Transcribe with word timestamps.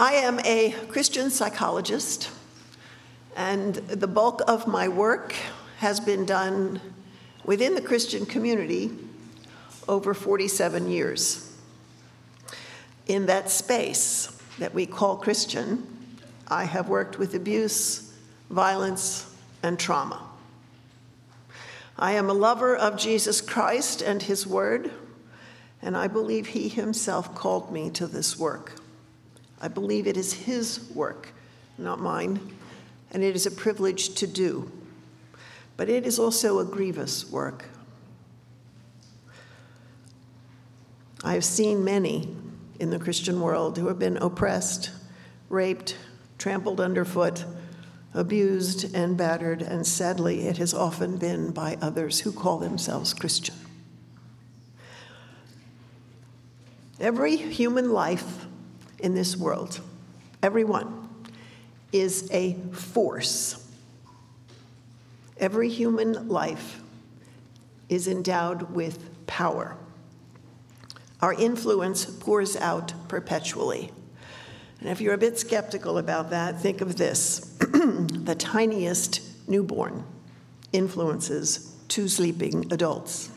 I 0.00 0.12
am 0.12 0.38
a 0.44 0.76
Christian 0.86 1.28
psychologist, 1.28 2.30
and 3.34 3.74
the 3.74 4.06
bulk 4.06 4.42
of 4.46 4.68
my 4.68 4.86
work 4.86 5.34
has 5.78 5.98
been 5.98 6.24
done 6.24 6.80
within 7.44 7.74
the 7.74 7.80
Christian 7.80 8.24
community 8.24 8.92
over 9.88 10.14
47 10.14 10.88
years. 10.88 11.52
In 13.08 13.26
that 13.26 13.50
space 13.50 14.40
that 14.60 14.72
we 14.72 14.86
call 14.86 15.16
Christian, 15.16 15.84
I 16.46 16.62
have 16.62 16.88
worked 16.88 17.18
with 17.18 17.34
abuse, 17.34 18.14
violence, 18.50 19.34
and 19.64 19.80
trauma. 19.80 20.22
I 21.98 22.12
am 22.12 22.30
a 22.30 22.34
lover 22.34 22.76
of 22.76 22.96
Jesus 22.96 23.40
Christ 23.40 24.00
and 24.02 24.22
his 24.22 24.46
word, 24.46 24.92
and 25.82 25.96
I 25.96 26.06
believe 26.06 26.46
he 26.46 26.68
himself 26.68 27.34
called 27.34 27.72
me 27.72 27.90
to 27.90 28.06
this 28.06 28.38
work. 28.38 28.74
I 29.60 29.68
believe 29.68 30.06
it 30.06 30.16
is 30.16 30.32
his 30.32 30.88
work, 30.94 31.32
not 31.76 32.00
mine, 32.00 32.40
and 33.10 33.24
it 33.24 33.34
is 33.34 33.46
a 33.46 33.50
privilege 33.50 34.14
to 34.16 34.26
do. 34.26 34.70
But 35.76 35.88
it 35.88 36.06
is 36.06 36.18
also 36.18 36.58
a 36.58 36.64
grievous 36.64 37.30
work. 37.30 37.66
I 41.24 41.34
have 41.34 41.44
seen 41.44 41.84
many 41.84 42.36
in 42.78 42.90
the 42.90 42.98
Christian 42.98 43.40
world 43.40 43.76
who 43.76 43.88
have 43.88 43.98
been 43.98 44.16
oppressed, 44.18 44.90
raped, 45.48 45.96
trampled 46.38 46.80
underfoot, 46.80 47.44
abused 48.14 48.94
and 48.94 49.16
battered, 49.16 49.62
and 49.62 49.86
sadly, 49.86 50.46
it 50.46 50.58
has 50.58 50.72
often 50.72 51.16
been 51.16 51.50
by 51.50 51.76
others 51.80 52.20
who 52.20 52.32
call 52.32 52.58
themselves 52.58 53.12
Christian. 53.12 53.54
Every 57.00 57.36
human 57.36 57.92
life 57.92 58.47
in 59.00 59.14
this 59.14 59.36
world, 59.36 59.80
everyone, 60.42 61.08
is 61.92 62.28
a 62.32 62.54
force. 62.72 63.66
Every 65.38 65.68
human 65.68 66.28
life 66.28 66.80
is 67.88 68.08
endowed 68.08 68.74
with 68.74 69.26
power. 69.26 69.76
Our 71.20 71.32
influence 71.32 72.04
pours 72.04 72.56
out 72.56 72.92
perpetually. 73.08 73.90
And 74.80 74.88
if 74.88 75.00
you're 75.00 75.14
a 75.14 75.18
bit 75.18 75.38
skeptical 75.38 75.98
about 75.98 76.30
that, 76.30 76.60
think 76.60 76.80
of 76.80 76.96
this 76.96 77.38
the 77.58 78.36
tiniest 78.38 79.22
newborn 79.48 80.04
influences 80.72 81.74
two 81.88 82.06
sleeping 82.06 82.70
adults. 82.70 83.30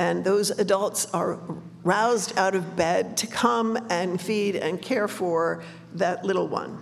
And 0.00 0.24
those 0.24 0.48
adults 0.48 1.04
are 1.12 1.38
roused 1.84 2.38
out 2.38 2.54
of 2.54 2.74
bed 2.74 3.18
to 3.18 3.26
come 3.26 3.76
and 3.90 4.18
feed 4.18 4.56
and 4.56 4.80
care 4.80 5.06
for 5.06 5.62
that 5.92 6.24
little 6.24 6.48
one. 6.48 6.80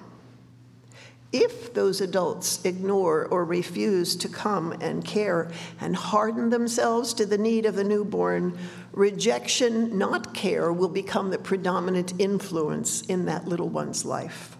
If 1.33 1.75
those 1.75 2.00
adults 2.00 2.64
ignore 2.64 3.27
or 3.27 3.44
refuse 3.44 4.14
to 4.14 4.28
come 4.28 4.70
and 4.80 5.05
care 5.05 5.50
and 5.80 5.97
harden 5.97 6.50
themselves 6.50 7.12
to 7.14 7.27
the 7.27 7.36
need 7.36 7.66
of 7.66 7.75
the 7.75 7.83
newborn, 7.83 8.56
rejection, 8.92 9.98
not 9.98 10.32
care, 10.32 10.72
will 10.72 10.88
become 10.88 11.30
the 11.30 11.38
predominant 11.38 12.14
influence 12.20 13.03
in 13.03 13.25
that 13.25 13.48
little 13.48 13.69
one's 13.69 14.05
life. 14.05 14.56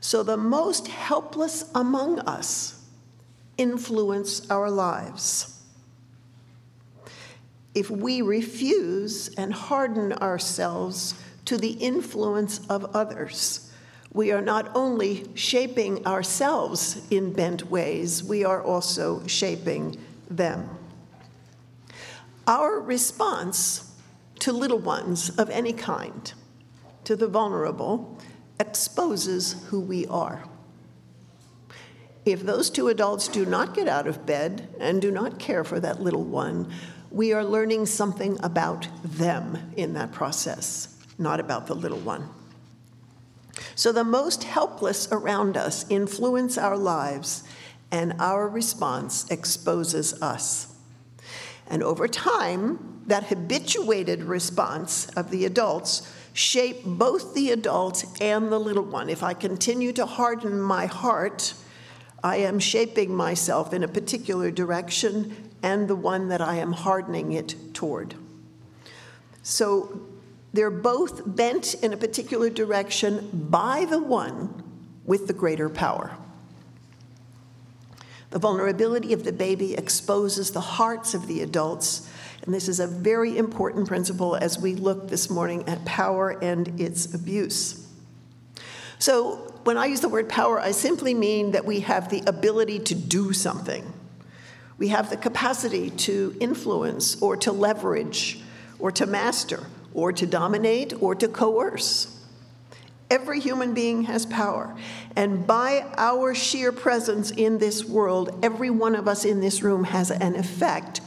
So 0.00 0.22
the 0.22 0.36
most 0.36 0.88
helpless 0.88 1.70
among 1.74 2.18
us 2.20 2.84
influence 3.56 4.48
our 4.50 4.70
lives. 4.70 5.55
If 7.76 7.90
we 7.90 8.22
refuse 8.22 9.28
and 9.36 9.52
harden 9.52 10.14
ourselves 10.14 11.12
to 11.44 11.58
the 11.58 11.72
influence 11.72 12.66
of 12.70 12.96
others, 12.96 13.70
we 14.14 14.32
are 14.32 14.40
not 14.40 14.74
only 14.74 15.28
shaping 15.34 16.06
ourselves 16.06 17.06
in 17.10 17.34
bent 17.34 17.70
ways, 17.70 18.24
we 18.24 18.44
are 18.46 18.62
also 18.62 19.26
shaping 19.26 20.02
them. 20.30 20.70
Our 22.46 22.80
response 22.80 23.92
to 24.38 24.54
little 24.54 24.78
ones 24.78 25.28
of 25.36 25.50
any 25.50 25.74
kind, 25.74 26.32
to 27.04 27.14
the 27.14 27.28
vulnerable, 27.28 28.18
exposes 28.58 29.66
who 29.66 29.80
we 29.80 30.06
are. 30.06 30.44
If 32.24 32.42
those 32.42 32.70
two 32.70 32.88
adults 32.88 33.28
do 33.28 33.44
not 33.44 33.74
get 33.74 33.86
out 33.86 34.06
of 34.06 34.24
bed 34.24 34.66
and 34.80 35.02
do 35.02 35.10
not 35.10 35.38
care 35.38 35.62
for 35.62 35.78
that 35.80 36.00
little 36.00 36.24
one, 36.24 36.72
we 37.16 37.32
are 37.32 37.42
learning 37.42 37.86
something 37.86 38.38
about 38.42 38.86
them 39.02 39.72
in 39.74 39.94
that 39.94 40.12
process, 40.12 40.94
not 41.16 41.40
about 41.40 41.66
the 41.66 41.74
little 41.74 42.00
one. 42.00 42.28
So 43.74 43.90
the 43.90 44.04
most 44.04 44.44
helpless 44.44 45.08
around 45.10 45.56
us 45.56 45.86
influence 45.88 46.58
our 46.58 46.76
lives, 46.76 47.42
and 47.90 48.12
our 48.18 48.46
response 48.46 49.30
exposes 49.30 50.20
us. 50.20 50.74
And 51.66 51.82
over 51.82 52.06
time, 52.06 53.02
that 53.06 53.24
habituated 53.24 54.22
response 54.24 55.08
of 55.16 55.30
the 55.30 55.46
adults 55.46 56.12
shape 56.34 56.84
both 56.84 57.32
the 57.32 57.50
adult 57.50 58.04
and 58.20 58.52
the 58.52 58.60
little 58.60 58.84
one. 58.84 59.08
If 59.08 59.22
I 59.22 59.32
continue 59.32 59.94
to 59.94 60.04
harden 60.04 60.60
my 60.60 60.84
heart, 60.84 61.54
I 62.22 62.36
am 62.38 62.58
shaping 62.58 63.14
myself 63.14 63.72
in 63.72 63.82
a 63.82 63.88
particular 63.88 64.50
direction 64.50 65.45
and 65.62 65.88
the 65.88 65.96
one 65.96 66.28
that 66.28 66.40
I 66.40 66.56
am 66.56 66.72
hardening 66.72 67.32
it 67.32 67.54
toward. 67.74 68.14
So 69.42 70.00
they're 70.52 70.70
both 70.70 71.22
bent 71.36 71.74
in 71.74 71.92
a 71.92 71.96
particular 71.96 72.50
direction 72.50 73.28
by 73.32 73.84
the 73.84 73.98
one 73.98 74.62
with 75.04 75.26
the 75.26 75.32
greater 75.32 75.68
power. 75.68 76.16
The 78.30 78.38
vulnerability 78.38 79.12
of 79.12 79.24
the 79.24 79.32
baby 79.32 79.74
exposes 79.74 80.50
the 80.50 80.60
hearts 80.60 81.14
of 81.14 81.26
the 81.26 81.42
adults, 81.42 82.10
and 82.42 82.52
this 82.52 82.68
is 82.68 82.80
a 82.80 82.86
very 82.86 83.38
important 83.38 83.86
principle 83.86 84.34
as 84.34 84.58
we 84.58 84.74
look 84.74 85.08
this 85.08 85.30
morning 85.30 85.68
at 85.68 85.84
power 85.84 86.30
and 86.42 86.80
its 86.80 87.14
abuse. 87.14 87.86
So, 88.98 89.52
when 89.64 89.76
I 89.76 89.86
use 89.86 90.00
the 90.00 90.08
word 90.08 90.28
power, 90.28 90.60
I 90.60 90.70
simply 90.70 91.12
mean 91.12 91.50
that 91.50 91.64
we 91.64 91.80
have 91.80 92.08
the 92.08 92.22
ability 92.26 92.78
to 92.80 92.94
do 92.94 93.32
something. 93.32 93.92
We 94.78 94.88
have 94.88 95.10
the 95.10 95.16
capacity 95.16 95.90
to 95.90 96.36
influence 96.40 97.20
or 97.22 97.36
to 97.38 97.52
leverage 97.52 98.40
or 98.78 98.90
to 98.92 99.06
master 99.06 99.64
or 99.94 100.12
to 100.12 100.26
dominate 100.26 100.92
or 101.02 101.14
to 101.14 101.28
coerce. 101.28 102.12
Every 103.08 103.40
human 103.40 103.72
being 103.72 104.02
has 104.04 104.26
power. 104.26 104.76
And 105.14 105.46
by 105.46 105.86
our 105.96 106.34
sheer 106.34 106.72
presence 106.72 107.30
in 107.30 107.58
this 107.58 107.84
world, 107.84 108.38
every 108.42 108.68
one 108.68 108.96
of 108.96 109.06
us 109.08 109.24
in 109.24 109.40
this 109.40 109.62
room 109.62 109.84
has 109.84 110.10
an 110.10 110.34
effect 110.34 111.00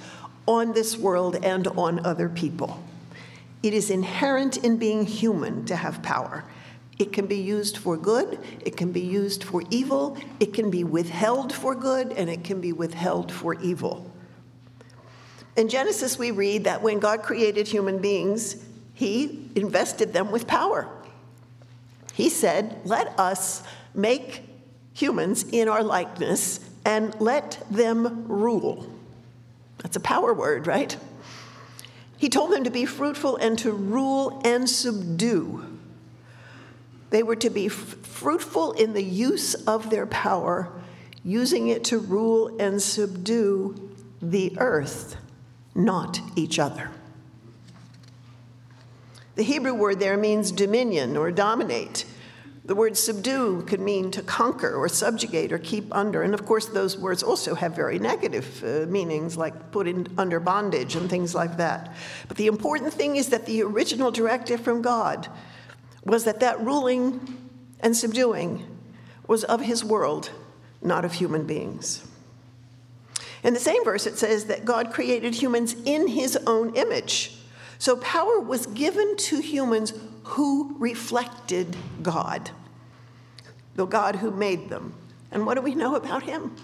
on 0.45 0.73
this 0.73 0.97
world 0.97 1.43
and 1.43 1.67
on 1.67 2.03
other 2.05 2.29
people. 2.29 2.81
It 3.61 3.73
is 3.73 3.89
inherent 3.89 4.57
in 4.57 4.77
being 4.77 5.05
human 5.05 5.65
to 5.65 5.75
have 5.75 6.01
power. 6.01 6.45
It 6.99 7.13
can 7.13 7.27
be 7.27 7.37
used 7.37 7.77
for 7.77 7.95
good, 7.95 8.37
it 8.59 8.75
can 8.75 8.91
be 8.91 8.99
used 8.99 9.43
for 9.45 9.63
evil, 9.69 10.17
it 10.41 10.53
can 10.53 10.69
be 10.69 10.83
withheld 10.83 11.53
for 11.53 11.73
good, 11.73 12.11
and 12.11 12.29
it 12.29 12.43
can 12.43 12.59
be 12.59 12.73
withheld 12.73 13.31
for 13.31 13.53
evil. 13.61 14.11
In 15.55 15.69
Genesis, 15.69 16.19
we 16.19 16.31
read 16.31 16.65
that 16.65 16.81
when 16.81 16.99
God 16.99 17.23
created 17.23 17.67
human 17.67 17.99
beings, 17.99 18.63
he 18.93 19.49
invested 19.55 20.11
them 20.11 20.29
with 20.29 20.45
power. 20.45 20.89
He 22.13 22.29
said, 22.29 22.81
Let 22.83 23.17
us 23.17 23.63
make 23.93 24.43
humans 24.93 25.45
in 25.51 25.69
our 25.69 25.83
likeness 25.83 26.59
and 26.83 27.15
let 27.21 27.63
them 27.71 28.27
rule. 28.27 28.89
That's 29.77 29.95
a 29.95 30.01
power 30.01 30.33
word, 30.33 30.67
right? 30.67 30.97
He 32.17 32.27
told 32.27 32.51
them 32.51 32.65
to 32.65 32.69
be 32.69 32.85
fruitful 32.85 33.37
and 33.37 33.57
to 33.59 33.71
rule 33.71 34.41
and 34.43 34.69
subdue. 34.69 35.78
They 37.09 37.23
were 37.23 37.35
to 37.37 37.49
be 37.49 37.67
f- 37.67 37.73
fruitful 37.73 38.73
in 38.73 38.93
the 38.93 39.03
use 39.03 39.55
of 39.55 39.89
their 39.89 40.05
power, 40.05 40.71
using 41.23 41.67
it 41.67 41.83
to 41.85 41.97
rule 41.97 42.55
and 42.59 42.81
subdue 42.81 43.89
the 44.21 44.55
earth, 44.59 45.15
not 45.73 46.21
each 46.35 46.59
other. 46.59 46.91
The 49.35 49.43
Hebrew 49.43 49.73
word 49.73 49.99
there 49.99 50.17
means 50.17 50.51
dominion 50.51 51.15
or 51.15 51.31
dominate. 51.31 52.05
The 52.65 52.75
word 52.75 52.97
subdue 52.97 53.63
could 53.63 53.79
mean 53.79 54.11
to 54.11 54.21
conquer 54.21 54.75
or 54.75 54.87
subjugate 54.89 55.51
or 55.51 55.57
keep 55.57 55.95
under. 55.95 56.21
And 56.21 56.33
of 56.35 56.45
course, 56.45 56.67
those 56.67 56.97
words 56.97 57.23
also 57.23 57.55
have 57.55 57.75
very 57.75 57.97
negative 57.97 58.63
uh, 58.63 58.85
meanings, 58.91 59.37
like 59.37 59.71
put 59.71 59.87
in, 59.87 60.07
under 60.19 60.39
bondage 60.39 60.95
and 60.95 61.09
things 61.09 61.33
like 61.33 61.57
that. 61.57 61.95
But 62.27 62.37
the 62.37 62.47
important 62.47 62.93
thing 62.93 63.15
is 63.15 63.29
that 63.29 63.47
the 63.47 63.63
original 63.63 64.11
directive 64.11 64.61
from 64.61 64.83
God 64.83 65.27
was 66.09 66.23
that 66.25 66.39
that 66.39 66.59
ruling 66.59 67.37
and 67.79 67.95
subduing 67.95 68.65
was 69.27 69.43
of 69.43 69.61
his 69.61 69.83
world, 69.83 70.31
not 70.81 71.05
of 71.05 71.13
human 71.13 71.45
beings. 71.45 72.05
In 73.43 73.53
the 73.53 73.59
same 73.59 73.83
verse, 73.83 74.05
it 74.05 74.17
says 74.17 74.45
that 74.45 74.65
God 74.65 74.91
created 74.91 75.35
humans 75.35 75.75
in 75.85 76.07
his 76.07 76.37
own 76.47 76.75
image. 76.75 77.37
So 77.77 77.95
power 77.97 78.39
was 78.39 78.65
given 78.67 79.15
to 79.17 79.39
humans 79.39 79.93
who 80.23 80.75
reflected 80.77 81.75
God, 82.01 82.51
the 83.75 83.85
God 83.85 84.17
who 84.17 84.31
made 84.31 84.69
them. 84.69 84.93
And 85.31 85.45
what 85.45 85.55
do 85.55 85.61
we 85.61 85.75
know 85.75 85.95
about 85.95 86.23
him? 86.23 86.55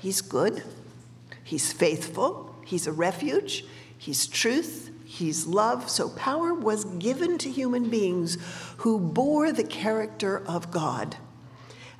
He's 0.00 0.20
good, 0.20 0.64
he's 1.44 1.72
faithful, 1.72 2.56
he's 2.64 2.86
a 2.86 2.92
refuge, 2.92 3.64
he's 3.96 4.26
truth, 4.26 4.90
he's 5.12 5.46
love. 5.46 5.90
So 5.90 6.08
power 6.08 6.54
was 6.54 6.84
given 6.84 7.36
to 7.38 7.50
human 7.50 7.90
beings 7.90 8.38
who 8.78 8.98
bore 8.98 9.52
the 9.52 9.64
character 9.64 10.42
of 10.46 10.70
God. 10.70 11.16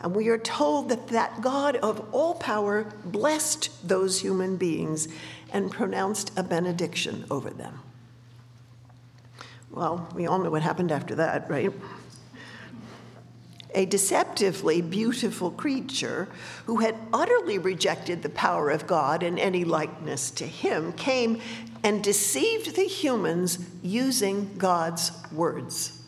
And 0.01 0.17
we 0.17 0.29
are 0.29 0.39
told 0.39 0.89
that 0.89 1.09
that 1.09 1.43
God 1.43 1.77
of 1.77 2.03
all 2.13 2.35
power 2.35 2.93
blessed 3.05 3.87
those 3.87 4.21
human 4.21 4.57
beings 4.57 5.09
and 5.53 5.71
pronounced 5.71 6.33
a 6.37 6.43
benediction 6.43 7.27
over 7.31 7.51
them. 7.51 7.81
Well, 9.71 10.09
we 10.15 10.27
all 10.27 10.39
know 10.39 10.51
what 10.51 10.63
happened 10.63 10.91
after 10.91 11.15
that, 11.17 11.49
right? 11.51 11.73
A 13.75 13.87
deceptively 13.87 14.83
beautiful 14.83 15.51
creature 15.51 16.29
who 16.67 16.79
had 16.79 16.97
utterly 17.13 17.59
rejected 17.59 18.23
the 18.23 18.29
power 18.31 18.71
of 18.71 18.87
God 18.87 19.23
and 19.23 19.39
any 19.39 19.65
likeness 19.65 20.31
to 20.33 20.47
him 20.47 20.93
came 20.93 21.41
and 21.85 22.03
deceived 22.03 22.77
the 22.77 22.85
humans 22.85 23.59
using 23.83 24.55
God's 24.59 25.13
words. 25.33 26.01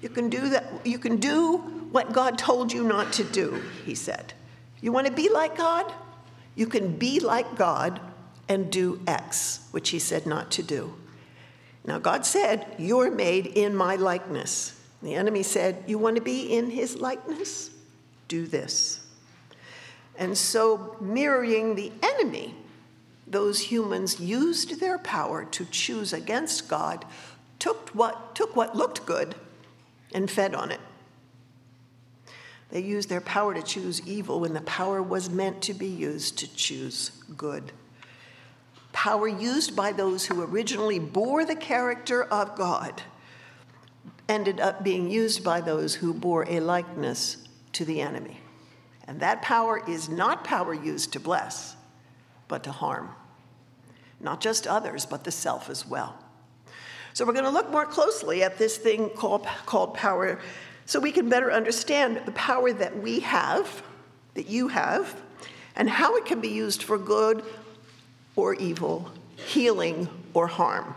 You 0.00 0.08
can 0.08 0.28
do 0.28 0.50
that, 0.50 0.86
you 0.86 0.98
can 0.98 1.16
do 1.16 1.58
what 1.90 2.12
God 2.12 2.38
told 2.38 2.72
you 2.72 2.84
not 2.84 3.12
to 3.14 3.24
do, 3.24 3.62
he 3.84 3.94
said. 3.94 4.34
You 4.80 4.92
want 4.92 5.06
to 5.06 5.12
be 5.12 5.28
like 5.28 5.56
God? 5.56 5.92
You 6.54 6.66
can 6.66 6.96
be 6.96 7.20
like 7.20 7.56
God 7.56 8.00
and 8.48 8.70
do 8.70 9.00
X, 9.06 9.66
which 9.70 9.90
he 9.90 9.98
said 9.98 10.26
not 10.26 10.50
to 10.52 10.62
do. 10.62 10.94
Now, 11.84 11.98
God 11.98 12.26
said, 12.26 12.66
You're 12.78 13.10
made 13.10 13.46
in 13.46 13.74
my 13.74 13.96
likeness. 13.96 14.80
The 15.02 15.14
enemy 15.14 15.42
said, 15.42 15.84
You 15.86 15.98
want 15.98 16.16
to 16.16 16.22
be 16.22 16.52
in 16.56 16.70
his 16.70 16.96
likeness? 16.96 17.70
Do 18.28 18.46
this. 18.46 19.06
And 20.18 20.36
so, 20.36 20.96
mirroring 21.00 21.74
the 21.74 21.92
enemy, 22.02 22.54
those 23.26 23.60
humans 23.60 24.20
used 24.20 24.80
their 24.80 24.98
power 24.98 25.44
to 25.44 25.64
choose 25.66 26.12
against 26.12 26.68
God, 26.68 27.04
took 27.58 27.90
what, 27.90 28.34
took 28.34 28.54
what 28.54 28.76
looked 28.76 29.04
good, 29.06 29.34
and 30.14 30.30
fed 30.30 30.54
on 30.54 30.70
it. 30.70 30.80
They 32.70 32.80
used 32.80 33.08
their 33.08 33.20
power 33.20 33.54
to 33.54 33.62
choose 33.62 34.06
evil 34.06 34.40
when 34.40 34.52
the 34.52 34.60
power 34.62 35.02
was 35.02 35.30
meant 35.30 35.62
to 35.62 35.74
be 35.74 35.86
used 35.86 36.38
to 36.38 36.54
choose 36.54 37.10
good. 37.36 37.72
Power 38.92 39.28
used 39.28 39.76
by 39.76 39.92
those 39.92 40.26
who 40.26 40.42
originally 40.42 40.98
bore 40.98 41.44
the 41.44 41.54
character 41.54 42.24
of 42.24 42.56
God 42.56 43.02
ended 44.28 44.60
up 44.60 44.82
being 44.82 45.10
used 45.10 45.44
by 45.44 45.60
those 45.60 45.94
who 45.94 46.12
bore 46.12 46.44
a 46.48 46.60
likeness 46.60 47.36
to 47.72 47.84
the 47.84 48.00
enemy. 48.00 48.40
And 49.06 49.20
that 49.20 49.42
power 49.42 49.82
is 49.88 50.08
not 50.08 50.44
power 50.44 50.74
used 50.74 51.12
to 51.12 51.20
bless, 51.20 51.75
but 52.48 52.64
to 52.64 52.72
harm. 52.72 53.10
Not 54.20 54.40
just 54.40 54.66
others, 54.66 55.06
but 55.06 55.24
the 55.24 55.30
self 55.30 55.68
as 55.68 55.86
well. 55.86 56.18
So 57.12 57.24
we're 57.24 57.32
going 57.32 57.44
to 57.44 57.50
look 57.50 57.70
more 57.70 57.86
closely 57.86 58.42
at 58.42 58.58
this 58.58 58.76
thing 58.76 59.08
called, 59.10 59.46
called 59.64 59.94
power 59.94 60.38
so 60.84 61.00
we 61.00 61.12
can 61.12 61.28
better 61.28 61.50
understand 61.50 62.20
the 62.24 62.32
power 62.32 62.72
that 62.72 63.00
we 63.02 63.20
have, 63.20 63.82
that 64.34 64.48
you 64.48 64.68
have, 64.68 65.20
and 65.74 65.88
how 65.88 66.16
it 66.16 66.24
can 66.26 66.40
be 66.40 66.48
used 66.48 66.82
for 66.82 66.96
good 66.98 67.42
or 68.36 68.54
evil, 68.54 69.10
healing 69.36 70.08
or 70.34 70.46
harm. 70.46 70.94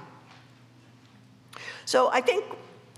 So 1.85 2.09
I 2.11 2.21
think 2.21 2.43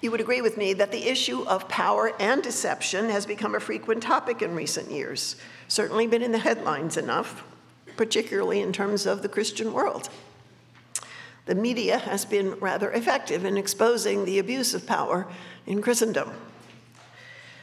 you 0.02 0.12
would 0.12 0.20
agree 0.20 0.42
with 0.42 0.58
me 0.58 0.74
that 0.74 0.92
the 0.92 1.08
issue 1.08 1.44
of 1.44 1.70
power 1.70 2.12
and 2.20 2.42
deception 2.42 3.10
has 3.10 3.26
become 3.26 3.56
a 3.56 3.60
frequent 3.60 4.04
topic 4.04 4.42
in 4.42 4.56
recent 4.56 4.92
years, 4.92 5.36
certainly 5.68 6.08
been 6.08 6.24
in 6.24 6.32
the 6.32 6.40
headlines 6.40 6.98
enough, 6.98 7.44
particularly 7.98 8.62
in 8.62 8.74
terms 8.74 9.06
of 9.06 9.22
the 9.22 9.30
Christian 9.30 9.74
world. 9.74 10.10
The 11.46 11.56
media 11.56 11.98
has 11.98 12.24
been 12.24 12.52
rather 12.60 12.92
effective 12.92 13.46
in 13.46 13.58
exposing 13.58 14.26
the 14.26 14.40
abuse 14.40 14.74
of 14.74 14.86
power 14.86 15.28
in 15.66 15.82
Christendom. 15.82 16.32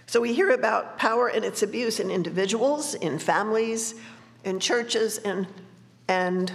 So 0.07 0.21
we 0.21 0.33
hear 0.33 0.51
about 0.51 0.99
power 0.99 1.29
and 1.29 1.45
its 1.45 1.63
abuse 1.63 2.01
in 2.01 2.11
individuals, 2.11 2.95
in 2.95 3.19
families, 3.19 3.95
in 4.45 4.59
churches, 4.59 5.19
and, 5.19 5.47
and 6.09 6.51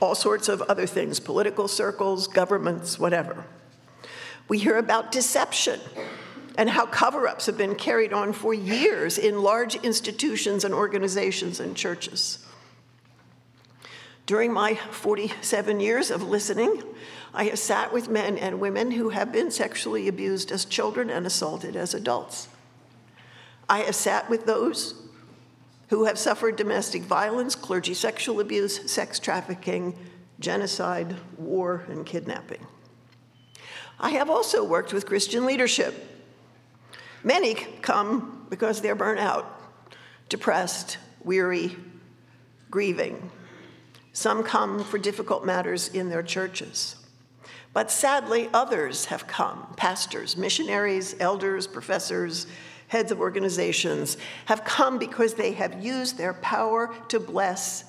all 0.00 0.14
sorts 0.14 0.48
of 0.48 0.62
other 0.62 0.86
things 0.86 1.18
political 1.18 1.66
circles, 1.66 2.28
governments, 2.28 2.98
whatever. 2.98 3.44
We 4.48 4.58
hear 4.58 4.76
about 4.76 5.10
deception 5.10 5.80
and 6.56 6.70
how 6.70 6.86
cover 6.86 7.26
ups 7.26 7.46
have 7.46 7.58
been 7.58 7.74
carried 7.74 8.12
on 8.12 8.32
for 8.32 8.54
years 8.54 9.18
in 9.18 9.42
large 9.42 9.74
institutions 9.76 10.64
and 10.64 10.72
organizations 10.72 11.60
and 11.60 11.76
churches. 11.76 12.45
During 14.26 14.52
my 14.52 14.74
47 14.74 15.78
years 15.78 16.10
of 16.10 16.24
listening, 16.24 16.82
I 17.32 17.44
have 17.44 17.60
sat 17.60 17.92
with 17.92 18.08
men 18.08 18.36
and 18.36 18.58
women 18.58 18.90
who 18.90 19.10
have 19.10 19.30
been 19.30 19.52
sexually 19.52 20.08
abused 20.08 20.50
as 20.50 20.64
children 20.64 21.10
and 21.10 21.24
assaulted 21.24 21.76
as 21.76 21.94
adults. 21.94 22.48
I 23.68 23.80
have 23.80 23.94
sat 23.94 24.28
with 24.28 24.44
those 24.44 25.00
who 25.90 26.06
have 26.06 26.18
suffered 26.18 26.56
domestic 26.56 27.02
violence, 27.02 27.54
clergy 27.54 27.94
sexual 27.94 28.40
abuse, 28.40 28.90
sex 28.90 29.20
trafficking, 29.20 29.96
genocide, 30.40 31.14
war, 31.38 31.84
and 31.88 32.04
kidnapping. 32.04 32.66
I 34.00 34.10
have 34.10 34.28
also 34.28 34.64
worked 34.64 34.92
with 34.92 35.06
Christian 35.06 35.46
leadership. 35.46 35.94
Many 37.22 37.54
come 37.54 38.46
because 38.50 38.80
they're 38.80 38.96
burnt 38.96 39.20
out, 39.20 39.60
depressed, 40.28 40.98
weary, 41.22 41.76
grieving. 42.70 43.30
Some 44.16 44.44
come 44.44 44.82
for 44.82 44.96
difficult 44.96 45.44
matters 45.44 45.88
in 45.88 46.08
their 46.08 46.22
churches. 46.22 46.96
But 47.74 47.90
sadly, 47.90 48.48
others 48.54 49.04
have 49.04 49.26
come 49.26 49.74
pastors, 49.76 50.38
missionaries, 50.38 51.14
elders, 51.20 51.66
professors, 51.66 52.46
heads 52.88 53.12
of 53.12 53.20
organizations 53.20 54.16
have 54.46 54.64
come 54.64 54.96
because 54.96 55.34
they 55.34 55.52
have 55.52 55.84
used 55.84 56.16
their 56.16 56.32
power 56.32 56.94
to 57.08 57.20
bless 57.20 57.84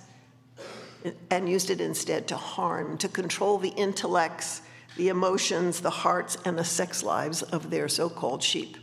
and 1.31 1.47
used 1.47 1.69
it 1.69 1.79
instead 1.79 2.27
to 2.27 2.35
harm, 2.35 2.97
to 2.97 3.07
control 3.07 3.57
the 3.57 3.69
intellects, 3.69 4.63
the 4.97 5.07
emotions, 5.07 5.79
the 5.79 5.89
hearts, 5.89 6.38
and 6.43 6.60
the 6.60 6.65
sex 6.65 7.03
lives 7.03 7.41
of 7.41 7.69
their 7.69 7.88
so 7.88 8.10
called 8.10 8.43
sheep. 8.43 8.75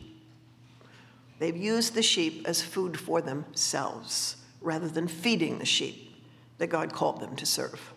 They've 1.41 1.55
used 1.55 1.93
the 1.93 2.03
sheep 2.03 2.47
as 2.49 2.63
food 2.63 2.99
for 2.99 3.21
themselves 3.21 4.37
rather 4.63 4.89
than 4.89 5.09
feeding 5.09 5.59
the 5.59 5.67
sheep 5.67 6.04
that 6.59 6.69
God 6.69 6.93
called 6.93 7.21
them 7.21 7.37
to 7.37 7.47
serve. 7.47 7.93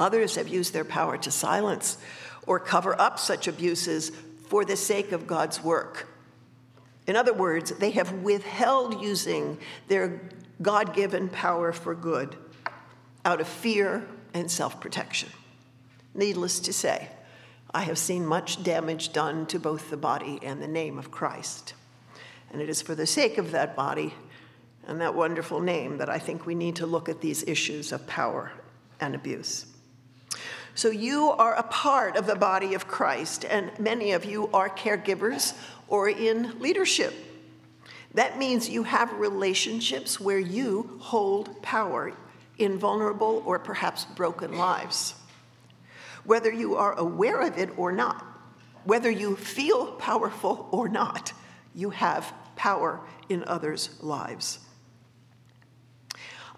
Others 0.00 0.36
have 0.36 0.48
used 0.48 0.72
their 0.72 0.84
power 0.84 1.16
to 1.18 1.30
silence 1.30 1.98
or 2.46 2.60
cover 2.60 2.98
up 3.00 3.18
such 3.18 3.48
abuses 3.48 4.10
for 4.48 4.64
the 4.64 4.76
sake 4.76 5.12
of 5.12 5.26
God's 5.26 5.62
work. 5.62 6.08
In 7.06 7.16
other 7.16 7.32
words, 7.32 7.70
they 7.72 7.90
have 7.92 8.12
withheld 8.12 9.02
using 9.02 9.58
their 9.88 10.20
God 10.60 10.94
given 10.94 11.28
power 11.28 11.72
for 11.72 11.94
good 11.94 12.36
out 13.24 13.40
of 13.40 13.48
fear 13.48 14.06
and 14.34 14.50
self 14.50 14.80
protection. 14.80 15.30
Needless 16.14 16.60
to 16.60 16.72
say, 16.72 17.08
I 17.72 17.82
have 17.82 17.98
seen 17.98 18.26
much 18.26 18.62
damage 18.62 19.12
done 19.12 19.46
to 19.46 19.58
both 19.58 19.90
the 19.90 19.96
body 19.96 20.38
and 20.42 20.62
the 20.62 20.68
name 20.68 20.98
of 20.98 21.10
Christ. 21.10 21.74
And 22.50 22.62
it 22.62 22.68
is 22.68 22.80
for 22.80 22.94
the 22.94 23.06
sake 23.06 23.36
of 23.38 23.50
that 23.52 23.76
body 23.76 24.14
and 24.88 25.00
that 25.02 25.14
wonderful 25.14 25.60
name 25.60 25.98
that 25.98 26.08
I 26.08 26.18
think 26.18 26.46
we 26.46 26.54
need 26.54 26.76
to 26.76 26.86
look 26.86 27.08
at 27.08 27.20
these 27.20 27.44
issues 27.44 27.92
of 27.92 28.06
power 28.06 28.50
and 29.00 29.14
abuse. 29.14 29.66
So 30.74 30.88
you 30.88 31.30
are 31.30 31.54
a 31.54 31.62
part 31.64 32.16
of 32.16 32.26
the 32.26 32.36
body 32.36 32.74
of 32.74 32.88
Christ, 32.88 33.44
and 33.44 33.70
many 33.78 34.12
of 34.12 34.24
you 34.24 34.48
are 34.54 34.70
caregivers 34.70 35.54
or 35.88 36.08
in 36.08 36.58
leadership. 36.58 37.12
That 38.14 38.38
means 38.38 38.70
you 38.70 38.84
have 38.84 39.12
relationships 39.12 40.18
where 40.18 40.38
you 40.38 40.98
hold 41.00 41.62
power 41.62 42.12
in 42.56 42.78
vulnerable 42.78 43.42
or 43.44 43.58
perhaps 43.58 44.04
broken 44.04 44.56
lives. 44.56 45.14
Whether 46.24 46.52
you 46.52 46.76
are 46.76 46.98
aware 46.98 47.42
of 47.42 47.58
it 47.58 47.70
or 47.76 47.92
not, 47.92 48.24
whether 48.84 49.10
you 49.10 49.36
feel 49.36 49.92
powerful 49.92 50.68
or 50.72 50.88
not, 50.88 51.32
you 51.74 51.90
have 51.90 52.32
power 52.56 53.00
in 53.28 53.44
others' 53.44 53.90
lives. 54.00 54.60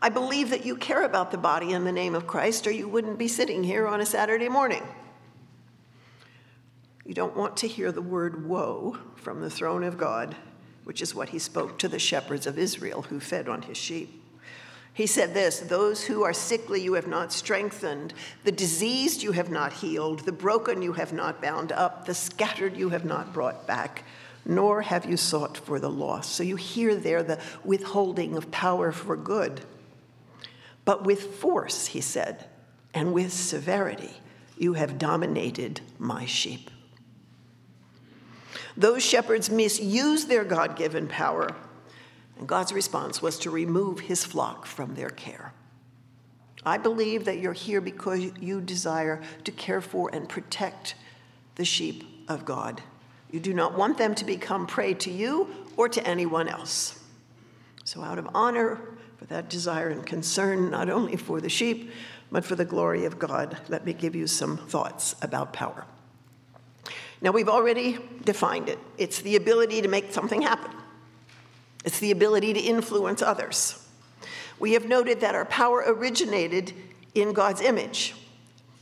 I 0.03 0.09
believe 0.09 0.51
that 0.51 0.65
you 0.65 0.77
care 0.77 1.05
about 1.05 1.31
the 1.31 1.39
body 1.39 1.73
in 1.73 1.85
the 1.85 1.93
name 1.93 2.15
of 2.15 2.27
Christ, 2.27 2.67
or 2.67 2.71
you 2.71 2.89
wouldn't 2.89 3.19
be 3.19 3.29
sitting 3.29 3.63
here 3.63 3.87
on 3.87 4.01
a 4.01 4.07
Saturday 4.07 4.49
morning. 4.49 4.83
You 7.05 7.13
don't 7.13 7.37
want 7.37 7.59
to 7.59 7.69
hear 7.69 7.93
the 7.93 8.01
word 8.01 8.49
woe 8.49 8.97
from 9.17 9.41
the 9.41 9.51
throne 9.51 9.85
of 9.85 9.99
God, 9.99 10.37
which 10.85 11.03
is 11.03 11.15
what 11.15 11.31
he 11.31 11.39
spoke 11.39 11.79
to 11.79 11.89
the 11.89 11.99
shepherds 11.99 12.47
of 12.47 12.59
Israel 12.59 13.03
who 13.03 13.21
fed 13.21 13.49
on 13.49 13.63
his 13.63 13.77
sheep. 13.77 14.23
He 14.95 15.07
said 15.07 15.35
this 15.35 15.61
Those 15.61 16.05
who 16.05 16.23
are 16.23 16.33
sickly 16.33 16.81
you 16.81 16.95
have 16.95 17.07
not 17.07 17.33
strengthened, 17.33 18.15
the 18.45 18.53
diseased 18.53 19.23
you 19.23 19.33
have 19.33 19.51
not 19.51 19.73
healed, 19.73 20.21
the 20.21 20.33
broken 20.33 20.81
you 20.81 20.95
have 20.95 21.13
not 21.13 21.43
bound 21.43 21.73
up, 21.73 22.07
the 22.07 22.15
scattered 22.15 22.77
you 22.77 22.89
have 22.89 23.05
not 23.05 23.35
brought 23.35 23.67
back, 23.67 24.05
nor 24.47 24.81
have 24.81 25.05
you 25.05 25.19
sought 25.19 25.59
for 25.59 25.79
the 25.79 25.91
lost. 25.91 26.33
So 26.33 26.43
you 26.43 26.57
hear 26.57 26.95
there 26.95 27.23
the 27.23 27.41
withholding 27.65 28.37
of 28.37 28.51
power 28.51 28.93
for 28.93 29.17
good. 29.17 29.61
But 30.91 31.05
with 31.05 31.37
force, 31.37 31.87
he 31.87 32.01
said, 32.01 32.47
and 32.93 33.13
with 33.13 33.33
severity, 33.33 34.11
you 34.59 34.73
have 34.73 34.99
dominated 34.99 35.83
my 36.01 36.27
sheep. 36.27 36.69
Those 38.77 39.01
shepherds 39.05 39.51
misused 39.51 40.29
their 40.29 40.43
God 40.43 40.75
given 40.75 41.07
power, 41.07 41.55
and 42.37 42.49
God's 42.49 42.73
response 42.73 43.23
was 43.23 43.39
to 43.39 43.53
remove 43.53 44.01
his 44.01 44.25
flock 44.25 44.67
from 44.67 44.97
their 44.97 45.11
care. 45.11 45.53
I 46.67 46.77
believe 46.77 47.25
that 47.27 47.39
you're 47.39 47.53
here 47.53 47.81
because 47.81 48.25
you 48.41 48.61
desire 48.61 49.23
to 49.45 49.53
care 49.53 49.81
for 49.81 50.11
and 50.13 50.29
protect 50.29 50.97
the 51.55 51.65
sheep 51.65 52.03
of 52.27 52.45
God. 52.45 52.83
You 53.31 53.39
do 53.39 53.55
not 53.55 53.79
want 53.79 53.97
them 53.97 54.17
to 54.17 54.25
become 54.25 54.67
prey 54.67 54.95
to 54.95 55.11
you 55.13 55.55
or 55.77 55.89
to 55.89 56.05
anyone 56.05 56.49
else. 56.49 56.99
So, 57.85 58.03
out 58.03 58.19
of 58.19 58.29
honor 58.35 58.81
for 59.21 59.27
that 59.27 59.51
desire 59.51 59.91
and 59.91 60.07
concern, 60.07 60.71
not 60.71 60.89
only 60.89 61.15
for 61.15 61.43
the 61.43 61.49
sheep, 61.51 61.91
but 62.33 62.43
for 62.43 62.55
the 62.55 62.65
glory 62.65 63.05
of 63.05 63.19
God, 63.19 63.59
let 63.69 63.85
me 63.85 63.93
give 63.93 64.17
you 64.17 64.27
some 64.27 64.57
thoughts 64.57 65.15
about 65.21 65.53
power. 65.53 65.85
Now, 67.21 67.31
we've 67.31 67.49
already 67.49 67.99
defined 68.25 68.71
it 68.71 68.79
it's 68.97 69.21
the 69.21 69.37
ability 69.37 69.83
to 69.83 69.89
make 69.89 70.11
something 70.11 70.41
happen, 70.41 70.71
it's 71.85 71.99
the 71.99 72.13
ability 72.13 72.55
to 72.55 72.61
influence 72.61 73.21
others. 73.21 73.87
We 74.59 74.73
have 74.73 74.87
noted 74.87 75.21
that 75.21 75.35
our 75.35 75.45
power 75.45 75.85
originated 75.87 76.73
in 77.15 77.35
God's 77.35 77.61
image 77.61 78.15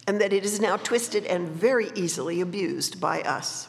and 0.07 0.21
that 0.21 0.33
it 0.33 0.45
is 0.45 0.61
now 0.61 0.77
twisted 0.77 1.25
and 1.25 1.49
very 1.49 1.91
easily 1.97 2.41
abused 2.41 3.01
by 3.01 3.23
us. 3.23 3.69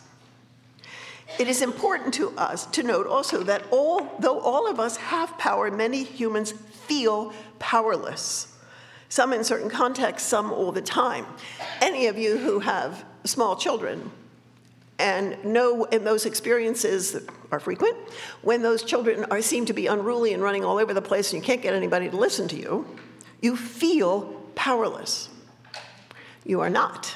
It 1.37 1.47
is 1.47 1.61
important 1.61 2.13
to 2.15 2.31
us 2.37 2.65
to 2.67 2.83
note 2.83 3.07
also 3.07 3.43
that 3.43 3.63
all, 3.71 4.15
though 4.19 4.39
all 4.39 4.69
of 4.69 4.79
us 4.79 4.97
have 4.97 5.37
power, 5.37 5.69
many 5.69 6.03
humans 6.03 6.51
feel 6.51 7.33
powerless. 7.59 8.55
Some 9.09 9.33
in 9.33 9.43
certain 9.43 9.69
contexts, 9.69 10.27
some 10.27 10.51
all 10.51 10.71
the 10.71 10.81
time. 10.81 11.25
Any 11.81 12.07
of 12.07 12.17
you 12.17 12.37
who 12.37 12.59
have 12.59 13.05
small 13.23 13.55
children 13.55 14.11
and 14.97 15.43
know 15.45 15.85
in 15.85 16.03
those 16.03 16.25
experiences 16.25 17.13
that 17.13 17.23
are 17.51 17.59
frequent, 17.59 17.95
when 18.41 18.61
those 18.61 18.83
children 18.83 19.25
are 19.31 19.41
seem 19.41 19.65
to 19.65 19.73
be 19.73 19.87
unruly 19.87 20.33
and 20.33 20.43
running 20.43 20.65
all 20.65 20.77
over 20.77 20.93
the 20.93 21.01
place 21.01 21.31
and 21.31 21.41
you 21.41 21.45
can't 21.45 21.61
get 21.61 21.73
anybody 21.73 22.09
to 22.09 22.17
listen 22.17 22.47
to 22.49 22.57
you, 22.57 22.85
you 23.41 23.55
feel 23.55 24.23
powerless. 24.55 25.29
You 26.45 26.59
are 26.61 26.69
not. 26.69 27.15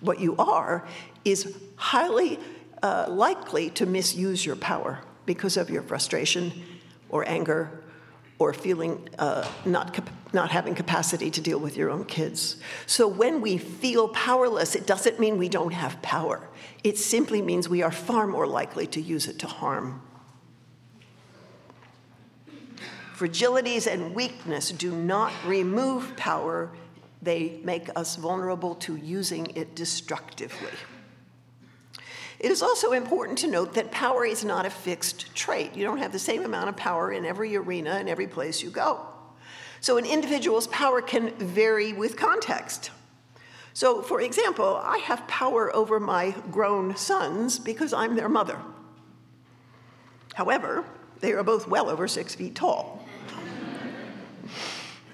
What 0.00 0.20
you 0.20 0.36
are 0.36 0.86
is 1.24 1.56
highly 1.76 2.38
uh, 2.82 3.06
likely 3.08 3.70
to 3.70 3.86
misuse 3.86 4.44
your 4.44 4.56
power 4.56 5.00
because 5.26 5.56
of 5.56 5.70
your 5.70 5.82
frustration 5.82 6.52
or 7.08 7.28
anger 7.28 7.82
or 8.38 8.52
feeling 8.52 9.08
uh, 9.18 9.48
not, 9.64 9.92
cap- 9.92 10.10
not 10.32 10.50
having 10.50 10.74
capacity 10.74 11.30
to 11.30 11.40
deal 11.40 11.58
with 11.58 11.76
your 11.76 11.90
own 11.90 12.04
kids. 12.04 12.56
So 12.86 13.06
when 13.06 13.40
we 13.40 13.56
feel 13.56 14.08
powerless, 14.08 14.74
it 14.74 14.86
doesn't 14.86 15.20
mean 15.20 15.38
we 15.38 15.48
don't 15.48 15.72
have 15.72 16.02
power. 16.02 16.48
It 16.82 16.98
simply 16.98 17.40
means 17.40 17.68
we 17.68 17.82
are 17.82 17.92
far 17.92 18.26
more 18.26 18.46
likely 18.46 18.86
to 18.88 19.00
use 19.00 19.28
it 19.28 19.38
to 19.40 19.46
harm. 19.46 20.02
Fragilities 23.16 23.86
and 23.86 24.12
weakness 24.12 24.72
do 24.72 24.90
not 24.90 25.32
remove 25.46 26.16
power, 26.16 26.72
they 27.20 27.60
make 27.62 27.88
us 27.94 28.16
vulnerable 28.16 28.74
to 28.74 28.96
using 28.96 29.46
it 29.54 29.76
destructively. 29.76 30.72
It 32.42 32.50
is 32.50 32.60
also 32.60 32.90
important 32.90 33.38
to 33.38 33.46
note 33.46 33.74
that 33.74 33.92
power 33.92 34.26
is 34.26 34.44
not 34.44 34.66
a 34.66 34.70
fixed 34.70 35.32
trait. 35.34 35.76
You 35.76 35.84
don't 35.84 35.98
have 35.98 36.10
the 36.10 36.18
same 36.18 36.44
amount 36.44 36.68
of 36.68 36.76
power 36.76 37.12
in 37.12 37.24
every 37.24 37.54
arena 37.56 37.90
and 37.90 38.08
every 38.08 38.26
place 38.26 38.64
you 38.64 38.70
go. 38.70 39.06
So 39.80 39.96
an 39.96 40.04
individual's 40.04 40.66
power 40.66 41.00
can 41.00 41.30
vary 41.36 41.92
with 41.92 42.16
context. 42.16 42.90
So, 43.74 44.02
for 44.02 44.20
example, 44.20 44.80
I 44.82 44.98
have 44.98 45.26
power 45.28 45.74
over 45.74 46.00
my 46.00 46.34
grown 46.50 46.96
sons 46.96 47.60
because 47.60 47.92
I'm 47.92 48.16
their 48.16 48.28
mother. 48.28 48.58
However, 50.34 50.84
they 51.20 51.32
are 51.32 51.44
both 51.44 51.68
well 51.68 51.88
over 51.88 52.08
six 52.08 52.34
feet 52.34 52.56
tall. 52.56 53.06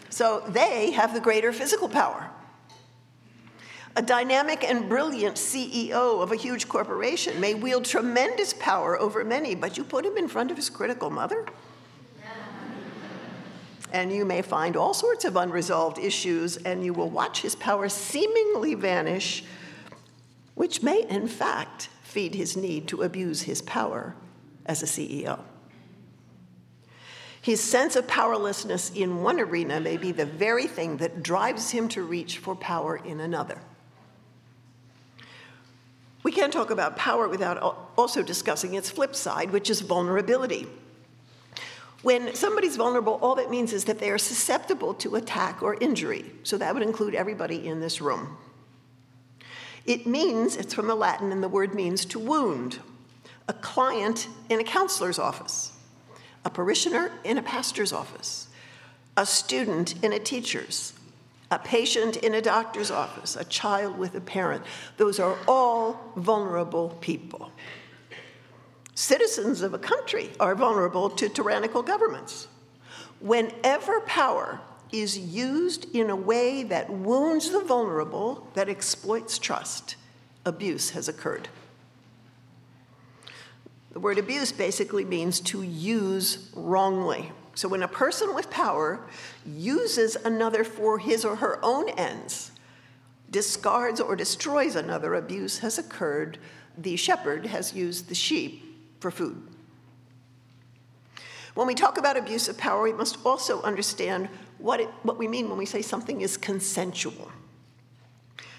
so 0.09 0.43
they 0.49 0.93
have 0.93 1.13
the 1.13 1.21
greater 1.21 1.53
physical 1.53 1.91
power. 1.91 2.31
A 3.99 4.03
dynamic 4.03 4.63
and 4.63 4.89
brilliant 4.89 5.35
CEO 5.35 6.23
of 6.23 6.31
a 6.31 6.37
huge 6.37 6.69
corporation 6.69 7.41
may 7.41 7.55
wield 7.55 7.85
tremendous 7.85 8.53
power 8.53 8.97
over 8.97 9.25
many, 9.25 9.57
but 9.57 9.77
you 9.77 9.83
put 9.83 10.07
him 10.07 10.17
in 10.17 10.29
front 10.29 10.53
of 10.53 10.57
his 10.57 10.71
critical 10.71 11.11
mother? 11.11 11.45
And 13.93 14.13
you 14.13 14.25
may 14.25 14.41
find 14.41 14.77
all 14.77 14.95
sorts 14.95 15.25
of 15.25 15.35
unresolved 15.35 15.99
issues, 15.99 16.59
and 16.59 16.85
you 16.85 16.93
will 16.93 17.11
watch 17.11 17.41
his 17.41 17.57
power 17.57 17.89
seemingly 17.89 18.77
vanish, 18.77 19.43
which 20.55 20.81
may, 20.81 21.05
in 21.09 21.27
fact, 21.27 21.89
feed 22.05 22.37
his 22.37 22.57
need 22.57 22.87
to 22.87 23.03
abuse 23.03 23.43
his 23.43 23.63
power 23.63 24.15
as 24.65 24.81
a 24.81 24.87
CEO. 24.87 25.41
His 27.43 27.61
sense 27.61 27.97
of 27.97 28.07
powerlessness 28.07 28.91
in 28.91 29.25
one 29.25 29.41
arena 29.41 29.81
may 29.81 29.97
be 29.97 30.13
the 30.13 30.27
very 30.27 30.69
thing 30.69 30.99
that 30.99 31.25
drives 31.25 31.73
him 31.73 31.89
to 31.89 32.05
reach 32.05 32.39
for 32.39 32.55
power 32.55 32.99
in 32.99 33.19
another. 33.19 33.61
We 36.29 36.33
can't 36.33 36.53
talk 36.53 36.71
about 36.71 36.95
power 36.99 37.27
without 37.27 37.91
also 37.97 38.23
discussing 38.23 38.75
its 38.75 38.91
flip 38.91 39.17
side, 39.17 39.51
which 39.51 39.71
is 39.71 39.81
vulnerability. 39.81 40.67
When 42.03 42.35
somebody's 42.35 42.77
vulnerable, 42.77 43.19
all 43.23 43.35
that 43.37 43.49
means 43.49 43.73
is 43.73 43.87
that 43.87 43.99
they 43.99 44.11
are 44.11 44.19
susceptible 44.19 44.93
to 44.93 45.17
attack 45.17 45.63
or 45.63 45.77
injury. 45.81 46.27
So 46.43 46.59
that 46.59 46.75
would 46.75 46.83
include 46.83 47.15
everybody 47.15 47.67
in 47.67 47.81
this 47.81 48.03
room. 48.03 48.37
It 49.87 50.07
means, 50.07 50.57
it's 50.57 50.75
from 50.75 50.87
the 50.87 50.95
Latin, 50.95 51.33
and 51.33 51.43
the 51.43 51.49
word 51.49 51.75
means 51.75 52.05
to 52.05 52.19
wound. 52.19 52.81
A 53.49 53.55
client 53.55 54.29
in 54.51 54.61
a 54.61 54.65
counselor's 54.65 55.19
office, 55.19 55.73
a 56.45 56.51
parishioner 56.51 57.11
in 57.25 57.39
a 57.39 57.43
pastor's 57.43 57.95
office, 57.95 58.49
a 59.17 59.25
student 59.25 59.95
in 60.05 60.13
a 60.13 60.19
teacher's, 60.19 60.93
a 61.51 61.59
patient 61.59 62.17
in 62.19 62.35
a 62.35 62.43
doctor's 62.43 62.91
office, 62.91 63.37
a 63.37 63.45
child 63.45 63.99
with 63.99 64.15
a 64.15 64.21
parent. 64.21 64.63
Those 64.97 65.19
are 65.19 65.39
all 65.47 66.13
vulnerable 66.17 66.91
people. 67.01 67.51
Citizens 68.95 69.63
of 69.63 69.73
a 69.73 69.79
country 69.79 70.31
are 70.41 70.55
vulnerable 70.55 71.09
to 71.11 71.29
tyrannical 71.29 71.83
governments. 71.83 72.49
Whenever 73.21 74.01
power 74.01 74.61
is 74.93 75.17
used 75.17 75.95
in 75.95 76.11
a 76.11 76.17
way 76.17 76.63
that 76.65 76.91
wounds 76.91 77.51
the 77.51 77.61
vulnerable, 77.61 78.49
that 78.55 78.69
exploits 78.69 79.39
trust, 79.39 79.97
abuse 80.45 80.91
has 80.91 81.09
occurred. 81.09 81.49
The 83.93 84.01
word 84.01 84.19
abuse 84.19 84.53
basically 84.53 85.05
means 85.05 85.41
to 85.41 85.63
use 85.63 86.51
wrongly. 86.55 87.33
So 87.59 87.67
when 87.67 87.83
a 87.83 87.89
person 87.89 88.37
with 88.37 88.51
power 88.51 89.01
uses 89.45 90.15
another 90.15 90.63
for 90.63 91.01
his 91.01 91.25
or 91.25 91.35
her 91.35 91.59
own 91.65 91.89
ends, 91.89 92.53
discards 93.33 94.01
or 94.01 94.15
destroys 94.15 94.77
another, 94.77 95.17
abuse 95.17 95.59
has 95.59 95.77
occurred. 95.77 96.39
The 96.77 96.95
shepherd 96.95 97.47
has 97.47 97.75
used 97.75 98.09
the 98.09 98.15
sheep 98.15 98.63
for 99.01 99.11
food. 99.11 99.43
When 101.55 101.67
we 101.67 101.75
talk 101.75 101.99
about 101.99 102.17
abuse 102.17 102.49
of 102.49 102.57
power, 102.57 102.81
we 102.81 102.93
must 102.93 103.19
also 103.27 103.61
understand 103.63 104.29
what, 104.59 104.79
it, 104.79 104.89
what 105.03 105.19
we 105.19 105.27
mean 105.27 105.49
when 105.49 105.59
we 105.59 105.67
say 105.67 105.83
something 105.83 106.21
is 106.21 106.37
consensual. 106.37 107.29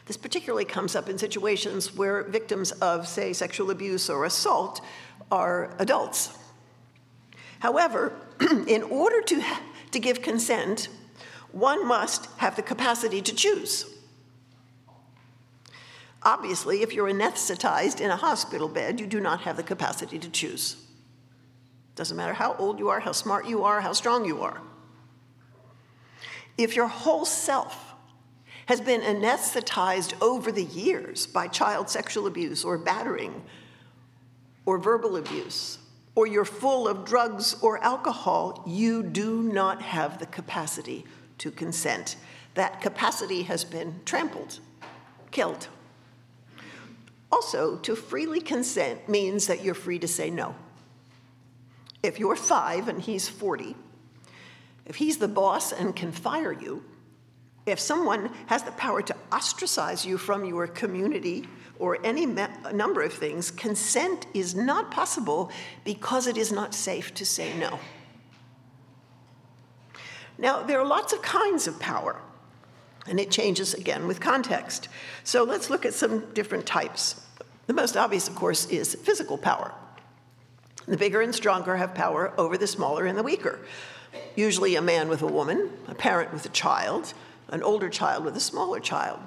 This 0.07 0.17
particularly 0.17 0.65
comes 0.65 0.97
up 0.97 1.07
in 1.07 1.17
situations 1.17 1.95
where 1.95 2.23
victims 2.23 2.73
of, 2.73 3.07
say, 3.07 3.31
sexual 3.31 3.71
abuse 3.71 4.09
or 4.09 4.25
assault 4.25 4.81
are 5.31 5.73
adults. 5.79 6.37
However, 7.59 8.11
in 8.67 8.83
order 8.83 9.21
to, 9.21 9.43
to 9.91 9.99
give 9.99 10.21
consent, 10.21 10.89
one 11.51 11.87
must 11.87 12.27
have 12.37 12.55
the 12.55 12.61
capacity 12.61 13.21
to 13.21 13.33
choose. 13.33 13.85
Obviously, 16.23 16.81
if 16.81 16.93
you're 16.93 17.09
anesthetized 17.09 18.01
in 18.01 18.11
a 18.11 18.15
hospital 18.15 18.67
bed, 18.67 18.99
you 18.99 19.07
do 19.07 19.19
not 19.19 19.41
have 19.41 19.57
the 19.57 19.63
capacity 19.63 20.19
to 20.19 20.29
choose. 20.29 20.75
Doesn't 21.95 22.15
matter 22.15 22.33
how 22.33 22.55
old 22.55 22.79
you 22.79 22.89
are, 22.89 22.99
how 22.99 23.13
smart 23.13 23.47
you 23.47 23.63
are, 23.63 23.81
how 23.81 23.93
strong 23.93 24.25
you 24.25 24.41
are. 24.41 24.61
If 26.57 26.75
your 26.75 26.87
whole 26.87 27.25
self 27.25 27.93
has 28.65 28.79
been 28.79 29.01
anesthetized 29.01 30.13
over 30.21 30.51
the 30.51 30.63
years 30.63 31.25
by 31.25 31.47
child 31.47 31.89
sexual 31.89 32.27
abuse 32.27 32.63
or 32.63 32.77
battering 32.77 33.41
or 34.65 34.77
verbal 34.77 35.17
abuse 35.17 35.78
or 36.19 36.27
you're 36.27 36.43
full 36.43 36.85
of 36.85 37.05
drugs 37.05 37.55
or 37.61 37.81
alcohol, 37.81 38.61
you 38.67 39.01
do 39.01 39.41
not 39.41 39.81
have 39.81 40.19
the 40.19 40.25
capacity 40.25 41.05
to 41.37 41.49
consent. 41.49 42.17
That 42.55 42.81
capacity 42.81 43.43
has 43.43 43.63
been 43.63 44.01
trampled, 44.03 44.59
killed. 45.31 45.69
Also, 47.31 47.77
to 47.77 47.95
freely 47.95 48.41
consent 48.41 49.07
means 49.07 49.47
that 49.47 49.63
you're 49.63 49.73
free 49.73 49.97
to 49.97 50.09
say 50.09 50.29
no. 50.29 50.55
If 52.03 52.19
you're 52.19 52.35
five 52.35 52.89
and 52.89 53.01
he's 53.01 53.29
40, 53.29 53.77
if 54.87 54.97
he's 54.97 55.19
the 55.19 55.29
boss 55.29 55.71
and 55.71 55.95
can 55.95 56.11
fire 56.11 56.51
you, 56.51 56.83
if 57.69 57.79
someone 57.79 58.31
has 58.47 58.63
the 58.63 58.71
power 58.71 59.01
to 59.01 59.15
ostracize 59.31 60.05
you 60.05 60.17
from 60.17 60.45
your 60.45 60.67
community 60.67 61.47
or 61.77 61.97
any 62.03 62.25
number 62.25 63.01
of 63.01 63.13
things, 63.13 63.51
consent 63.51 64.25
is 64.33 64.53
not 64.53 64.91
possible 64.91 65.51
because 65.85 66.27
it 66.27 66.37
is 66.37 66.51
not 66.51 66.73
safe 66.73 67.13
to 67.13 67.25
say 67.25 67.57
no. 67.57 67.79
Now, 70.37 70.63
there 70.63 70.79
are 70.79 70.85
lots 70.85 71.13
of 71.13 71.21
kinds 71.21 71.67
of 71.67 71.79
power, 71.79 72.21
and 73.07 73.19
it 73.19 73.29
changes 73.31 73.73
again 73.73 74.07
with 74.07 74.19
context. 74.19 74.87
So 75.23 75.43
let's 75.43 75.69
look 75.69 75.85
at 75.85 75.93
some 75.93 76.31
different 76.33 76.65
types. 76.65 77.21
The 77.67 77.73
most 77.73 77.97
obvious, 77.97 78.27
of 78.27 78.35
course, 78.35 78.65
is 78.67 78.95
physical 78.95 79.37
power. 79.37 79.73
The 80.87 80.97
bigger 80.97 81.21
and 81.21 81.35
stronger 81.35 81.75
have 81.77 81.93
power 81.93 82.33
over 82.37 82.57
the 82.57 82.67
smaller 82.67 83.05
and 83.05 83.17
the 83.17 83.23
weaker. 83.23 83.59
Usually, 84.35 84.75
a 84.75 84.81
man 84.81 85.07
with 85.07 85.21
a 85.21 85.27
woman, 85.27 85.69
a 85.87 85.93
parent 85.93 86.33
with 86.33 86.45
a 86.45 86.49
child, 86.49 87.13
an 87.51 87.63
older 87.63 87.89
child 87.89 88.23
with 88.23 88.35
a 88.35 88.39
smaller 88.39 88.79
child. 88.79 89.19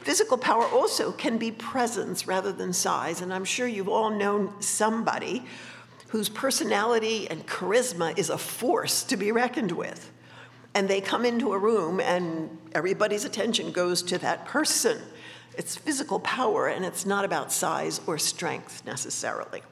Physical 0.00 0.38
power 0.38 0.64
also 0.64 1.12
can 1.12 1.38
be 1.38 1.50
presence 1.50 2.26
rather 2.26 2.52
than 2.52 2.72
size, 2.72 3.20
and 3.20 3.32
I'm 3.32 3.44
sure 3.44 3.66
you've 3.66 3.88
all 3.88 4.10
known 4.10 4.54
somebody 4.60 5.44
whose 6.08 6.28
personality 6.28 7.28
and 7.28 7.46
charisma 7.46 8.16
is 8.18 8.30
a 8.30 8.38
force 8.38 9.02
to 9.04 9.16
be 9.16 9.32
reckoned 9.32 9.72
with. 9.72 10.10
And 10.74 10.88
they 10.88 11.00
come 11.00 11.24
into 11.24 11.52
a 11.52 11.58
room, 11.58 12.00
and 12.00 12.56
everybody's 12.74 13.24
attention 13.24 13.72
goes 13.72 14.02
to 14.04 14.18
that 14.18 14.46
person. 14.46 14.98
It's 15.56 15.76
physical 15.76 16.20
power, 16.20 16.68
and 16.68 16.84
it's 16.84 17.04
not 17.04 17.24
about 17.24 17.52
size 17.52 18.00
or 18.06 18.16
strength 18.16 18.84
necessarily. 18.86 19.62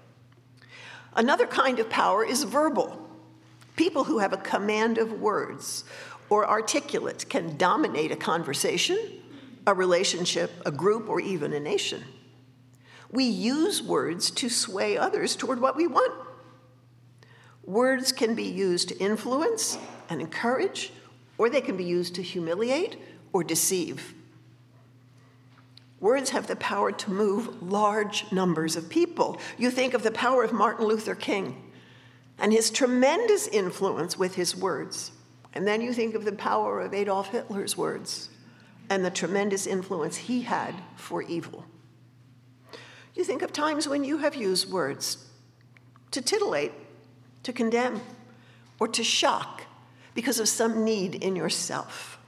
Another 1.15 1.47
kind 1.47 1.79
of 1.79 1.89
power 1.89 2.25
is 2.25 2.43
verbal. 2.43 3.09
People 3.77 4.05
who 4.05 4.19
have 4.19 4.33
a 4.33 4.39
command 4.39 4.99
of 4.99 5.21
words 5.21 5.85
or 6.29 6.49
articulate 6.49 7.29
can 7.29 7.57
dominate 7.57 8.13
a 8.13 8.17
conversation, 8.17 8.99
a 9.67 9.75
relationship, 9.75 10.51
a 10.65 10.71
group, 10.71 11.09
or 11.09 11.21
even 11.21 11.53
a 11.53 11.61
nation. 11.61 12.03
We 13.11 13.25
use 13.25 13.83
words 13.83 14.31
to 14.33 14.49
sway 14.49 14.99
others 14.99 15.37
toward 15.37 15.61
what 15.61 15.77
we 15.77 15.87
want. 15.87 16.13
Words 17.65 18.13
can 18.13 18.35
be 18.35 18.45
used 18.45 18.89
to 18.91 18.99
influence 18.99 19.79
and 20.09 20.21
encourage, 20.21 20.93
or 21.39 21.51
they 21.51 21.61
can 21.61 21.77
be 21.77 21.85
used 21.85 22.15
to 22.17 22.23
humiliate 22.23 22.97
or 23.33 23.43
deceive. 23.43 24.15
Words 25.99 26.31
have 26.31 26.47
the 26.47 26.57
power 26.57 26.93
to 26.93 27.11
move 27.11 27.63
large 27.63 28.31
numbers 28.31 28.77
of 28.77 28.89
people. 28.89 29.41
You 29.57 29.71
think 29.71 29.95
of 29.95 30.03
the 30.03 30.11
power 30.11 30.45
of 30.45 30.53
Martin 30.53 30.87
Luther 30.87 31.15
King 31.15 31.63
and 32.39 32.53
his 32.53 32.71
tremendous 32.71 33.49
influence 33.49 34.19
with 34.19 34.35
his 34.35 34.55
words. 34.55 35.11
And 35.55 35.67
then 35.67 35.81
you 35.81 35.93
think 35.93 36.15
of 36.15 36.25
the 36.25 36.33
power 36.33 36.81
of 36.81 36.93
Adolf 36.93 37.29
Hitler's 37.29 37.77
words 37.77 38.29
and 38.91 39.05
the 39.05 39.11
tremendous 39.11 39.67
influence 39.67 40.17
he 40.17 40.43
had 40.43 40.75
for 40.97 41.23
evil. 41.23 41.65
You 43.15 43.25
think 43.25 43.43
of 43.43 43.53
times 43.53 43.89
when 43.89 44.05
you 44.05 44.19
have 44.19 44.37
used 44.37 44.71
words 44.71 45.27
to 46.11 46.21
titillate, 46.21 46.73
to 47.43 47.53
condemn, 47.53 48.01
or 48.79 48.89
to 48.89 49.03
shock 49.03 49.63
because 50.15 50.39
of 50.39 50.49
some 50.49 50.85
need 50.85 51.15
in 51.15 51.35
yourself. 51.35 52.19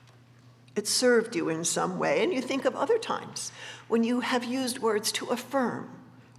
It 0.75 0.87
served 0.87 1.35
you 1.35 1.49
in 1.49 1.65
some 1.65 1.99
way, 1.99 2.23
and 2.23 2.33
you 2.33 2.41
think 2.41 2.65
of 2.65 2.77
other 2.77 2.99
times 2.99 3.53
when 3.89 4.05
you 4.05 4.21
have 4.21 4.45
used 4.45 4.79
words 4.79 5.11
to 5.13 5.27
affirm 5.27 5.91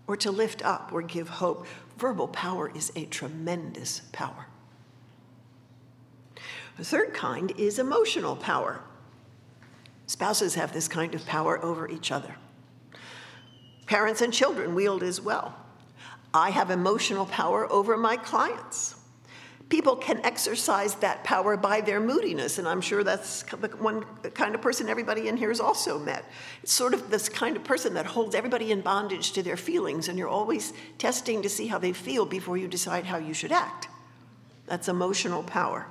or 0.08 0.16
to 0.18 0.32
lift 0.32 0.64
up 0.64 0.92
or 0.94 1.02
give 1.02 1.30
hope. 1.30 1.68
Verbal 1.98 2.30
power 2.30 2.72
is 2.74 2.92
a 2.96 3.06
tremendous 3.06 4.02
power. 4.12 4.48
The 6.80 6.86
third 6.86 7.14
kind 7.14 7.52
is 7.58 7.78
emotional 7.78 8.38
power. 8.38 8.80
Spouses 10.08 10.56
have 10.56 10.72
this 10.72 10.88
kind 10.88 11.14
of 11.14 11.26
power 11.26 11.62
over 11.62 11.90
each 11.90 12.10
other. 12.10 12.38
Parents 13.86 14.22
and 14.22 14.34
children 14.34 14.74
wield 14.74 15.04
as 15.04 15.20
well. 15.20 15.58
I 16.34 16.52
have 16.52 16.72
emotional 16.72 17.26
power 17.26 17.70
over 17.70 17.98
my 17.98 18.16
clients. 18.16 18.96
People 19.68 19.98
can 19.98 20.26
exercise 20.26 20.96
that 20.96 21.26
power 21.26 21.58
by 21.58 21.82
their 21.82 22.00
moodiness, 22.00 22.60
and 22.60 22.66
I'm 22.68 22.80
sure 22.80 23.04
that's 23.04 23.44
the 23.44 23.68
one 23.78 24.06
kind 24.34 24.56
of 24.56 24.62
person 24.62 24.88
everybody 24.88 25.28
in 25.28 25.36
here 25.36 25.50
has 25.50 25.60
also 25.60 26.00
met. 26.00 26.24
It's 26.64 26.72
sort 26.72 26.94
of 26.94 27.12
this 27.12 27.28
kind 27.28 27.58
of 27.58 27.66
person 27.66 27.94
that 27.96 28.06
holds 28.06 28.36
everybody 28.36 28.72
in 28.72 28.80
bondage 28.80 29.34
to 29.34 29.44
their 29.44 29.58
feelings, 29.58 30.08
and 30.08 30.18
you're 30.18 30.30
always 30.30 30.72
testing 30.98 31.42
to 31.42 31.50
see 31.50 31.68
how 31.68 31.78
they 31.78 31.92
feel 31.92 32.26
before 32.26 32.56
you 32.56 32.70
decide 32.70 33.04
how 33.04 33.18
you 33.18 33.34
should 33.34 33.52
act. 33.52 33.90
That's 34.66 34.88
emotional 34.88 35.44
power. 35.44 35.86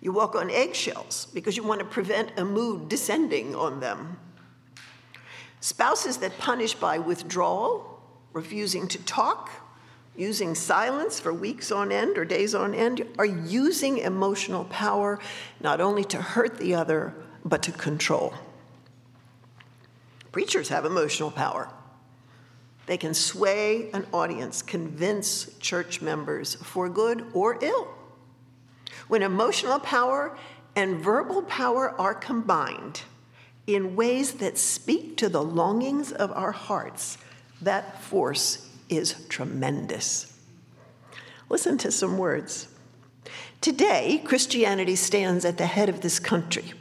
You 0.00 0.12
walk 0.12 0.34
on 0.34 0.50
eggshells 0.50 1.26
because 1.34 1.56
you 1.56 1.62
want 1.62 1.80
to 1.80 1.86
prevent 1.86 2.38
a 2.38 2.44
mood 2.44 2.88
descending 2.88 3.54
on 3.54 3.80
them. 3.80 4.18
Spouses 5.60 6.16
that 6.18 6.38
punish 6.38 6.74
by 6.74 6.98
withdrawal, 6.98 8.02
refusing 8.32 8.88
to 8.88 8.98
talk, 9.04 9.50
using 10.16 10.54
silence 10.54 11.20
for 11.20 11.34
weeks 11.34 11.70
on 11.70 11.92
end 11.92 12.16
or 12.16 12.24
days 12.24 12.54
on 12.54 12.74
end, 12.74 13.06
are 13.18 13.26
using 13.26 13.98
emotional 13.98 14.64
power 14.64 15.18
not 15.60 15.80
only 15.80 16.04
to 16.04 16.20
hurt 16.20 16.58
the 16.58 16.74
other, 16.74 17.14
but 17.44 17.62
to 17.62 17.72
control. 17.72 18.32
Preachers 20.32 20.68
have 20.70 20.84
emotional 20.86 21.30
power. 21.30 21.68
They 22.86 22.96
can 22.96 23.14
sway 23.14 23.90
an 23.92 24.06
audience, 24.12 24.62
convince 24.62 25.52
church 25.58 26.00
members 26.00 26.54
for 26.54 26.88
good 26.88 27.26
or 27.34 27.58
ill. 27.62 27.88
When 29.08 29.22
emotional 29.22 29.78
power 29.78 30.36
and 30.76 31.00
verbal 31.00 31.42
power 31.42 31.90
are 32.00 32.14
combined 32.14 33.02
in 33.66 33.96
ways 33.96 34.34
that 34.34 34.58
speak 34.58 35.16
to 35.18 35.28
the 35.28 35.42
longings 35.42 36.12
of 36.12 36.32
our 36.32 36.52
hearts, 36.52 37.18
that 37.62 38.02
force 38.02 38.68
is 38.88 39.26
tremendous. 39.28 40.38
Listen 41.48 41.78
to 41.78 41.90
some 41.90 42.18
words. 42.18 42.68
Today, 43.60 44.22
Christianity 44.24 44.96
stands 44.96 45.44
at 45.44 45.58
the 45.58 45.66
head 45.66 45.88
of 45.88 46.00
this 46.00 46.18
country. 46.18 46.72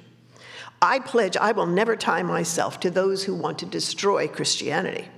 I 0.82 1.00
pledge 1.00 1.36
I 1.36 1.52
will 1.52 1.66
never 1.66 1.96
tie 1.96 2.24
myself 2.24 2.80
to 2.82 2.90
those 2.90 3.26
who 3.26 3.36
want 3.36 3.60
to 3.60 3.66
destroy 3.66 4.28
Christianity. 4.28 5.10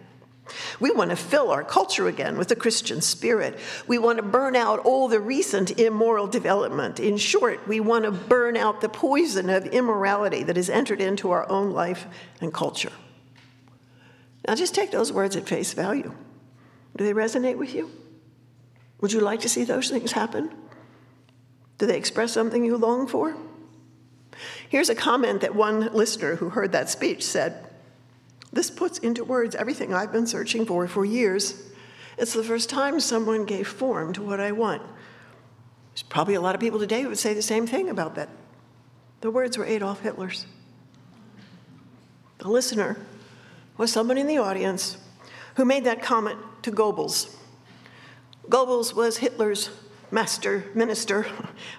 We 0.79 0.91
want 0.91 1.09
to 1.11 1.15
fill 1.15 1.51
our 1.51 1.63
culture 1.63 2.07
again 2.07 2.37
with 2.37 2.47
the 2.47 2.55
Christian 2.55 3.01
spirit. 3.01 3.57
We 3.87 3.97
want 3.97 4.17
to 4.17 4.23
burn 4.23 4.55
out 4.55 4.79
all 4.79 5.07
the 5.07 5.19
recent 5.19 5.79
immoral 5.79 6.27
development. 6.27 6.99
In 6.99 7.17
short, 7.17 7.67
we 7.67 7.79
want 7.79 8.05
to 8.05 8.11
burn 8.11 8.57
out 8.57 8.81
the 8.81 8.89
poison 8.89 9.49
of 9.49 9.65
immorality 9.67 10.43
that 10.43 10.55
has 10.55 10.69
entered 10.69 11.01
into 11.01 11.31
our 11.31 11.49
own 11.49 11.71
life 11.71 12.07
and 12.39 12.53
culture. 12.53 12.91
Now, 14.47 14.55
just 14.55 14.73
take 14.73 14.91
those 14.91 15.13
words 15.13 15.35
at 15.35 15.47
face 15.47 15.73
value. 15.73 16.13
Do 16.97 17.03
they 17.03 17.13
resonate 17.13 17.57
with 17.57 17.73
you? 17.73 17.91
Would 18.99 19.13
you 19.13 19.19
like 19.19 19.41
to 19.41 19.49
see 19.49 19.63
those 19.63 19.89
things 19.89 20.11
happen? 20.11 20.51
Do 21.77 21.85
they 21.87 21.97
express 21.97 22.31
something 22.31 22.63
you 22.63 22.77
long 22.77 23.07
for? 23.07 23.35
Here's 24.69 24.89
a 24.89 24.95
comment 24.95 25.41
that 25.41 25.55
one 25.55 25.93
listener 25.93 26.35
who 26.35 26.49
heard 26.49 26.71
that 26.71 26.89
speech 26.89 27.23
said 27.25 27.67
this 28.53 28.69
puts 28.69 28.97
into 28.99 29.23
words 29.23 29.55
everything 29.55 29.93
I've 29.93 30.11
been 30.11 30.27
searching 30.27 30.65
for 30.65 30.87
for 30.87 31.05
years. 31.05 31.69
It's 32.17 32.33
the 32.33 32.43
first 32.43 32.69
time 32.69 32.99
someone 32.99 33.45
gave 33.45 33.67
form 33.67 34.13
to 34.13 34.21
what 34.21 34.39
I 34.39 34.51
want. 34.51 34.81
There's 35.91 36.03
probably 36.03 36.35
a 36.35 36.41
lot 36.41 36.55
of 36.55 36.61
people 36.61 36.79
today 36.79 37.01
who 37.01 37.09
would 37.09 37.17
say 37.17 37.33
the 37.33 37.41
same 37.41 37.65
thing 37.65 37.89
about 37.89 38.15
that. 38.15 38.29
The 39.21 39.31
words 39.31 39.57
were 39.57 39.65
Adolf 39.65 40.01
Hitler's. 40.01 40.45
The 42.39 42.49
listener 42.49 42.97
was 43.77 43.91
someone 43.91 44.17
in 44.17 44.27
the 44.27 44.37
audience 44.37 44.97
who 45.55 45.65
made 45.65 45.83
that 45.85 46.01
comment 46.01 46.39
to 46.63 46.71
Goebbels. 46.71 47.35
Goebbels 48.49 48.93
was 48.93 49.17
Hitler's 49.17 49.69
master 50.11 50.65
minister 50.75 51.25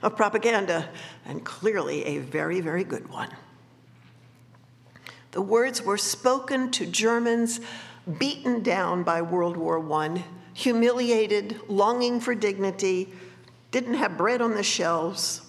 of 0.03 0.17
propaganda, 0.17 0.89
and 1.27 1.45
clearly 1.45 2.05
a 2.05 2.19
very, 2.19 2.61
very 2.61 2.85
good 2.85 3.09
one. 3.09 3.29
The 5.33 5.43
words 5.43 5.83
were 5.83 5.99
spoken 5.99 6.71
to 6.73 6.87
Germans 6.87 7.61
beaten 8.19 8.63
down 8.63 9.03
by 9.03 9.21
World 9.23 9.57
War 9.57 9.81
I, 9.93 10.25
humiliated, 10.55 11.61
longing 11.69 12.21
for 12.21 12.35
dignity, 12.35 13.13
didn't 13.71 13.95
have 13.95 14.17
bread 14.17 14.41
on 14.41 14.55
the 14.55 14.63
shelves, 14.63 15.43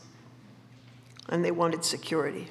and 1.30 1.44
they 1.44 1.52
wanted 1.52 1.86
security. 1.86 2.50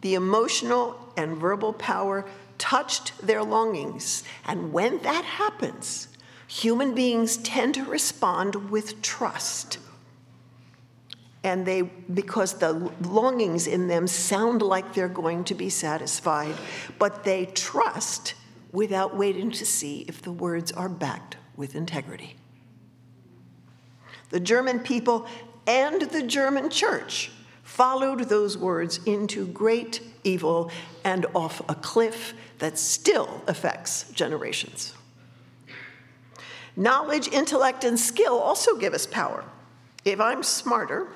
The 0.00 0.14
emotional 0.14 1.12
and 1.16 1.36
verbal 1.36 1.72
power 1.72 2.26
touched 2.58 3.26
their 3.26 3.42
longings, 3.42 4.24
and 4.46 4.72
when 4.72 4.98
that 5.02 5.24
happens, 5.24 6.08
Human 6.46 6.94
beings 6.94 7.36
tend 7.38 7.74
to 7.74 7.84
respond 7.84 8.70
with 8.70 9.02
trust. 9.02 9.78
And 11.44 11.64
they, 11.64 11.82
because 11.82 12.54
the 12.54 12.72
longings 13.02 13.66
in 13.66 13.86
them 13.86 14.06
sound 14.08 14.62
like 14.62 14.94
they're 14.94 15.08
going 15.08 15.44
to 15.44 15.54
be 15.54 15.68
satisfied, 15.68 16.54
but 16.98 17.22
they 17.22 17.46
trust 17.46 18.34
without 18.72 19.14
waiting 19.16 19.52
to 19.52 19.64
see 19.64 20.04
if 20.08 20.22
the 20.22 20.32
words 20.32 20.72
are 20.72 20.88
backed 20.88 21.36
with 21.54 21.76
integrity. 21.76 22.34
The 24.30 24.40
German 24.40 24.80
people 24.80 25.26
and 25.66 26.02
the 26.02 26.22
German 26.22 26.70
church 26.70 27.30
followed 27.62 28.28
those 28.28 28.58
words 28.58 28.98
into 29.06 29.46
great 29.46 30.00
evil 30.24 30.70
and 31.04 31.26
off 31.34 31.60
a 31.68 31.74
cliff 31.74 32.34
that 32.58 32.78
still 32.78 33.42
affects 33.46 34.10
generations. 34.12 34.94
Knowledge, 36.76 37.28
intellect, 37.28 37.84
and 37.84 37.98
skill 37.98 38.38
also 38.38 38.76
give 38.76 38.94
us 38.94 39.06
power. 39.06 39.44
If 40.04 40.20
I'm 40.20 40.42
smarter 40.42 41.08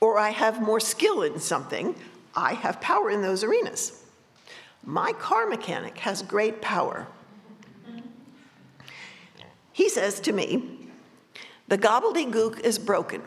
or 0.00 0.18
I 0.18 0.30
have 0.30 0.60
more 0.60 0.80
skill 0.80 1.22
in 1.22 1.38
something, 1.38 1.94
I 2.34 2.54
have 2.54 2.80
power 2.80 3.10
in 3.10 3.22
those 3.22 3.42
arenas. 3.42 4.02
My 4.84 5.12
car 5.12 5.46
mechanic 5.46 5.98
has 5.98 6.22
great 6.22 6.60
power. 6.60 7.06
He 9.72 9.88
says 9.88 10.20
to 10.20 10.32
me, 10.32 10.88
The 11.68 11.78
gobbledygook 11.78 12.60
is 12.60 12.78
broken, 12.78 13.22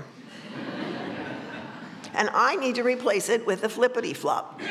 and 2.14 2.30
I 2.34 2.56
need 2.56 2.76
to 2.76 2.84
replace 2.84 3.30
it 3.30 3.46
with 3.46 3.64
a 3.64 3.70
flippity 3.70 4.14
flop. 4.14 4.62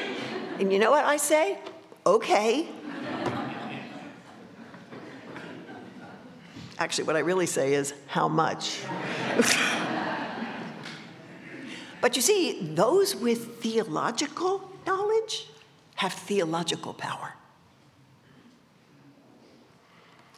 And 0.58 0.72
you 0.72 0.78
know 0.78 0.90
what 0.90 1.04
I 1.04 1.16
say? 1.16 1.58
Okay. 2.06 2.68
Actually, 6.78 7.04
what 7.04 7.16
I 7.16 7.20
really 7.20 7.46
say 7.46 7.74
is, 7.74 7.92
how 8.06 8.28
much? 8.28 8.80
but 12.00 12.16
you 12.16 12.22
see, 12.22 12.60
those 12.74 13.14
with 13.14 13.60
theological 13.60 14.70
knowledge 14.86 15.48
have 15.96 16.12
theological 16.12 16.94
power. 16.94 17.34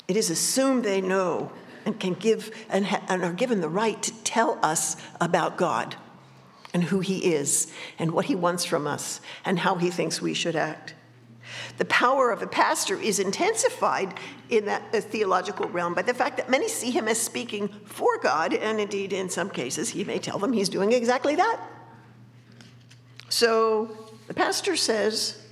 It 0.08 0.16
is 0.16 0.30
assumed 0.30 0.84
they 0.84 1.00
know 1.00 1.52
and 1.84 1.98
can 1.98 2.14
give 2.14 2.50
and, 2.68 2.86
ha- 2.86 3.04
and 3.08 3.22
are 3.22 3.32
given 3.32 3.60
the 3.60 3.68
right 3.68 4.02
to 4.02 4.12
tell 4.24 4.58
us 4.62 4.96
about 5.20 5.56
God 5.56 5.96
and 6.74 6.84
who 6.84 7.00
He 7.00 7.32
is 7.32 7.72
and 7.98 8.10
what 8.12 8.24
He 8.26 8.34
wants 8.34 8.64
from 8.64 8.86
us 8.86 9.20
and 9.44 9.58
how 9.58 9.76
He 9.76 9.90
thinks 9.90 10.20
we 10.20 10.34
should 10.34 10.56
act. 10.56 10.94
The 11.80 11.86
power 11.86 12.30
of 12.30 12.42
a 12.42 12.46
pastor 12.46 13.00
is 13.00 13.18
intensified 13.18 14.12
in 14.50 14.66
that 14.66 14.92
theological 14.92 15.66
realm 15.70 15.94
by 15.94 16.02
the 16.02 16.12
fact 16.12 16.36
that 16.36 16.50
many 16.50 16.68
see 16.68 16.90
him 16.90 17.08
as 17.08 17.18
speaking 17.18 17.68
for 17.86 18.18
God, 18.18 18.52
and 18.52 18.78
indeed, 18.78 19.14
in 19.14 19.30
some 19.30 19.48
cases, 19.48 19.88
he 19.88 20.04
may 20.04 20.18
tell 20.18 20.38
them 20.38 20.52
he's 20.52 20.68
doing 20.68 20.92
exactly 20.92 21.36
that. 21.36 21.58
So 23.30 23.96
the 24.26 24.34
pastor 24.34 24.76
says 24.76 25.42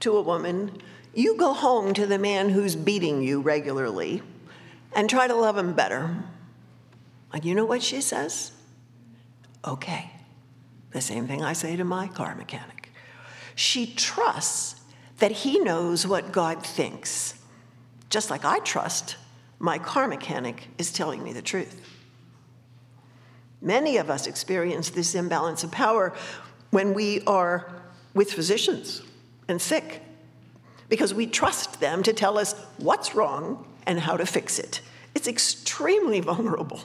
to 0.00 0.16
a 0.16 0.22
woman, 0.22 0.80
You 1.12 1.36
go 1.36 1.52
home 1.52 1.92
to 1.92 2.06
the 2.06 2.18
man 2.18 2.48
who's 2.48 2.76
beating 2.76 3.22
you 3.22 3.42
regularly 3.42 4.22
and 4.94 5.10
try 5.10 5.26
to 5.26 5.34
love 5.34 5.58
him 5.58 5.74
better. 5.74 6.16
And 7.30 7.44
you 7.44 7.54
know 7.54 7.66
what 7.66 7.82
she 7.82 8.00
says? 8.00 8.52
Okay. 9.66 10.10
The 10.92 11.02
same 11.02 11.26
thing 11.26 11.42
I 11.42 11.52
say 11.52 11.76
to 11.76 11.84
my 11.84 12.08
car 12.08 12.34
mechanic. 12.36 12.90
She 13.54 13.84
trusts 13.84 14.73
that 15.18 15.30
he 15.30 15.58
knows 15.58 16.06
what 16.06 16.32
God 16.32 16.64
thinks, 16.64 17.34
just 18.10 18.30
like 18.30 18.44
I 18.44 18.58
trust 18.60 19.16
my 19.58 19.78
car 19.78 20.08
mechanic 20.08 20.68
is 20.78 20.92
telling 20.92 21.22
me 21.22 21.32
the 21.32 21.42
truth. 21.42 21.80
Many 23.62 23.96
of 23.96 24.10
us 24.10 24.26
experience 24.26 24.90
this 24.90 25.14
imbalance 25.14 25.64
of 25.64 25.70
power 25.70 26.12
when 26.70 26.92
we 26.92 27.22
are 27.22 27.72
with 28.12 28.32
physicians 28.32 29.00
and 29.48 29.60
sick 29.60 30.02
because 30.88 31.14
we 31.14 31.26
trust 31.26 31.80
them 31.80 32.02
to 32.02 32.12
tell 32.12 32.36
us 32.36 32.54
what's 32.76 33.14
wrong 33.14 33.66
and 33.86 33.98
how 34.00 34.16
to 34.16 34.26
fix 34.26 34.58
it. 34.58 34.80
It's 35.14 35.28
extremely 35.28 36.20
vulnerable. 36.32 36.80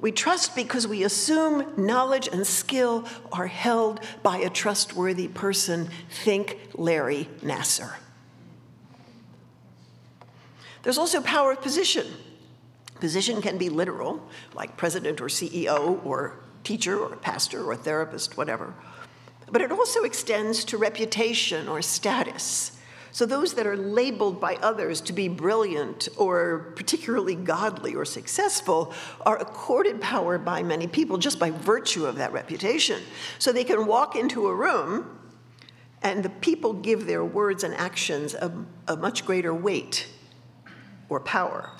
We 0.00 0.12
trust 0.12 0.54
because 0.56 0.86
we 0.86 1.04
assume 1.04 1.72
knowledge 1.76 2.28
and 2.28 2.46
skill 2.46 3.06
are 3.32 3.46
held 3.46 4.00
by 4.22 4.38
a 4.38 4.50
trustworthy 4.50 5.28
person. 5.28 5.88
Think 6.24 6.58
Larry 6.74 7.28
Nassar. 7.42 7.94
There's 10.82 10.98
also 10.98 11.22
power 11.22 11.52
of 11.52 11.62
position. 11.62 12.06
Position 13.00 13.40
can 13.40 13.56
be 13.56 13.70
literal, 13.70 14.22
like 14.54 14.76
president 14.76 15.20
or 15.20 15.26
CEO 15.26 16.04
or 16.04 16.38
teacher 16.62 16.98
or 16.98 17.16
pastor 17.16 17.64
or 17.64 17.76
therapist, 17.76 18.36
whatever. 18.36 18.74
But 19.50 19.62
it 19.62 19.72
also 19.72 20.02
extends 20.02 20.64
to 20.66 20.76
reputation 20.76 21.68
or 21.68 21.80
status. 21.82 22.72
So, 23.14 23.26
those 23.26 23.54
that 23.54 23.64
are 23.64 23.76
labeled 23.76 24.40
by 24.40 24.56
others 24.56 25.00
to 25.02 25.12
be 25.12 25.28
brilliant 25.28 26.08
or 26.16 26.72
particularly 26.74 27.36
godly 27.36 27.94
or 27.94 28.04
successful 28.04 28.92
are 29.24 29.38
accorded 29.38 30.00
power 30.00 30.36
by 30.36 30.64
many 30.64 30.88
people 30.88 31.16
just 31.16 31.38
by 31.38 31.52
virtue 31.52 32.06
of 32.06 32.16
that 32.16 32.32
reputation. 32.32 33.00
So, 33.38 33.52
they 33.52 33.62
can 33.62 33.86
walk 33.86 34.16
into 34.16 34.48
a 34.48 34.54
room 34.54 35.16
and 36.02 36.24
the 36.24 36.28
people 36.28 36.72
give 36.72 37.06
their 37.06 37.24
words 37.24 37.62
and 37.62 37.72
actions 37.76 38.34
a, 38.34 38.52
a 38.88 38.96
much 38.96 39.24
greater 39.24 39.54
weight 39.54 40.08
or 41.08 41.20
power, 41.20 41.70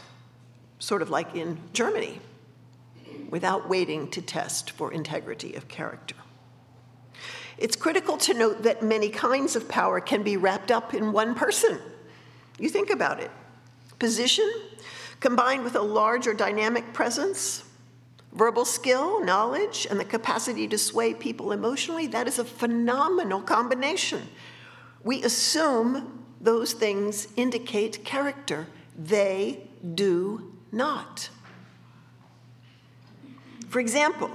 sort 0.79 1.03
of 1.03 1.11
like 1.11 1.35
in 1.35 1.59
Germany, 1.73 2.21
without 3.29 3.69
waiting 3.69 4.09
to 4.13 4.23
test 4.23 4.71
for 4.71 4.93
integrity 4.93 5.55
of 5.55 5.67
character. 5.67 6.15
It's 7.59 7.77
critical 7.77 8.17
to 8.19 8.35
note 8.35 8.63
that 8.63 8.83
many 8.83 9.09
kinds 9.09 9.57
of 9.57 9.69
power 9.69 10.01
can 10.01 10.23
be 10.23 10.37
wrapped 10.37 10.71
up 10.71 10.95
in 10.95 11.13
one 11.13 11.35
person. 11.35 11.79
You 12.59 12.69
think 12.69 12.91
about 12.91 13.21
it. 13.21 13.31
Position 13.99 14.51
combined 15.21 15.65
with 15.65 15.75
a 15.75 15.81
large 15.81 16.27
or 16.27 16.35
dynamic 16.35 16.93
presence, 16.93 17.65
verbal 18.33 18.65
skill, 18.65 19.25
knowledge, 19.25 19.87
and 19.89 19.99
the 19.99 20.05
capacity 20.05 20.69
to 20.69 20.77
sway 20.77 21.15
people 21.15 21.53
emotionally, 21.53 22.07
that 22.09 22.27
is 22.27 22.39
a 22.39 22.45
phenomenal 22.45 23.41
combination. 23.41 24.21
We 25.03 25.23
assume 25.23 26.25
those 26.41 26.75
things 26.75 27.29
indicate 27.37 28.05
character. 28.05 28.67
They 28.99 29.61
do 29.95 30.53
not. 30.73 31.31
For 33.69 33.81
example, 33.81 34.31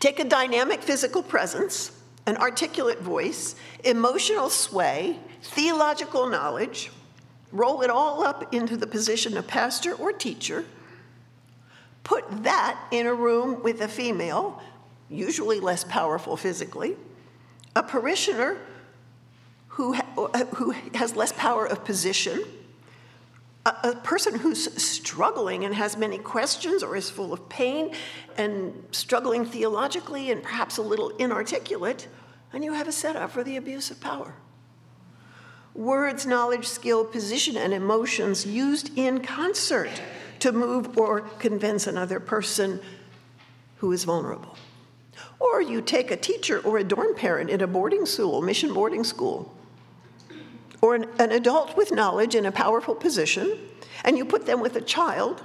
take 0.00 0.18
a 0.18 0.24
dynamic 0.24 0.82
physical 0.82 1.22
presence 1.22 1.92
an 2.26 2.36
articulate 2.36 3.00
voice, 3.00 3.54
emotional 3.84 4.50
sway, 4.50 5.18
theological 5.42 6.28
knowledge, 6.28 6.90
roll 7.52 7.82
it 7.82 7.90
all 7.90 8.22
up 8.22 8.54
into 8.54 8.76
the 8.76 8.86
position 8.86 9.36
of 9.36 9.46
pastor 9.46 9.94
or 9.94 10.12
teacher, 10.12 10.64
put 12.04 12.24
that 12.44 12.80
in 12.90 13.06
a 13.06 13.14
room 13.14 13.62
with 13.62 13.80
a 13.80 13.88
female, 13.88 14.62
usually 15.08 15.60
less 15.60 15.84
powerful 15.84 16.36
physically, 16.36 16.96
a 17.74 17.82
parishioner 17.82 18.56
who, 19.68 19.94
ha- 19.94 20.44
who 20.56 20.70
has 20.94 21.16
less 21.16 21.32
power 21.32 21.66
of 21.66 21.84
position, 21.84 22.42
a, 23.66 23.74
a 23.84 23.96
person 23.96 24.38
who's 24.38 24.82
struggling 24.82 25.64
and 25.64 25.74
has 25.74 25.96
many 25.96 26.18
questions 26.18 26.82
or 26.82 26.96
is 26.96 27.10
full 27.10 27.32
of 27.32 27.48
pain 27.48 27.94
and 28.36 28.84
struggling 28.90 29.44
theologically 29.44 30.30
and 30.30 30.42
perhaps 30.42 30.78
a 30.78 30.82
little 30.82 31.10
inarticulate, 31.16 32.08
and 32.52 32.64
you 32.64 32.72
have 32.72 32.88
a 32.88 32.92
setup 32.92 33.30
for 33.30 33.44
the 33.44 33.56
abuse 33.56 33.90
of 33.90 34.00
power. 34.00 34.34
Words, 35.74 36.26
knowledge, 36.26 36.66
skill, 36.66 37.04
position, 37.04 37.56
and 37.56 37.72
emotions 37.72 38.44
used 38.44 38.96
in 38.98 39.20
concert 39.22 40.02
to 40.40 40.52
move 40.52 40.98
or 40.98 41.20
convince 41.20 41.86
another 41.86 42.18
person 42.18 42.80
who 43.76 43.92
is 43.92 44.04
vulnerable. 44.04 44.56
Or 45.38 45.62
you 45.62 45.80
take 45.80 46.10
a 46.10 46.16
teacher 46.16 46.60
or 46.60 46.78
a 46.78 46.84
dorm 46.84 47.14
parent 47.14 47.50
in 47.50 47.60
a 47.60 47.66
boarding 47.66 48.04
school, 48.04 48.42
mission 48.42 48.74
boarding 48.74 49.04
school, 49.04 49.54
or 50.80 50.94
an, 50.94 51.06
an 51.18 51.32
adult 51.32 51.76
with 51.76 51.92
knowledge 51.92 52.34
in 52.34 52.46
a 52.46 52.52
powerful 52.52 52.94
position, 52.94 53.58
and 54.04 54.16
you 54.16 54.24
put 54.24 54.46
them 54.46 54.60
with 54.60 54.76
a 54.76 54.80
child 54.80 55.42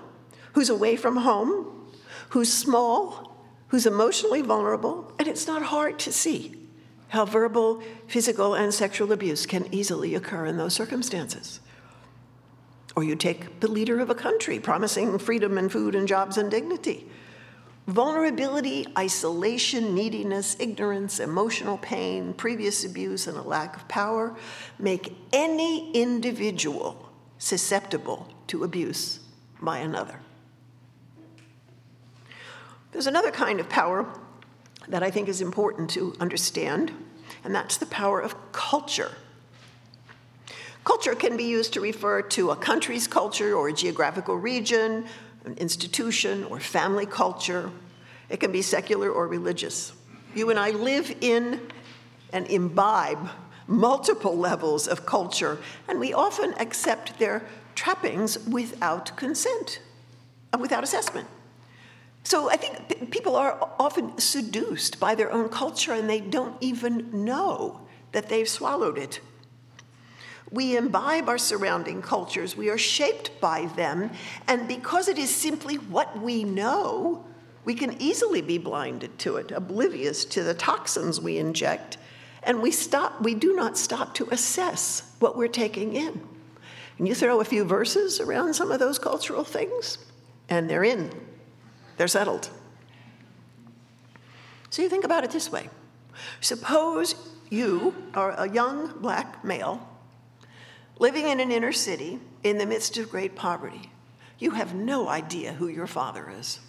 who's 0.53 0.69
away 0.69 0.95
from 0.95 1.17
home, 1.17 1.89
who's 2.29 2.51
small, 2.51 3.35
who's 3.67 3.85
emotionally 3.85 4.41
vulnerable, 4.41 5.11
and 5.19 5.27
it's 5.27 5.47
not 5.47 5.61
hard 5.61 5.99
to 5.99 6.11
see 6.11 6.55
how 7.09 7.25
verbal, 7.25 7.81
physical, 8.07 8.55
and 8.55 8.73
sexual 8.73 9.11
abuse 9.11 9.45
can 9.45 9.67
easily 9.73 10.15
occur 10.15 10.45
in 10.45 10.57
those 10.57 10.73
circumstances. 10.73 11.59
Or 12.95 13.03
you 13.03 13.15
take 13.15 13.59
the 13.59 13.69
leader 13.69 13.99
of 13.99 14.09
a 14.09 14.15
country 14.15 14.59
promising 14.59 15.19
freedom 15.19 15.57
and 15.57 15.71
food 15.71 15.95
and 15.95 16.07
jobs 16.07 16.37
and 16.37 16.49
dignity. 16.49 17.09
Vulnerability, 17.87 18.87
isolation, 18.97 19.93
neediness, 19.93 20.55
ignorance, 20.59 21.19
emotional 21.19 21.77
pain, 21.77 22.33
previous 22.33 22.83
abuse, 22.83 23.27
and 23.27 23.37
a 23.37 23.41
lack 23.43 23.75
of 23.75 23.87
power 23.87 24.35
make 24.79 25.15
any 25.31 25.91
individual 25.91 27.09
susceptible 27.37 28.27
to 28.47 28.63
abuse 28.63 29.19
by 29.61 29.77
another. 29.79 30.19
There's 32.91 33.07
another 33.07 33.31
kind 33.31 33.59
of 33.59 33.69
power 33.69 34.07
that 34.87 35.03
I 35.03 35.11
think 35.11 35.27
is 35.27 35.41
important 35.41 35.89
to 35.91 36.15
understand, 36.19 36.91
and 37.43 37.53
that's 37.53 37.77
the 37.77 37.85
power 37.85 38.19
of 38.19 38.51
culture. 38.51 39.11
Culture 40.85 41.13
can 41.13 41.35
be 41.35 41.43
used 41.43 41.73
to 41.73 41.81
refer 41.81 42.21
to 42.21 42.51
a 42.51 42.55
country's 42.55 43.07
culture 43.07 43.55
or 43.55 43.69
a 43.69 43.73
geographical 43.73 44.37
region, 44.37 45.05
an 45.45 45.55
institution 45.57 46.43
or 46.45 46.59
family 46.59 47.05
culture. 47.05 47.71
It 48.29 48.39
can 48.39 48.51
be 48.51 48.61
secular 48.61 49.09
or 49.09 49.27
religious. 49.27 49.93
You 50.33 50.49
and 50.49 50.59
I 50.59 50.71
live 50.71 51.15
in 51.21 51.61
and 52.33 52.47
imbibe 52.47 53.29
multiple 53.67 54.37
levels 54.37 54.87
of 54.87 55.05
culture, 55.05 55.57
and 55.87 55.99
we 55.99 56.13
often 56.13 56.53
accept 56.59 57.17
their 57.19 57.43
trappings 57.73 58.37
without 58.47 59.15
consent, 59.17 59.79
uh, 60.53 60.57
without 60.57 60.83
assessment. 60.83 61.27
So 62.23 62.49
I 62.49 62.57
think 62.57 63.11
people 63.11 63.35
are 63.35 63.69
often 63.79 64.17
seduced 64.17 64.99
by 64.99 65.13
their 65.13 65.31
own 65.31 65.47
culture 65.49 65.93
and 65.93 66.09
they 66.09 66.19
don't 66.19 66.57
even 66.59 67.23
know 67.23 67.81
that 68.13 68.29
they've 68.29 68.49
swallowed 68.49 68.97
it. 68.97 69.19
We 70.51 70.77
imbibe 70.77 71.27
our 71.27 71.37
surrounding 71.37 72.01
cultures, 72.01 72.55
we 72.55 72.69
are 72.69 72.77
shaped 72.77 73.39
by 73.41 73.65
them, 73.75 74.11
and 74.47 74.67
because 74.67 75.07
it 75.07 75.17
is 75.17 75.33
simply 75.33 75.75
what 75.75 76.21
we 76.21 76.43
know, 76.43 77.25
we 77.65 77.73
can 77.73 77.99
easily 77.99 78.41
be 78.41 78.59
blinded 78.59 79.17
to 79.19 79.37
it, 79.37 79.51
oblivious 79.51 80.23
to 80.25 80.43
the 80.43 80.53
toxins 80.53 81.19
we 81.19 81.39
inject, 81.39 81.97
and 82.43 82.61
we 82.61 82.69
stop 82.69 83.19
we 83.21 83.33
do 83.33 83.55
not 83.55 83.75
stop 83.75 84.13
to 84.15 84.29
assess 84.29 85.15
what 85.19 85.35
we're 85.35 85.47
taking 85.47 85.95
in. 85.95 86.21
And 86.97 87.07
you 87.07 87.15
throw 87.15 87.41
a 87.41 87.45
few 87.45 87.65
verses 87.65 88.19
around 88.19 88.53
some 88.53 88.71
of 88.71 88.79
those 88.79 88.99
cultural 88.99 89.43
things, 89.43 89.97
and 90.47 90.69
they're 90.69 90.83
in. 90.83 91.11
They're 91.97 92.07
settled. 92.07 92.49
So 94.69 94.81
you 94.81 94.89
think 94.89 95.05
about 95.05 95.23
it 95.23 95.31
this 95.31 95.51
way. 95.51 95.69
Suppose 96.39 97.15
you 97.49 97.95
are 98.13 98.31
a 98.31 98.49
young 98.49 98.99
black 98.99 99.43
male 99.43 99.87
living 100.99 101.27
in 101.27 101.39
an 101.39 101.51
inner 101.51 101.71
city 101.71 102.19
in 102.43 102.57
the 102.57 102.65
midst 102.65 102.97
of 102.97 103.09
great 103.09 103.35
poverty. 103.35 103.91
You 104.39 104.51
have 104.51 104.73
no 104.73 105.07
idea 105.07 105.53
who 105.53 105.67
your 105.67 105.87
father 105.87 106.31
is. 106.37 106.59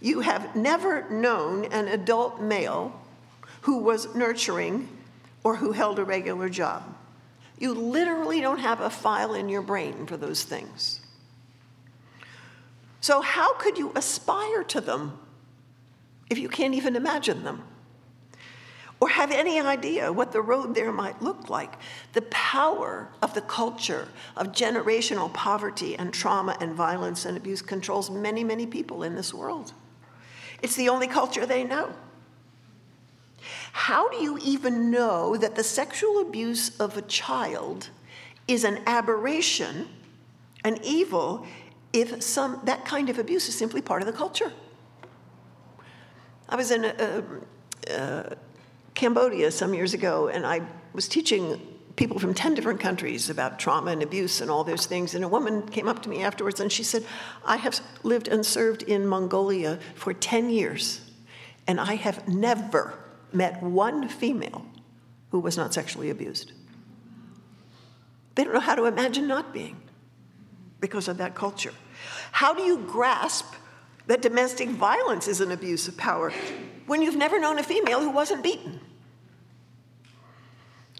You 0.00 0.20
have 0.20 0.54
never 0.54 1.08
known 1.08 1.64
an 1.66 1.88
adult 1.88 2.40
male 2.40 3.00
who 3.62 3.78
was 3.78 4.14
nurturing 4.14 4.88
or 5.42 5.56
who 5.56 5.72
held 5.72 5.98
a 5.98 6.04
regular 6.04 6.48
job. 6.48 6.82
You 7.58 7.72
literally 7.72 8.40
don't 8.40 8.58
have 8.58 8.80
a 8.80 8.90
file 8.90 9.34
in 9.34 9.48
your 9.48 9.62
brain 9.62 10.06
for 10.06 10.16
those 10.16 10.44
things. 10.44 11.00
So, 13.00 13.20
how 13.20 13.54
could 13.54 13.78
you 13.78 13.92
aspire 13.94 14.64
to 14.64 14.80
them 14.80 15.18
if 16.28 16.38
you 16.38 16.48
can't 16.48 16.74
even 16.74 16.96
imagine 16.96 17.44
them? 17.44 17.62
Or 19.00 19.08
have 19.08 19.30
any 19.30 19.60
idea 19.60 20.10
what 20.12 20.32
the 20.32 20.40
road 20.40 20.74
there 20.74 20.92
might 20.92 21.20
look 21.20 21.50
like. 21.50 21.74
The 22.14 22.22
power 22.22 23.08
of 23.20 23.34
the 23.34 23.42
culture 23.42 24.08
of 24.36 24.52
generational 24.52 25.32
poverty 25.32 25.96
and 25.96 26.14
trauma 26.14 26.56
and 26.60 26.74
violence 26.74 27.26
and 27.26 27.36
abuse 27.36 27.60
controls 27.60 28.10
many, 28.10 28.42
many 28.42 28.66
people 28.66 29.02
in 29.02 29.14
this 29.14 29.34
world. 29.34 29.74
It's 30.62 30.76
the 30.76 30.88
only 30.88 31.06
culture 31.06 31.44
they 31.44 31.62
know. 31.62 31.92
How 33.72 34.08
do 34.08 34.16
you 34.16 34.38
even 34.42 34.90
know 34.90 35.36
that 35.36 35.54
the 35.54 35.62
sexual 35.62 36.20
abuse 36.20 36.74
of 36.80 36.96
a 36.96 37.02
child 37.02 37.90
is 38.48 38.64
an 38.64 38.80
aberration, 38.86 39.88
an 40.64 40.78
evil, 40.82 41.46
if 41.92 42.22
some, 42.22 42.60
that 42.64 42.86
kind 42.86 43.10
of 43.10 43.18
abuse 43.18 43.48
is 43.48 43.54
simply 43.54 43.82
part 43.82 44.00
of 44.00 44.06
the 44.06 44.14
culture? 44.14 44.52
I 46.48 46.56
was 46.56 46.70
in 46.70 46.86
a, 46.86 47.22
a, 47.90 47.92
a 47.92 48.36
Cambodia 48.96 49.52
some 49.52 49.74
years 49.74 49.94
ago, 49.94 50.28
and 50.28 50.44
I 50.44 50.62
was 50.92 51.06
teaching 51.06 51.60
people 51.94 52.18
from 52.18 52.34
10 52.34 52.54
different 52.54 52.80
countries 52.80 53.30
about 53.30 53.58
trauma 53.58 53.90
and 53.90 54.02
abuse 54.02 54.40
and 54.40 54.50
all 54.50 54.64
those 54.64 54.86
things. 54.86 55.14
And 55.14 55.24
a 55.24 55.28
woman 55.28 55.68
came 55.68 55.86
up 55.86 56.02
to 56.02 56.08
me 56.08 56.22
afterwards 56.22 56.60
and 56.60 56.72
she 56.72 56.82
said, 56.82 57.04
I 57.44 57.56
have 57.56 57.80
lived 58.02 58.26
and 58.28 58.44
served 58.44 58.82
in 58.82 59.06
Mongolia 59.06 59.78
for 59.94 60.12
10 60.12 60.50
years, 60.50 61.00
and 61.66 61.78
I 61.78 61.94
have 61.94 62.26
never 62.26 62.98
met 63.32 63.62
one 63.62 64.08
female 64.08 64.66
who 65.30 65.40
was 65.40 65.56
not 65.56 65.72
sexually 65.74 66.10
abused. 66.10 66.52
They 68.34 68.44
don't 68.44 68.54
know 68.54 68.60
how 68.60 68.74
to 68.74 68.84
imagine 68.84 69.26
not 69.26 69.52
being 69.52 69.76
because 70.80 71.08
of 71.08 71.18
that 71.18 71.34
culture. 71.34 71.72
How 72.32 72.54
do 72.54 72.62
you 72.62 72.78
grasp 72.78 73.46
that 74.06 74.22
domestic 74.22 74.68
violence 74.68 75.28
is 75.28 75.40
an 75.40 75.52
abuse 75.52 75.88
of 75.88 75.96
power 75.96 76.32
when 76.86 77.02
you've 77.02 77.16
never 77.16 77.40
known 77.40 77.58
a 77.58 77.62
female 77.62 78.00
who 78.00 78.10
wasn't 78.10 78.42
beaten? 78.42 78.80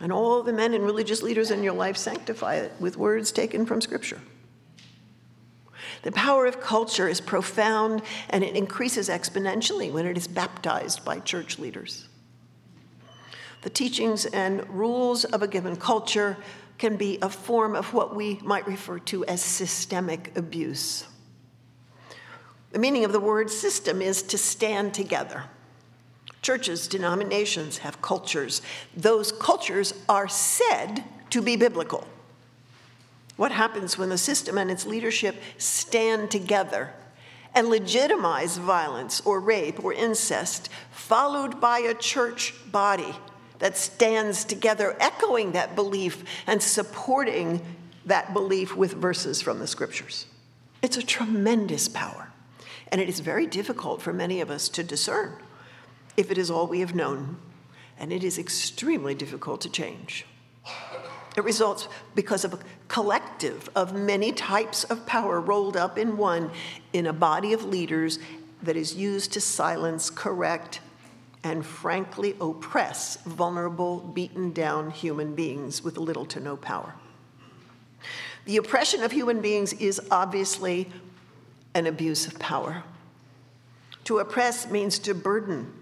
And 0.00 0.12
all 0.12 0.42
the 0.42 0.52
men 0.52 0.74
and 0.74 0.84
religious 0.84 1.22
leaders 1.22 1.50
in 1.50 1.62
your 1.62 1.72
life 1.72 1.96
sanctify 1.96 2.56
it 2.56 2.72
with 2.78 2.96
words 2.96 3.32
taken 3.32 3.64
from 3.64 3.80
Scripture. 3.80 4.20
The 6.02 6.12
power 6.12 6.46
of 6.46 6.60
culture 6.60 7.08
is 7.08 7.20
profound 7.20 8.02
and 8.30 8.44
it 8.44 8.54
increases 8.54 9.08
exponentially 9.08 9.90
when 9.90 10.06
it 10.06 10.16
is 10.16 10.28
baptized 10.28 11.04
by 11.04 11.20
church 11.20 11.58
leaders. 11.58 12.08
The 13.62 13.70
teachings 13.70 14.26
and 14.26 14.68
rules 14.68 15.24
of 15.24 15.42
a 15.42 15.48
given 15.48 15.76
culture 15.76 16.36
can 16.78 16.96
be 16.96 17.18
a 17.22 17.28
form 17.28 17.74
of 17.74 17.92
what 17.94 18.14
we 18.14 18.38
might 18.44 18.66
refer 18.66 18.98
to 19.00 19.24
as 19.24 19.42
systemic 19.42 20.36
abuse. 20.36 21.06
The 22.76 22.82
meaning 22.82 23.06
of 23.06 23.12
the 23.12 23.20
word 23.20 23.50
system 23.50 24.02
is 24.02 24.20
to 24.24 24.36
stand 24.36 24.92
together. 24.92 25.44
Churches, 26.42 26.86
denominations 26.86 27.78
have 27.78 28.02
cultures. 28.02 28.60
Those 28.94 29.32
cultures 29.32 29.94
are 30.10 30.28
said 30.28 31.02
to 31.30 31.40
be 31.40 31.56
biblical. 31.56 32.06
What 33.38 33.50
happens 33.50 33.96
when 33.96 34.10
the 34.10 34.18
system 34.18 34.58
and 34.58 34.70
its 34.70 34.84
leadership 34.84 35.36
stand 35.56 36.30
together 36.30 36.92
and 37.54 37.68
legitimize 37.68 38.58
violence 38.58 39.22
or 39.22 39.40
rape 39.40 39.82
or 39.82 39.94
incest, 39.94 40.68
followed 40.90 41.58
by 41.58 41.78
a 41.78 41.94
church 41.94 42.52
body 42.70 43.14
that 43.58 43.78
stands 43.78 44.44
together, 44.44 44.98
echoing 45.00 45.52
that 45.52 45.74
belief 45.74 46.24
and 46.46 46.62
supporting 46.62 47.62
that 48.04 48.34
belief 48.34 48.76
with 48.76 48.92
verses 48.92 49.40
from 49.40 49.60
the 49.60 49.66
scriptures? 49.66 50.26
It's 50.82 50.98
a 50.98 51.02
tremendous 51.02 51.88
power, 51.88 52.25
and 52.88 53.00
it 53.00 53.08
is 53.08 53.20
very 53.20 53.46
difficult 53.46 54.00
for 54.00 54.12
many 54.12 54.40
of 54.40 54.50
us 54.50 54.68
to 54.70 54.82
discern 54.82 55.36
if 56.16 56.30
it 56.30 56.38
is 56.38 56.50
all 56.50 56.66
we 56.66 56.80
have 56.80 56.94
known, 56.94 57.36
and 57.98 58.12
it 58.12 58.24
is 58.24 58.38
extremely 58.38 59.14
difficult 59.14 59.60
to 59.60 59.68
change. 59.68 60.24
It 61.36 61.44
results 61.44 61.88
because 62.14 62.44
of 62.44 62.54
a 62.54 62.58
collective 62.88 63.68
of 63.76 63.94
many 63.94 64.32
types 64.32 64.84
of 64.84 65.04
power 65.04 65.40
rolled 65.40 65.76
up 65.76 65.98
in 65.98 66.16
one 66.16 66.50
in 66.94 67.06
a 67.06 67.12
body 67.12 67.52
of 67.52 67.64
leaders 67.64 68.18
that 68.62 68.76
is 68.76 68.94
used 68.94 69.32
to 69.34 69.40
silence, 69.40 70.08
correct, 70.08 70.80
and 71.44 71.64
frankly 71.64 72.34
oppress 72.40 73.16
vulnerable, 73.26 74.00
beaten 74.00 74.52
down 74.52 74.90
human 74.90 75.34
beings 75.34 75.84
with 75.84 75.98
little 75.98 76.24
to 76.24 76.40
no 76.40 76.56
power. 76.56 76.94
The 78.46 78.56
oppression 78.56 79.02
of 79.02 79.12
human 79.12 79.42
beings 79.42 79.74
is 79.74 80.00
obviously 80.10 80.90
an 81.76 81.86
abuse 81.86 82.26
of 82.26 82.38
power. 82.38 82.82
To 84.04 84.18
oppress 84.18 84.70
means 84.70 84.98
to 85.00 85.14
burden, 85.14 85.72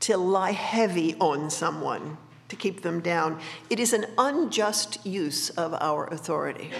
to 0.00 0.18
lie 0.18 0.52
heavy 0.52 1.14
on 1.18 1.48
someone, 1.48 2.18
to 2.48 2.56
keep 2.56 2.82
them 2.82 3.00
down. 3.00 3.40
It 3.70 3.80
is 3.80 3.94
an 3.94 4.04
unjust 4.18 5.04
use 5.06 5.48
of 5.50 5.72
our 5.72 6.06
authority. 6.08 6.72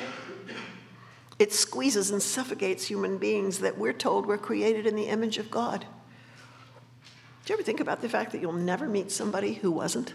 It 1.38 1.54
squeezes 1.54 2.11
and 2.11 2.22
suffocates 2.22 2.85
human 2.85 3.16
beings 3.16 3.61
that 3.61 3.78
we're 3.78 3.94
told 3.94 4.26
were 4.26 4.37
created 4.37 4.87
in 4.87 4.94
the 4.94 5.09
image 5.09 5.38
of 5.38 5.50
God. 5.50 5.80
Do 5.80 7.52
you 7.52 7.54
ever 7.54 7.62
think 7.62 7.80
about 7.80 8.02
the 8.02 8.11
fact 8.11 8.33
that 8.33 8.42
you'll 8.42 8.52
never 8.52 8.87
meet 8.87 9.11
somebody 9.11 9.54
who 9.54 9.70
wasn't? 9.70 10.12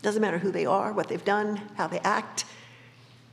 Doesn't 0.00 0.22
matter 0.22 0.38
who 0.38 0.52
they 0.52 0.64
are, 0.64 0.92
what 0.92 1.08
they've 1.08 1.24
done, 1.24 1.60
how 1.74 1.88
they 1.88 2.00
act. 2.00 2.44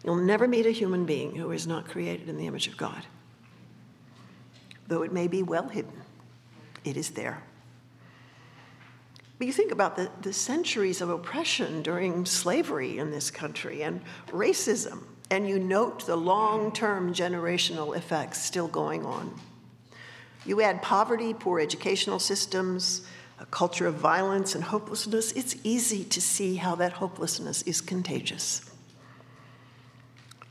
You'll 0.04 0.16
never 0.16 0.48
meet 0.48 0.66
a 0.66 0.72
human 0.72 1.06
being 1.06 1.36
who 1.36 1.52
is 1.52 1.68
not 1.68 1.88
created 1.88 2.28
in 2.28 2.38
the 2.38 2.48
image 2.48 2.68
of 2.68 2.76
God. 2.76 3.06
Though 4.92 5.04
it 5.04 5.14
may 5.14 5.30
be 5.30 5.42
well 5.42 5.70
hidden, 5.70 6.02
it 6.84 6.98
is 6.98 7.12
there. 7.12 7.42
But 9.38 9.48
you 9.48 9.54
think 9.54 9.72
about 9.72 9.96
the, 9.96 10.12
the 10.22 10.34
centuries 10.34 11.00
of 11.00 11.10
oppression 11.10 11.82
during 11.82 12.26
slavery 12.26 12.98
in 12.98 13.10
this 13.10 13.32
country 13.32 13.84
and 13.84 14.02
racism, 14.32 15.04
and 15.30 15.48
you 15.48 15.60
note 15.60 16.06
the 16.06 16.18
long 16.18 16.74
term 16.74 17.14
generational 17.14 17.96
effects 17.96 18.44
still 18.44 18.68
going 18.68 19.06
on. 19.06 19.34
You 20.46 20.62
add 20.62 20.82
poverty, 20.82 21.34
poor 21.34 21.62
educational 21.62 22.20
systems, 22.20 23.04
a 23.40 23.46
culture 23.46 23.88
of 23.88 23.94
violence 23.94 24.56
and 24.56 24.64
hopelessness, 24.66 25.32
it's 25.32 25.56
easy 25.64 26.04
to 26.04 26.20
see 26.20 26.58
how 26.58 26.76
that 26.76 26.92
hopelessness 26.92 27.62
is 27.62 27.80
contagious. 27.80 28.71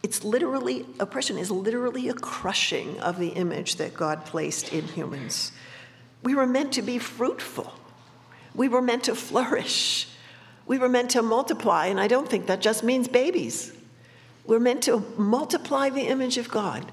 It's 0.02 0.24
literally, 0.24 0.86
oppression 0.98 1.36
is 1.36 1.50
literally 1.50 2.08
a 2.08 2.14
crushing 2.14 2.98
of 3.00 3.18
the 3.18 3.28
image 3.28 3.76
that 3.76 3.94
God 3.94 4.24
placed 4.24 4.72
in 4.72 4.84
humans. 4.84 5.52
We 6.22 6.34
were 6.34 6.46
meant 6.46 6.72
to 6.74 6.82
be 6.82 6.98
fruitful, 6.98 7.72
we 8.54 8.68
were 8.68 8.82
meant 8.82 9.04
to 9.04 9.14
flourish, 9.14 10.08
we 10.66 10.78
were 10.78 10.88
meant 10.88 11.10
to 11.10 11.22
multiply, 11.22 11.86
and 11.86 12.00
I 12.00 12.08
don't 12.08 12.28
think 12.28 12.46
that 12.46 12.60
just 12.60 12.82
means 12.82 13.08
babies. 13.08 13.72
We're 14.46 14.58
meant 14.58 14.82
to 14.84 15.04
multiply 15.16 15.90
the 15.90 16.02
image 16.02 16.38
of 16.38 16.48
God, 16.48 16.90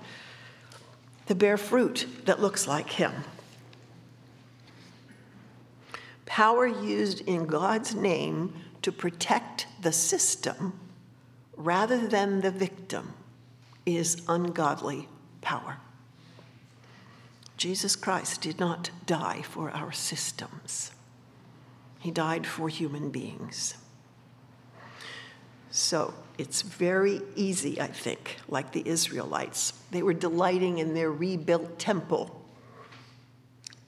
to 1.27 1.35
bear 1.35 1.57
fruit 1.57 2.07
that 2.25 2.41
looks 2.41 2.67
like 2.67 2.89
Him. 2.89 3.13
Power 6.25 6.67
used 6.67 7.21
in 7.21 7.45
God's 7.45 7.95
name 7.95 8.53
to 8.81 8.91
protect 8.91 9.67
the 9.81 9.91
system 9.91 10.79
rather 11.57 12.07
than 12.07 12.41
the 12.41 12.51
victim 12.51 13.13
is 13.85 14.21
ungodly 14.27 15.09
power. 15.41 15.77
Jesus 17.57 17.95
Christ 17.95 18.41
did 18.41 18.59
not 18.59 18.91
die 19.05 19.41
for 19.41 19.71
our 19.71 19.91
systems, 19.91 20.91
He 21.99 22.11
died 22.11 22.45
for 22.45 22.69
human 22.69 23.09
beings. 23.09 23.75
So 25.71 26.13
it's 26.37 26.61
very 26.61 27.21
easy, 27.35 27.79
I 27.79 27.87
think, 27.87 28.37
like 28.47 28.71
the 28.71 28.87
Israelites. 28.87 29.73
They 29.91 30.01
were 30.01 30.13
delighting 30.13 30.77
in 30.77 30.93
their 30.93 31.11
rebuilt 31.11 31.77
temple. 31.77 32.33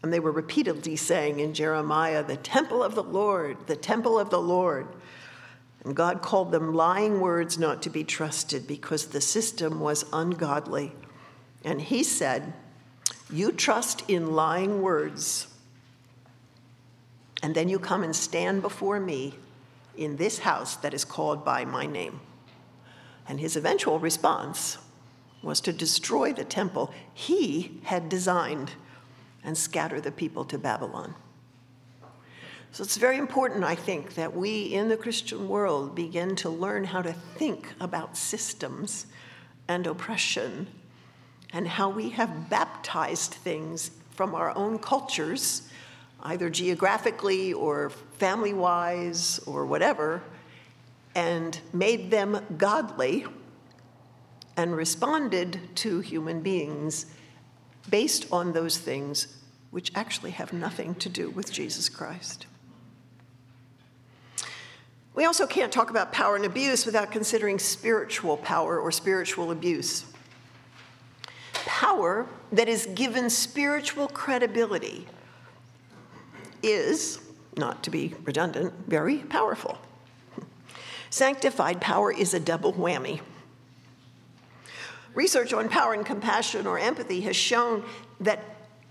And 0.02 0.14
they 0.14 0.20
were 0.20 0.32
repeatedly 0.32 0.96
saying 0.96 1.40
in 1.40 1.54
Jeremiah, 1.54 2.24
the 2.24 2.38
temple 2.38 2.84
of 2.84 2.96
the 2.96 3.04
Lord, 3.04 3.58
the 3.68 3.76
temple 3.76 4.20
of 4.20 4.30
the 4.30 4.42
Lord. 4.42 4.88
And 5.84 5.96
God 5.96 6.22
called 6.22 6.52
them 6.52 6.74
lying 6.74 7.22
words 7.22 7.58
not 7.58 7.82
to 7.84 7.90
be 7.90 8.04
trusted 8.04 8.68
because 8.68 9.08
the 9.08 9.22
system 9.22 9.80
was 9.80 10.06
ungodly. 10.12 10.94
And 11.64 11.82
He 11.82 12.04
said, 12.04 12.54
You 13.32 13.52
trust 13.52 14.10
in 14.10 14.34
lying 14.34 14.82
words, 14.82 15.48
and 17.42 17.56
then 17.56 17.70
you 17.70 17.80
come 17.80 18.04
and 18.04 18.16
stand 18.16 18.62
before 18.62 19.00
me 19.00 19.36
in 20.00 20.16
this 20.16 20.40
house 20.40 20.76
that 20.78 20.94
is 20.94 21.06
called 21.06 21.44
by 21.44 21.66
my 21.66 21.86
name. 21.86 22.20
And 23.28 23.40
his 23.40 23.56
eventual 23.56 24.00
response 24.00 24.78
was 25.44 25.62
to 25.62 25.74
destroy 25.74 26.34
the 26.34 26.44
temple 26.44 26.94
he 27.14 27.80
had 27.84 28.10
designed 28.10 28.72
and 29.44 29.58
scatter 29.58 30.02
the 30.02 30.12
people 30.12 30.46
to 30.46 30.58
Babylon. 30.58 31.16
So 32.72 32.84
it's 32.84 32.98
very 32.98 33.18
important, 33.18 33.64
I 33.64 33.76
think, 33.76 34.14
that 34.16 34.36
we 34.36 34.74
in 34.74 34.90
the 34.90 34.98
Christian 34.98 35.48
world 35.50 35.96
begin 35.96 36.36
to 36.38 36.50
learn 36.50 36.84
how 36.84 37.02
to 37.02 37.14
think 37.14 37.74
about 37.80 38.16
systems 38.16 39.08
and 39.68 39.88
oppression 39.88 40.68
and 41.52 41.68
how 41.68 41.90
we 41.90 42.10
have 42.10 42.50
baptized 42.50 43.34
things 43.34 43.92
from 44.12 44.36
our 44.36 44.56
own 44.56 44.78
cultures, 44.78 45.68
either 46.22 46.50
geographically 46.50 47.54
or 47.54 47.90
family 47.90 48.54
wise 48.54 49.40
or 49.48 49.66
whatever, 49.66 50.22
and 51.16 51.60
made 51.74 52.12
them 52.12 52.46
godly 52.58 53.26
and 54.56 54.76
responded 54.76 55.60
to 55.74 56.02
human 56.02 56.42
beings 56.42 57.08
based 57.90 58.28
on 58.32 58.54
those 58.54 58.78
things 58.78 59.38
which 59.72 59.92
actually 59.96 60.32
have 60.32 60.54
nothing 60.54 60.94
to 60.96 61.10
do 61.10 61.30
with 61.32 61.52
Jesus 61.52 61.90
Christ. 61.90 62.46
We 65.20 65.26
also 65.26 65.46
can't 65.46 65.70
talk 65.70 65.90
about 65.90 66.14
power 66.14 66.38
and 66.38 66.46
abuse 66.46 66.86
without 66.86 67.12
considering 67.12 67.60
spiritual 67.60 68.38
power 68.38 68.80
or 68.80 68.90
spiritual 68.90 69.52
abuse. 69.52 70.06
Power 71.52 72.26
that 72.54 72.70
is 72.70 72.86
given 72.96 73.30
spiritual 73.30 74.08
credibility 74.08 75.08
is, 76.64 77.20
not 77.58 77.84
to 77.84 77.90
be 77.90 78.16
redundant, 78.24 78.74
very 78.88 79.18
powerful. 79.18 79.78
Sanctified 81.10 81.82
power 81.82 82.14
is 82.14 82.34
a 82.34 82.40
double 82.40 82.72
whammy. 82.72 83.20
Research 85.14 85.52
on 85.52 85.68
power 85.68 85.92
and 85.92 86.06
compassion 86.06 86.66
or 86.66 86.80
empathy 86.80 87.20
has 87.20 87.36
shown 87.36 87.84
that 88.22 88.42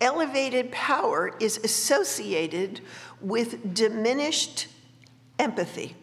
elevated 0.02 0.70
power 0.72 1.34
is 1.40 1.56
associated 1.64 2.82
with 3.22 3.72
diminished 3.72 4.66
empathy. 5.38 5.96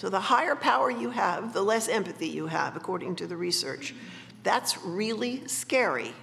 So 0.00 0.08
the 0.08 0.18
higher 0.18 0.56
power 0.56 0.90
you 0.90 1.10
have, 1.10 1.52
the 1.52 1.60
less 1.60 1.86
empathy 1.86 2.28
you 2.28 2.46
have, 2.46 2.74
according 2.74 3.16
to 3.16 3.26
the 3.26 3.36
research. 3.36 3.94
That's 4.42 4.82
really 4.82 5.46
scary. 5.46 6.14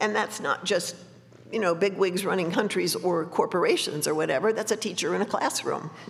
And 0.00 0.16
that's 0.16 0.40
not 0.40 0.64
just, 0.64 0.96
you 1.52 1.58
know, 1.58 1.74
big 1.74 1.98
wigs 1.98 2.24
running 2.24 2.50
countries 2.50 2.94
or 2.96 3.26
corporations 3.26 4.08
or 4.08 4.14
whatever. 4.14 4.50
That's 4.50 4.72
a 4.72 4.76
teacher 4.76 5.14
in 5.14 5.20
a 5.20 5.26
classroom. 5.26 5.90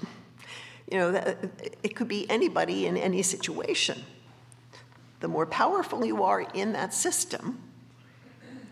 You 0.91 0.99
know, 0.99 1.13
that, 1.13 1.39
it 1.83 1.97
could 1.97 2.09
be 2.09 2.29
anybody 2.29 2.87
in 2.87 2.99
any 2.99 3.23
situation. 3.23 4.03
The 5.21 5.29
more 5.29 5.47
powerful 5.47 6.05
you 6.05 6.23
are 6.23 6.43
in 6.43 6.75
that 6.75 6.93
system, 6.93 7.63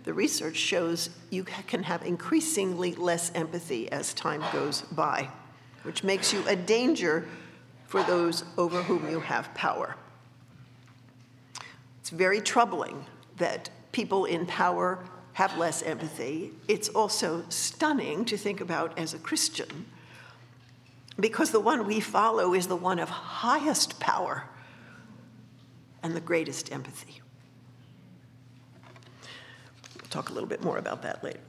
the 0.04 0.12
research 0.12 0.56
shows 0.56 1.08
you 1.30 1.44
can 1.44 1.84
have 1.84 2.02
increasingly 2.02 2.94
less 2.94 3.32
empathy 3.34 3.90
as 3.90 4.12
time 4.12 4.44
goes 4.52 4.82
by 4.82 5.30
which 5.82 6.04
makes 6.04 6.32
you 6.32 6.46
a 6.46 6.56
danger 6.56 7.26
for 7.86 8.02
those 8.02 8.44
over 8.56 8.82
whom 8.82 9.10
you 9.10 9.20
have 9.20 9.52
power. 9.54 9.96
It's 12.00 12.10
very 12.10 12.40
troubling 12.40 13.06
that 13.36 13.70
people 13.92 14.24
in 14.24 14.46
power 14.46 15.04
have 15.32 15.56
less 15.56 15.82
empathy. 15.82 16.52
It's 16.68 16.88
also 16.88 17.44
stunning 17.48 18.24
to 18.26 18.36
think 18.36 18.60
about 18.60 18.98
as 18.98 19.14
a 19.14 19.18
Christian 19.18 19.86
because 21.18 21.50
the 21.50 21.60
one 21.60 21.86
we 21.86 22.00
follow 22.00 22.54
is 22.54 22.66
the 22.66 22.76
one 22.76 22.98
of 22.98 23.08
highest 23.08 24.00
power 24.00 24.44
and 26.02 26.14
the 26.16 26.20
greatest 26.20 26.72
empathy. 26.72 27.20
We'll 30.00 30.08
talk 30.08 30.30
a 30.30 30.32
little 30.32 30.48
bit 30.48 30.62
more 30.62 30.78
about 30.78 31.02
that 31.02 31.22
later. 31.22 31.40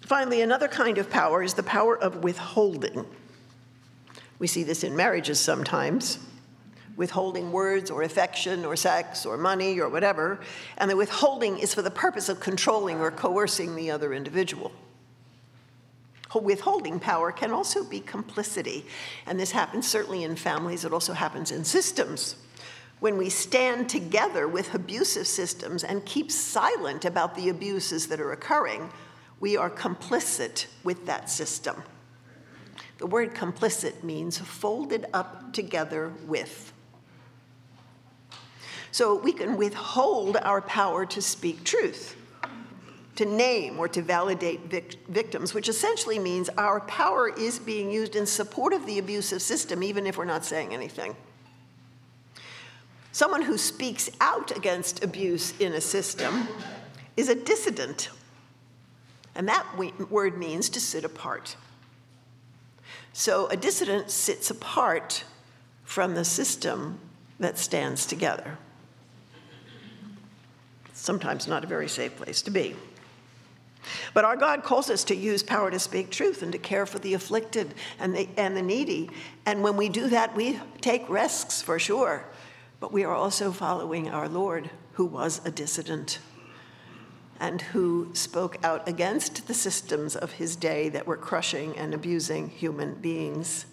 Finally, 0.00 0.42
another 0.42 0.68
kind 0.68 0.98
of 0.98 1.10
power 1.10 1.42
is 1.42 1.54
the 1.54 1.62
power 1.62 1.96
of 1.98 2.24
withholding. 2.24 3.04
We 4.38 4.46
see 4.46 4.62
this 4.62 4.84
in 4.84 4.94
marriages 4.94 5.40
sometimes, 5.40 6.18
withholding 6.96 7.52
words 7.52 7.90
or 7.90 8.02
affection 8.02 8.64
or 8.64 8.76
sex 8.76 9.24
or 9.24 9.36
money 9.36 9.80
or 9.80 9.88
whatever, 9.88 10.40
and 10.76 10.90
the 10.90 10.96
withholding 10.96 11.58
is 11.58 11.74
for 11.74 11.82
the 11.82 11.90
purpose 11.90 12.28
of 12.28 12.40
controlling 12.40 13.00
or 13.00 13.10
coercing 13.10 13.76
the 13.76 13.90
other 13.90 14.12
individual. 14.12 14.72
Withholding 16.34 17.00
power 17.00 17.32
can 17.32 17.52
also 17.52 17.82
be 17.82 18.00
complicity, 18.00 18.84
and 19.26 19.40
this 19.40 19.50
happens 19.50 19.88
certainly 19.88 20.24
in 20.24 20.36
families, 20.36 20.84
it 20.84 20.92
also 20.92 21.14
happens 21.14 21.50
in 21.50 21.64
systems. 21.64 22.36
When 23.00 23.16
we 23.16 23.30
stand 23.30 23.88
together 23.88 24.46
with 24.46 24.74
abusive 24.74 25.26
systems 25.26 25.84
and 25.84 26.04
keep 26.04 26.30
silent 26.30 27.04
about 27.04 27.34
the 27.34 27.48
abuses 27.48 28.08
that 28.08 28.20
are 28.20 28.32
occurring, 28.32 28.90
we 29.40 29.56
are 29.56 29.70
complicit 29.70 30.66
with 30.84 31.06
that 31.06 31.30
system. 31.30 31.82
The 32.98 33.06
word 33.06 33.34
complicit 33.34 34.02
means 34.02 34.38
folded 34.38 35.06
up 35.14 35.52
together 35.52 36.12
with. 36.26 36.72
So 38.90 39.14
we 39.14 39.32
can 39.32 39.56
withhold 39.56 40.36
our 40.38 40.60
power 40.60 41.06
to 41.06 41.22
speak 41.22 41.62
truth, 41.62 42.16
to 43.14 43.24
name 43.24 43.78
or 43.78 43.86
to 43.88 44.02
validate 44.02 44.62
vic- 44.62 44.96
victims, 45.08 45.54
which 45.54 45.68
essentially 45.68 46.18
means 46.18 46.48
our 46.58 46.80
power 46.80 47.28
is 47.28 47.58
being 47.60 47.90
used 47.90 48.16
in 48.16 48.26
support 48.26 48.72
of 48.72 48.84
the 48.86 48.98
abusive 48.98 49.42
system, 49.42 49.82
even 49.82 50.06
if 50.06 50.16
we're 50.16 50.24
not 50.24 50.44
saying 50.44 50.74
anything. 50.74 51.14
Someone 53.12 53.42
who 53.42 53.58
speaks 53.58 54.10
out 54.20 54.56
against 54.56 55.04
abuse 55.04 55.58
in 55.60 55.72
a 55.74 55.80
system 55.80 56.48
is 57.16 57.28
a 57.28 57.34
dissident. 57.34 58.10
And 59.34 59.48
that 59.48 59.66
word 60.10 60.38
means 60.38 60.68
to 60.70 60.80
sit 60.80 61.04
apart. 61.04 61.56
So 63.12 63.46
a 63.48 63.56
dissident 63.56 64.10
sits 64.10 64.50
apart 64.50 65.24
from 65.84 66.14
the 66.14 66.24
system 66.24 67.00
that 67.40 67.58
stands 67.58 68.06
together. 68.06 68.58
Sometimes 70.92 71.46
not 71.46 71.64
a 71.64 71.66
very 71.66 71.88
safe 71.88 72.16
place 72.16 72.42
to 72.42 72.50
be. 72.50 72.74
But 74.12 74.24
our 74.24 74.36
God 74.36 74.64
calls 74.64 74.90
us 74.90 75.04
to 75.04 75.14
use 75.14 75.42
power 75.42 75.70
to 75.70 75.78
speak 75.78 76.10
truth 76.10 76.42
and 76.42 76.52
to 76.52 76.58
care 76.58 76.86
for 76.86 76.98
the 76.98 77.14
afflicted 77.14 77.74
and 77.98 78.14
the, 78.14 78.28
and 78.36 78.56
the 78.56 78.62
needy. 78.62 79.10
And 79.46 79.62
when 79.62 79.76
we 79.76 79.88
do 79.88 80.08
that, 80.08 80.34
we 80.36 80.60
take 80.80 81.08
risks 81.08 81.62
for 81.62 81.78
sure. 81.78 82.24
But 82.80 82.92
we 82.92 83.04
are 83.04 83.14
also 83.14 83.50
following 83.50 84.10
our 84.10 84.28
Lord, 84.28 84.70
who 84.92 85.04
was 85.04 85.40
a 85.44 85.50
dissident 85.50 86.18
and 87.40 87.62
who 87.62 88.10
spoke 88.14 88.58
out 88.64 88.86
against 88.88 89.46
the 89.46 89.54
systems 89.54 90.16
of 90.16 90.32
his 90.32 90.56
day 90.56 90.88
that 90.88 91.06
were 91.06 91.16
crushing 91.16 91.76
and 91.76 91.94
abusing 91.94 92.48
human 92.48 92.94
beings. 92.94 93.66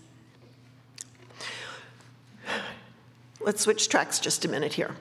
let's 3.45 3.61
switch 3.61 3.89
tracks 3.89 4.19
just 4.19 4.43
a 4.43 4.47
minute 4.47 4.73
here. 4.73 4.95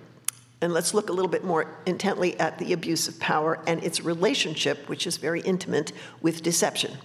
And 0.61 0.73
let's 0.73 0.95
look 0.95 1.09
a 1.09 1.13
little 1.13 1.31
bit 1.31 1.45
more 1.45 1.67
intently 1.85 2.39
at 2.39 2.59
the 2.59 2.73
abuse 2.73 3.09
of 3.09 3.19
power 3.19 3.59
and 3.67 3.83
its 3.83 4.03
relationship, 4.03 4.89
which 4.89 5.07
is 5.07 5.17
very 5.17 5.41
intimate, 5.41 5.93
with 6.23 6.43
deception. 6.43 6.97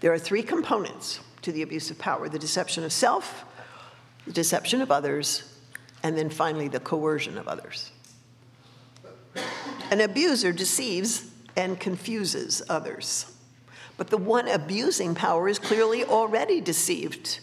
There 0.00 0.12
are 0.12 0.18
three 0.18 0.42
components 0.42 1.20
to 1.42 1.52
the 1.52 1.62
abuse 1.62 1.90
of 1.90 1.98
power 1.98 2.28
the 2.28 2.38
deception 2.38 2.84
of 2.84 2.92
self, 2.92 3.44
the 4.26 4.32
deception 4.32 4.80
of 4.82 4.90
others, 4.90 5.54
and 6.02 6.16
then 6.16 6.30
finally 6.30 6.68
the 6.68 6.80
coercion 6.80 7.38
of 7.38 7.48
others. 7.48 7.90
An 9.90 10.00
abuser 10.00 10.52
deceives 10.52 11.30
and 11.56 11.80
confuses 11.80 12.62
others. 12.68 13.26
But 13.96 14.08
the 14.08 14.16
one 14.16 14.46
abusing 14.48 15.14
power 15.14 15.48
is 15.48 15.58
clearly 15.58 16.04
already 16.04 16.60
deceived. 16.60 17.40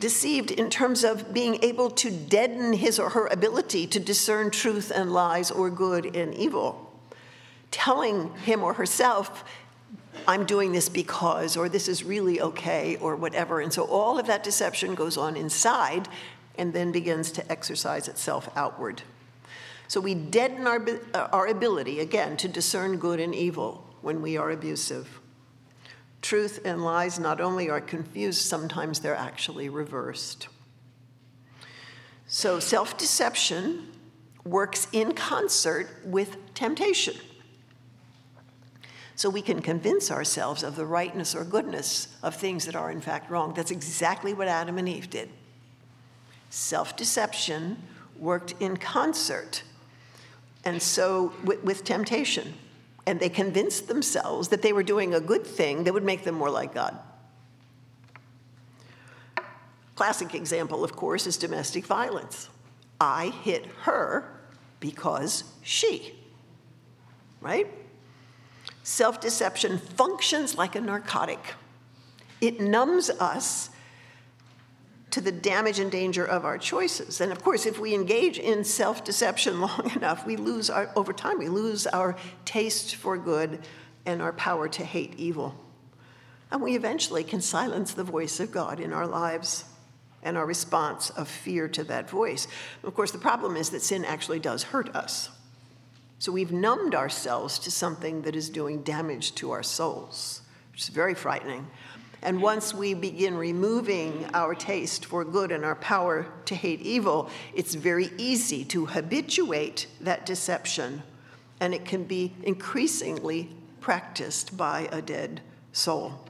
Deceived 0.00 0.50
in 0.50 0.68
terms 0.68 1.04
of 1.04 1.32
being 1.32 1.62
able 1.62 1.90
to 1.90 2.10
deaden 2.10 2.72
his 2.72 2.98
or 2.98 3.10
her 3.10 3.26
ability 3.28 3.86
to 3.88 4.00
discern 4.00 4.50
truth 4.50 4.92
and 4.94 5.12
lies 5.12 5.50
or 5.50 5.70
good 5.70 6.14
and 6.14 6.34
evil. 6.34 6.92
Telling 7.70 8.34
him 8.38 8.62
or 8.62 8.74
herself, 8.74 9.44
I'm 10.26 10.44
doing 10.44 10.72
this 10.72 10.88
because, 10.88 11.56
or 11.56 11.68
this 11.68 11.88
is 11.88 12.04
really 12.04 12.40
okay, 12.40 12.96
or 12.96 13.16
whatever. 13.16 13.60
And 13.60 13.72
so 13.72 13.84
all 13.84 14.18
of 14.18 14.26
that 14.26 14.42
deception 14.42 14.94
goes 14.94 15.16
on 15.16 15.36
inside 15.36 16.08
and 16.56 16.72
then 16.72 16.92
begins 16.92 17.30
to 17.32 17.50
exercise 17.50 18.08
itself 18.08 18.50
outward. 18.56 19.02
So 19.88 20.00
we 20.00 20.14
deaden 20.14 20.66
our, 20.66 20.86
uh, 21.14 21.28
our 21.32 21.46
ability, 21.46 22.00
again, 22.00 22.36
to 22.38 22.48
discern 22.48 22.98
good 22.98 23.18
and 23.20 23.34
evil 23.34 23.84
when 24.02 24.20
we 24.20 24.36
are 24.36 24.50
abusive. 24.50 25.20
Truth 26.20 26.60
and 26.64 26.84
lies 26.84 27.18
not 27.18 27.40
only 27.40 27.70
are 27.70 27.80
confused, 27.80 28.42
sometimes 28.42 29.00
they're 29.00 29.16
actually 29.16 29.70
reversed. 29.70 30.48
So 32.26 32.60
self 32.60 32.98
deception 32.98 33.88
works 34.44 34.88
in 34.92 35.14
concert 35.14 35.88
with 36.04 36.36
temptation. 36.52 37.14
So 39.16 39.30
we 39.30 39.42
can 39.42 39.62
convince 39.62 40.10
ourselves 40.10 40.62
of 40.62 40.76
the 40.76 40.84
rightness 40.84 41.34
or 41.34 41.44
goodness 41.44 42.08
of 42.22 42.36
things 42.36 42.66
that 42.66 42.76
are 42.76 42.90
in 42.90 43.00
fact 43.00 43.30
wrong. 43.30 43.54
That's 43.54 43.70
exactly 43.70 44.34
what 44.34 44.48
Adam 44.48 44.76
and 44.76 44.88
Eve 44.88 45.08
did. 45.08 45.30
Self 46.50 46.94
deception 46.94 47.82
worked 48.18 48.54
in 48.60 48.76
concert 48.76 49.62
and 50.68 50.82
so 50.82 51.32
with, 51.44 51.64
with, 51.64 51.82
temptation. 51.82 52.52
And 53.06 53.18
they 53.18 53.30
convinced 53.30 53.88
themselves 53.88 54.48
that 54.48 54.60
they 54.60 54.74
were 54.74 54.82
doing 54.82 55.14
a 55.14 55.20
good 55.20 55.46
thing 55.46 55.84
that 55.84 55.94
would 55.94 56.04
make 56.04 56.24
them 56.24 56.34
more 56.34 56.50
like 56.50 56.74
God. 56.74 56.98
Classic 59.94 60.34
example, 60.34 60.84
of 60.84 60.94
course, 60.94 61.26
is 61.26 61.38
domestic 61.38 61.86
violence. 61.86 62.50
I 63.00 63.30
hit 63.42 63.64
her 63.82 64.30
because 64.78 65.44
she, 65.62 66.14
right? 67.40 67.66
Self 68.82 69.20
deception 69.22 69.78
functions 69.78 70.58
like 70.58 70.76
a 70.76 70.80
narcotic. 70.82 71.54
It 72.42 72.60
numbs 72.60 73.08
us 73.08 73.70
to 75.10 75.20
the 75.20 75.32
damage 75.32 75.78
and 75.78 75.90
danger 75.90 76.24
of 76.24 76.44
our 76.44 76.58
choices. 76.58 77.20
And 77.20 77.32
of 77.32 77.42
course, 77.42 77.64
if 77.66 77.78
we 77.78 77.94
engage 77.94 78.38
in 78.38 78.64
self 78.64 79.04
deception 79.04 79.60
long 79.62 79.90
enough, 79.96 80.26
we 80.26 80.36
lose 80.36 80.70
our, 80.70 80.90
over 80.96 81.12
time, 81.12 81.38
we 81.38 81.48
lose 81.48 81.86
our 81.86 82.16
taste 82.44 82.96
for 82.96 83.16
good 83.16 83.60
and 84.06 84.22
our 84.22 84.32
power 84.32 84.68
to 84.68 84.84
hate 84.84 85.14
evil. 85.16 85.54
And 86.50 86.62
we 86.62 86.76
eventually 86.76 87.24
can 87.24 87.40
silence 87.40 87.92
the 87.92 88.04
voice 88.04 88.40
of 88.40 88.50
God 88.50 88.80
in 88.80 88.92
our 88.92 89.06
lives 89.06 89.64
and 90.22 90.36
our 90.36 90.46
response 90.46 91.10
of 91.10 91.28
fear 91.28 91.68
to 91.68 91.84
that 91.84 92.08
voice. 92.08 92.48
Of 92.82 92.94
course, 92.94 93.12
the 93.12 93.18
problem 93.18 93.56
is 93.56 93.70
that 93.70 93.82
sin 93.82 94.04
actually 94.04 94.40
does 94.40 94.64
hurt 94.64 94.94
us. 94.94 95.30
So 96.18 96.32
we've 96.32 96.50
numbed 96.50 96.94
ourselves 96.94 97.58
to 97.60 97.70
something 97.70 98.22
that 98.22 98.34
is 98.34 98.50
doing 98.50 98.82
damage 98.82 99.34
to 99.36 99.52
our 99.52 99.62
souls, 99.62 100.42
which 100.72 100.82
is 100.82 100.88
very 100.88 101.14
frightening. 101.14 101.68
And 102.22 102.42
once 102.42 102.74
we 102.74 102.94
begin 102.94 103.36
removing 103.36 104.28
our 104.34 104.54
taste 104.54 105.06
for 105.06 105.24
good 105.24 105.52
and 105.52 105.64
our 105.64 105.76
power 105.76 106.26
to 106.46 106.54
hate 106.54 106.80
evil, 106.80 107.30
it's 107.54 107.74
very 107.74 108.10
easy 108.18 108.64
to 108.66 108.86
habituate 108.86 109.86
that 110.00 110.26
deception, 110.26 111.02
and 111.60 111.72
it 111.72 111.84
can 111.84 112.04
be 112.04 112.32
increasingly 112.42 113.50
practiced 113.80 114.56
by 114.56 114.88
a 114.90 115.00
dead 115.00 115.40
soul. 115.72 116.24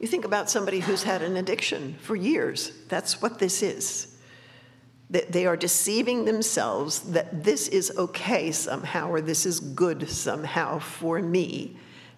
You 0.00 0.08
think 0.08 0.24
about 0.24 0.50
somebody 0.50 0.80
who's 0.80 1.04
had 1.04 1.22
an 1.22 1.36
addiction 1.36 1.94
for 2.00 2.16
years, 2.16 2.72
that's 2.88 3.22
what 3.22 3.38
this 3.38 3.62
is. 3.62 4.16
That 5.10 5.30
they 5.30 5.46
are 5.46 5.56
deceiving 5.56 6.24
themselves 6.24 7.00
that 7.12 7.44
this 7.44 7.68
is 7.68 7.92
okay 7.96 8.50
somehow, 8.50 9.08
or 9.08 9.20
this 9.20 9.46
is 9.46 9.60
good 9.60 10.10
somehow 10.10 10.80
for 10.80 11.22
me 11.22 11.76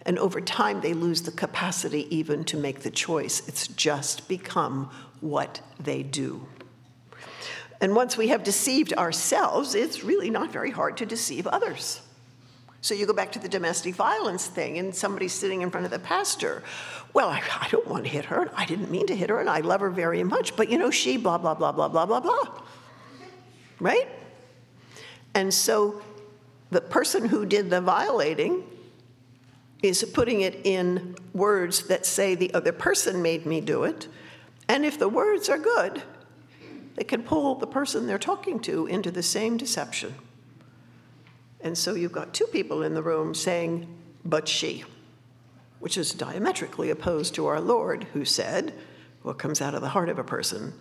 and 0.08 0.18
over 0.18 0.40
time, 0.40 0.80
they 0.80 0.94
lose 0.94 1.20
the 1.20 1.30
capacity 1.30 2.06
even 2.08 2.42
to 2.44 2.56
make 2.56 2.80
the 2.80 2.90
choice. 2.90 3.46
It's 3.46 3.68
just 3.68 4.26
become 4.26 4.90
what 5.20 5.60
they 5.78 6.02
do. 6.02 6.46
And 7.82 7.94
once 7.94 8.16
we 8.16 8.28
have 8.28 8.42
deceived 8.42 8.94
ourselves, 8.94 9.74
it's 9.74 10.02
really 10.02 10.30
not 10.30 10.50
very 10.50 10.70
hard 10.70 10.96
to 10.96 11.06
deceive 11.06 11.46
others. 11.46 12.00
So 12.80 12.94
you 12.94 13.04
go 13.04 13.12
back 13.12 13.32
to 13.32 13.38
the 13.38 13.50
domestic 13.50 13.96
violence 13.96 14.46
thing, 14.46 14.78
and 14.78 14.94
somebody's 14.94 15.34
sitting 15.34 15.60
in 15.60 15.70
front 15.70 15.84
of 15.84 15.92
the 15.92 15.98
pastor. 15.98 16.62
Well, 17.12 17.28
I, 17.28 17.42
I, 17.60 17.68
don't 17.68 17.86
want 17.86 18.04
to 18.04 18.10
hit 18.10 18.24
her. 18.24 18.50
I 18.56 18.64
didn't 18.64 18.90
mean 18.90 19.08
to 19.08 19.14
hit 19.14 19.28
her, 19.28 19.40
and 19.40 19.50
I 19.50 19.60
love 19.60 19.82
her 19.82 19.90
very 19.90 20.24
much. 20.24 20.56
But 20.56 20.70
you 20.70 20.78
know, 20.78 20.90
she 20.90 21.18
blah, 21.18 21.36
blah, 21.36 21.52
blah, 21.52 21.72
blah, 21.72 21.88
blah, 21.88 22.06
blah, 22.06 22.20
blah. 22.20 22.62
Right? 23.78 24.08
And 25.34 25.52
so 25.52 26.00
the 26.70 26.80
person 26.80 27.26
who 27.26 27.44
did 27.44 27.68
the 27.68 27.82
violating 27.82 28.64
is 29.82 30.04
putting 30.12 30.40
it 30.40 30.60
in 30.64 31.14
words 31.32 31.86
that 31.86 32.04
say 32.04 32.34
the 32.34 32.52
other 32.54 32.72
person 32.72 33.22
made 33.22 33.46
me 33.46 33.60
do 33.60 33.84
it. 33.84 34.08
And 34.68 34.84
if 34.84 34.98
the 34.98 35.08
words 35.08 35.48
are 35.48 35.58
good, 35.58 36.02
they 36.96 37.04
can 37.04 37.22
pull 37.22 37.54
the 37.54 37.66
person 37.66 38.06
they're 38.06 38.18
talking 38.18 38.58
to 38.60 38.86
into 38.86 39.10
the 39.10 39.22
same 39.22 39.56
deception. 39.56 40.14
And 41.60 41.78
so 41.78 41.94
you've 41.94 42.12
got 42.12 42.34
two 42.34 42.46
people 42.46 42.82
in 42.82 42.94
the 42.94 43.02
room 43.02 43.34
saying, 43.34 43.86
but 44.24 44.48
she, 44.48 44.84
which 45.78 45.96
is 45.96 46.12
diametrically 46.12 46.90
opposed 46.90 47.34
to 47.36 47.46
our 47.46 47.60
Lord, 47.60 48.04
who 48.12 48.24
said, 48.24 48.74
what 49.22 49.38
comes 49.38 49.60
out 49.60 49.74
of 49.74 49.80
the 49.80 49.88
heart 49.88 50.08
of 50.08 50.18
a 50.18 50.24
person, 50.24 50.72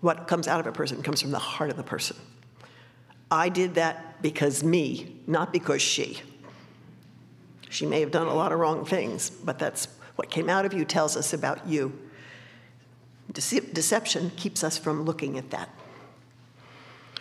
what 0.00 0.28
comes 0.28 0.48
out 0.48 0.60
of 0.60 0.66
a 0.66 0.72
person 0.72 1.02
comes 1.02 1.20
from 1.20 1.30
the 1.30 1.38
heart 1.38 1.70
of 1.70 1.76
the 1.76 1.82
person. 1.82 2.16
I 3.30 3.48
did 3.48 3.74
that 3.74 4.22
because 4.22 4.64
me, 4.64 5.20
not 5.26 5.52
because 5.52 5.82
she. 5.82 6.22
She 7.70 7.86
may 7.86 8.00
have 8.00 8.10
done 8.10 8.26
a 8.26 8.34
lot 8.34 8.52
of 8.52 8.58
wrong 8.58 8.84
things, 8.84 9.30
but 9.30 9.58
that's 9.58 9.88
what 10.16 10.30
came 10.30 10.48
out 10.48 10.64
of 10.64 10.72
you 10.72 10.84
tells 10.84 11.16
us 11.16 11.32
about 11.32 11.66
you. 11.66 11.92
Dece- 13.32 13.72
deception 13.72 14.30
keeps 14.36 14.64
us 14.64 14.78
from 14.78 15.04
looking 15.04 15.38
at 15.38 15.50
that. 15.50 15.68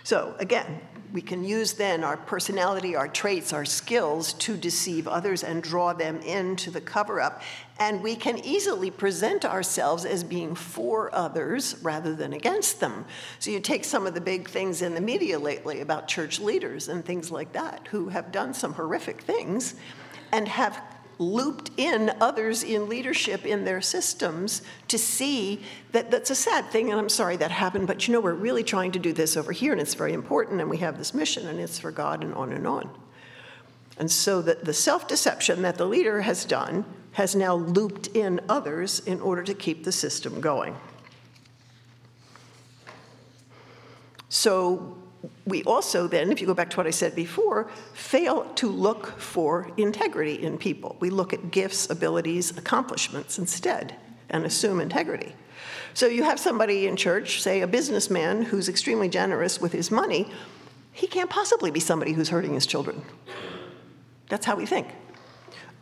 So, 0.04 0.36
again, 0.39 0.82
we 1.12 1.22
can 1.22 1.43
use 1.43 1.74
then 1.74 2.04
our 2.04 2.18
personality, 2.18 2.95
our 2.95 3.08
traits, 3.08 3.54
our 3.54 3.66
skills 3.66 4.34
to 4.34 4.58
deceive 4.58 5.08
others 5.08 5.43
and 5.43 5.62
draw 5.62 5.93
them 5.93 6.20
into 6.22 6.72
the 6.72 6.82
cover 6.82 7.22
up. 7.22 7.41
And 7.80 8.02
we 8.02 8.16
can 8.16 8.38
easily 8.39 8.89
present 8.89 9.45
ourselves 9.45 10.06
as 10.06 10.24
being 10.24 10.56
for 10.56 11.14
others 11.14 11.76
rather 11.82 12.16
than 12.16 12.34
against 12.34 12.80
them. 12.80 13.06
So, 13.39 13.52
you 13.52 13.60
take 13.60 13.84
some 13.84 14.08
of 14.08 14.14
the 14.14 14.22
big 14.22 14.50
things 14.50 14.82
in 14.82 14.95
the 14.95 15.02
media 15.02 15.38
lately 15.38 15.82
about 15.82 16.08
church 16.08 16.39
leaders 16.39 16.88
and 16.88 17.04
things 17.04 17.30
like 17.30 17.52
that 17.54 17.88
who 17.91 18.10
have 18.10 18.32
done 18.32 18.54
some 18.54 18.74
horrific 18.74 19.22
things 19.22 19.76
and 20.32 20.47
have 20.47 20.82
looped 21.19 21.71
in 21.78 22.11
others 22.21 22.63
in 22.63 22.88
leadership 22.88 23.43
in 23.45 23.65
their 23.65 23.82
systems 23.82 24.61
to 24.88 24.99
see 24.99 25.59
that 25.91 26.11
that's 26.11 26.30
a 26.30 26.36
sad 26.36 26.63
thing 26.69 26.91
and 26.91 26.99
i'm 26.99 27.09
sorry 27.09 27.36
that 27.36 27.49
happened 27.49 27.88
but 27.88 28.07
you 28.07 28.11
know 28.13 28.19
we're 28.19 28.34
really 28.34 28.63
trying 28.63 28.91
to 28.91 28.99
do 28.99 29.11
this 29.11 29.36
over 29.36 29.51
here 29.51 29.71
and 29.71 29.82
it's 29.82 29.95
very 29.95 30.13
important 30.13 30.61
and 30.61 30.69
we 30.69 30.78
have 30.78 30.95
this 30.99 31.15
mission 31.15 31.47
and 31.47 31.59
it's 31.59 31.80
for 31.80 31.91
god 31.91 32.23
and 32.23 32.36
on 32.36 32.53
and 32.53 32.67
on. 32.67 32.88
And 33.99 34.11
so 34.11 34.41
that 34.43 34.63
the 34.63 34.73
self-deception 34.73 35.61
that 35.63 35.78
the 35.78 35.86
leader 35.86 36.21
has 36.21 36.45
done 36.45 36.86
has 37.13 37.36
now 37.36 37.55
looped 37.55 38.07
in 38.07 38.39
others 38.47 38.99
in 38.99 39.19
order 39.21 39.43
to 39.43 39.53
keep 39.53 39.84
the 39.84 39.91
system 39.91 40.39
going. 40.39 40.75
So 44.30 44.97
we 45.45 45.63
also 45.63 46.07
then, 46.07 46.32
if 46.32 46.41
you 46.41 46.47
go 46.47 46.53
back 46.53 46.70
to 46.72 46.78
what 46.78 46.88
I 46.88 46.91
said 46.91 47.15
before, 47.15 47.70
fail 47.93 48.45
to 48.55 48.70
look 48.70 49.20
for 49.20 49.72
integrity 49.78 50.43
in 50.43 50.57
people. 50.57 50.97
We 50.99 51.09
look 51.09 51.34
at 51.34 51.51
gifts, 51.51 51.89
abilities, 51.89 52.57
accomplishments 52.57 53.39
instead 53.39 53.95
and 54.30 54.45
assume 54.45 54.80
integrity. 54.80 55.34
So 55.93 56.07
you 56.07 56.24
have 56.24 56.39
somebody 56.39 56.88
in 56.88 56.95
church, 56.95 57.41
say 57.41 57.61
a 57.61 57.68
businessman 57.68 58.43
who's 58.43 58.70
extremely 58.70 59.09
generous 59.09 59.59
with 59.59 59.72
his 59.72 59.89
money, 59.89 60.30
he 60.91 61.07
can't 61.07 61.30
possibly 61.30 61.72
be 61.72 61.80
somebody 61.80 62.11
who's 62.11 62.30
hurting 62.30 62.53
his 62.53 62.65
children. 62.65 63.01
That's 64.30 64.45
how 64.45 64.55
we 64.55 64.65
think. 64.65 64.88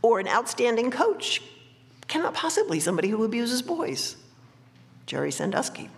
Or 0.02 0.20
an 0.20 0.28
outstanding 0.28 0.92
coach 0.92 1.42
cannot 2.08 2.34
possibly 2.34 2.80
somebody 2.80 3.10
who 3.10 3.24
abuses 3.24 3.62
boys. 3.62 4.16
Jerry 5.06 5.32
Sandusky. 5.32 5.90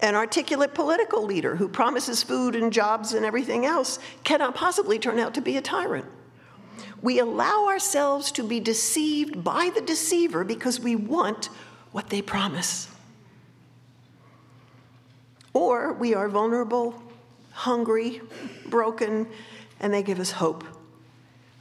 An 0.00 0.14
articulate 0.14 0.74
political 0.74 1.24
leader 1.24 1.56
who 1.56 1.68
promises 1.68 2.22
food 2.22 2.54
and 2.54 2.72
jobs 2.72 3.14
and 3.14 3.24
everything 3.24 3.64
else 3.64 3.98
cannot 4.24 4.54
possibly 4.54 4.98
turn 4.98 5.18
out 5.18 5.34
to 5.34 5.40
be 5.40 5.56
a 5.56 5.62
tyrant. 5.62 6.06
We 7.00 7.18
allow 7.18 7.66
ourselves 7.66 8.32
to 8.32 8.42
be 8.42 8.60
deceived 8.60 9.42
by 9.42 9.70
the 9.74 9.80
deceiver 9.80 10.44
because 10.44 10.80
we 10.80 10.96
want 10.96 11.46
what 11.92 12.10
they 12.10 12.20
promise. 12.20 12.88
Or 15.52 15.94
we 15.94 16.14
are 16.14 16.28
vulnerable, 16.28 17.02
hungry, 17.52 18.20
broken, 18.66 19.26
and 19.80 19.94
they 19.94 20.02
give 20.02 20.20
us 20.20 20.32
hope. 20.32 20.64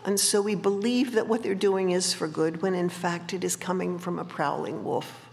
And 0.04 0.20
so 0.20 0.42
we 0.42 0.56
believe 0.56 1.14
that 1.14 1.28
what 1.28 1.42
they're 1.42 1.56
doing 1.56 1.92
is 1.92 2.14
for 2.14 2.28
good 2.28 2.62
when 2.62 2.76
in 2.76 2.90
fact 2.90 3.34
it 3.34 3.44
is 3.44 3.56
coming 3.56 3.98
from 3.98 4.20
a 4.20 4.26
prowling 4.26 4.84
wolf. 4.84 5.25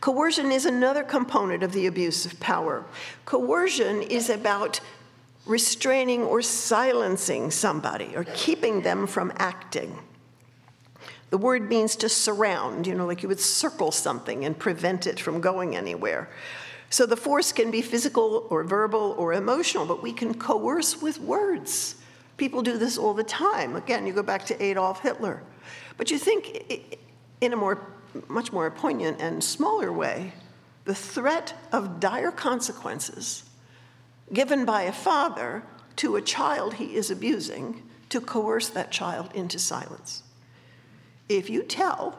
Coercion 0.00 0.52
is 0.52 0.64
another 0.64 1.02
component 1.02 1.62
of 1.62 1.72
the 1.72 1.86
abuse 1.86 2.24
of 2.24 2.38
power. 2.38 2.84
Coercion 3.24 4.02
is 4.02 4.30
about 4.30 4.80
restraining 5.44 6.22
or 6.22 6.42
silencing 6.42 7.50
somebody 7.50 8.14
or 8.14 8.24
keeping 8.34 8.82
them 8.82 9.06
from 9.06 9.32
acting. 9.36 9.98
The 11.30 11.38
word 11.38 11.68
means 11.68 11.96
to 11.96 12.08
surround, 12.08 12.86
you 12.86 12.94
know, 12.94 13.06
like 13.06 13.22
you 13.22 13.28
would 13.28 13.40
circle 13.40 13.90
something 13.90 14.44
and 14.44 14.58
prevent 14.58 15.06
it 15.06 15.18
from 15.18 15.40
going 15.40 15.76
anywhere. 15.76 16.30
So 16.90 17.04
the 17.04 17.16
force 17.16 17.52
can 17.52 17.70
be 17.70 17.82
physical 17.82 18.46
or 18.48 18.64
verbal 18.64 19.14
or 19.18 19.34
emotional, 19.34 19.84
but 19.84 20.02
we 20.02 20.12
can 20.12 20.32
coerce 20.34 21.02
with 21.02 21.20
words. 21.20 21.96
People 22.38 22.62
do 22.62 22.78
this 22.78 22.96
all 22.96 23.12
the 23.12 23.24
time. 23.24 23.76
Again, 23.76 24.06
you 24.06 24.12
go 24.12 24.22
back 24.22 24.46
to 24.46 24.62
Adolf 24.62 25.00
Hitler. 25.00 25.42
But 25.96 26.10
you 26.10 26.18
think 26.18 26.96
in 27.40 27.52
a 27.52 27.56
more 27.56 27.76
much 28.28 28.52
more 28.52 28.70
poignant 28.70 29.20
and 29.20 29.42
smaller 29.42 29.92
way, 29.92 30.32
the 30.84 30.94
threat 30.94 31.54
of 31.72 32.00
dire 32.00 32.30
consequences 32.30 33.44
given 34.32 34.64
by 34.64 34.82
a 34.82 34.92
father 34.92 35.62
to 35.96 36.16
a 36.16 36.22
child 36.22 36.74
he 36.74 36.94
is 36.94 37.10
abusing 37.10 37.82
to 38.08 38.20
coerce 38.20 38.68
that 38.68 38.90
child 38.90 39.30
into 39.34 39.58
silence. 39.58 40.22
If 41.28 41.50
you 41.50 41.62
tell, 41.62 42.18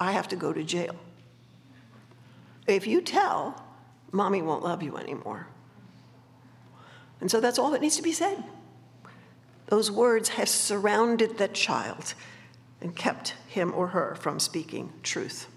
I 0.00 0.12
have 0.12 0.28
to 0.28 0.36
go 0.36 0.52
to 0.52 0.62
jail. 0.62 0.96
If 2.66 2.86
you 2.86 3.00
tell, 3.00 3.62
mommy 4.10 4.42
won't 4.42 4.64
love 4.64 4.82
you 4.82 4.96
anymore. 4.96 5.46
And 7.20 7.30
so 7.30 7.40
that's 7.40 7.58
all 7.58 7.70
that 7.70 7.80
needs 7.80 7.96
to 7.96 8.02
be 8.02 8.12
said. 8.12 8.42
Those 9.66 9.90
words 9.90 10.30
have 10.30 10.48
surrounded 10.48 11.38
that 11.38 11.54
child 11.54 12.14
and 12.84 12.94
kept 12.94 13.34
him 13.48 13.72
or 13.74 13.88
her 13.88 14.14
from 14.20 14.38
speaking 14.38 14.92
truth. 15.02 15.48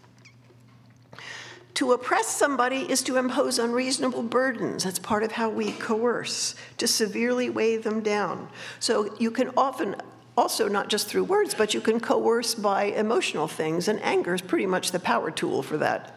To 1.76 1.92
oppress 1.92 2.26
somebody 2.26 2.90
is 2.90 3.04
to 3.04 3.18
impose 3.18 3.60
unreasonable 3.60 4.24
burdens. 4.24 4.86
That's 4.86 4.98
part 4.98 5.22
of 5.22 5.34
how 5.34 5.50
we 5.50 5.74
coerce, 5.74 6.56
to 6.78 6.88
severely 6.88 7.52
weigh 7.52 7.78
them 7.78 8.02
down. 8.02 8.50
So 8.80 9.16
you 9.20 9.30
can 9.30 9.52
often, 9.56 9.96
also 10.36 10.68
not 10.68 10.88
just 10.88 11.08
through 11.08 11.26
words, 11.26 11.54
but 11.54 11.74
you 11.76 11.82
can 11.82 12.00
coerce 12.00 12.56
by 12.56 12.86
emotional 12.86 13.48
things, 13.48 13.88
and 13.88 14.02
anger 14.02 14.34
is 14.34 14.42
pretty 14.42 14.66
much 14.66 14.92
the 14.92 15.00
power 15.00 15.30
tool 15.30 15.62
for 15.62 15.78
that. 15.78 16.16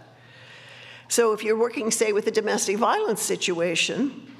So 1.08 1.32
if 1.32 1.42
you're 1.42 1.58
working, 1.58 1.90
say, 1.90 2.12
with 2.12 2.28
a 2.28 2.30
domestic 2.30 2.78
violence 2.78 3.20
situation, 3.20 4.32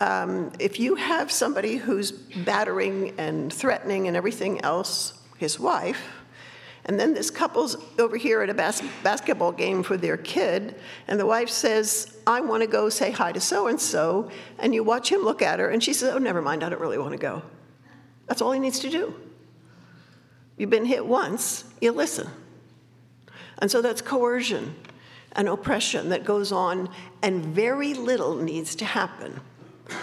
um, 0.00 0.52
if 0.58 0.78
you 0.78 0.96
have 0.96 1.32
somebody 1.32 1.76
who's 1.76 2.12
battering 2.12 3.14
and 3.18 3.52
threatening 3.52 4.06
and 4.06 4.16
everything 4.16 4.60
else, 4.60 5.14
his 5.40 5.58
wife, 5.58 6.02
and 6.84 7.00
then 7.00 7.14
this 7.14 7.30
couple's 7.30 7.78
over 7.98 8.18
here 8.18 8.42
at 8.42 8.50
a 8.50 8.54
bas- 8.54 8.82
basketball 9.02 9.52
game 9.52 9.82
for 9.82 9.96
their 9.96 10.18
kid, 10.18 10.74
and 11.08 11.18
the 11.18 11.24
wife 11.24 11.48
says, 11.48 12.14
I 12.26 12.42
want 12.42 12.62
to 12.62 12.66
go 12.66 12.90
say 12.90 13.10
hi 13.10 13.32
to 13.32 13.40
so 13.40 13.66
and 13.68 13.80
so. 13.80 14.30
And 14.58 14.74
you 14.74 14.84
watch 14.84 15.10
him 15.10 15.22
look 15.22 15.40
at 15.40 15.58
her, 15.58 15.70
and 15.70 15.82
she 15.82 15.94
says, 15.94 16.14
Oh, 16.14 16.18
never 16.18 16.42
mind, 16.42 16.62
I 16.62 16.68
don't 16.68 16.80
really 16.80 16.98
want 16.98 17.12
to 17.12 17.18
go. 17.18 17.42
That's 18.26 18.42
all 18.42 18.52
he 18.52 18.60
needs 18.60 18.80
to 18.80 18.90
do. 18.90 19.14
You've 20.58 20.68
been 20.68 20.84
hit 20.84 21.06
once, 21.06 21.64
you 21.80 21.90
listen. 21.90 22.28
And 23.58 23.70
so 23.70 23.80
that's 23.80 24.02
coercion 24.02 24.74
and 25.32 25.48
oppression 25.48 26.10
that 26.10 26.24
goes 26.24 26.52
on, 26.52 26.90
and 27.22 27.46
very 27.46 27.94
little 27.94 28.36
needs 28.36 28.74
to 28.74 28.84
happen 28.84 29.40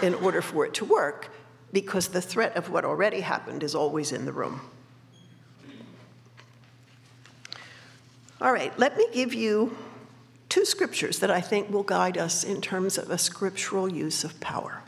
in 0.02 0.14
order 0.14 0.42
for 0.42 0.66
it 0.66 0.74
to 0.74 0.84
work 0.84 1.30
because 1.72 2.08
the 2.08 2.20
threat 2.20 2.56
of 2.56 2.70
what 2.70 2.84
already 2.84 3.20
happened 3.20 3.62
is 3.62 3.76
always 3.76 4.10
in 4.10 4.24
the 4.24 4.32
room. 4.32 4.60
All 8.40 8.52
right, 8.52 8.76
let 8.78 8.96
me 8.96 9.06
give 9.12 9.34
you 9.34 9.76
two 10.48 10.64
scriptures 10.64 11.18
that 11.18 11.30
I 11.30 11.40
think 11.40 11.70
will 11.70 11.82
guide 11.82 12.16
us 12.16 12.44
in 12.44 12.60
terms 12.60 12.96
of 12.96 13.10
a 13.10 13.18
scriptural 13.18 13.92
use 13.92 14.22
of 14.22 14.38
power. 14.40 14.82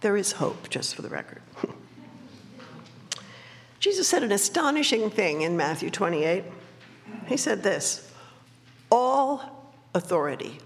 There 0.00 0.16
is 0.16 0.32
hope, 0.32 0.70
just 0.70 0.94
for 0.94 1.02
the 1.02 1.08
record. 1.08 1.42
Jesus 3.80 4.06
said 4.06 4.22
an 4.22 4.30
astonishing 4.30 5.10
thing 5.10 5.42
in 5.42 5.56
Matthew 5.56 5.90
28. 5.90 6.44
He 7.26 7.36
said 7.36 7.64
this 7.64 8.12
All 8.90 9.74
authority, 9.92 10.58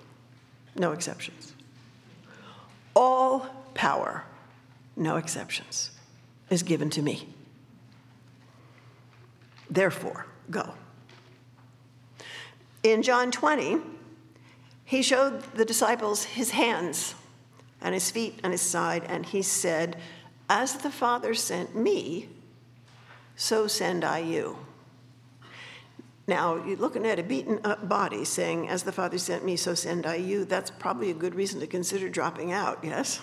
no 0.74 0.92
exceptions, 0.92 1.54
all 2.94 3.48
power, 3.72 4.24
no 4.96 5.16
exceptions, 5.16 5.90
is 6.50 6.62
given 6.62 6.90
to 6.90 7.00
me. 7.00 7.28
Therefore, 9.70 10.26
go. 10.50 10.74
In 12.86 13.02
John 13.02 13.32
20, 13.32 13.78
he 14.84 15.02
showed 15.02 15.42
the 15.54 15.64
disciples 15.64 16.22
his 16.22 16.52
hands 16.52 17.16
and 17.80 17.92
his 17.92 18.12
feet 18.12 18.38
and 18.44 18.52
his 18.52 18.62
side, 18.62 19.02
and 19.08 19.26
he 19.26 19.42
said, 19.42 19.96
As 20.48 20.74
the 20.76 20.90
Father 20.92 21.34
sent 21.34 21.74
me, 21.74 22.28
so 23.34 23.66
send 23.66 24.04
I 24.04 24.20
you. 24.20 24.56
Now, 26.28 26.64
you're 26.64 26.76
looking 26.76 27.04
at 27.04 27.18
a 27.18 27.24
beaten 27.24 27.58
up 27.64 27.88
body 27.88 28.24
saying, 28.24 28.68
As 28.68 28.84
the 28.84 28.92
Father 28.92 29.18
sent 29.18 29.44
me, 29.44 29.56
so 29.56 29.74
send 29.74 30.06
I 30.06 30.14
you. 30.14 30.44
That's 30.44 30.70
probably 30.70 31.10
a 31.10 31.14
good 31.14 31.34
reason 31.34 31.58
to 31.58 31.66
consider 31.66 32.08
dropping 32.08 32.52
out, 32.52 32.84
yes? 32.84 33.20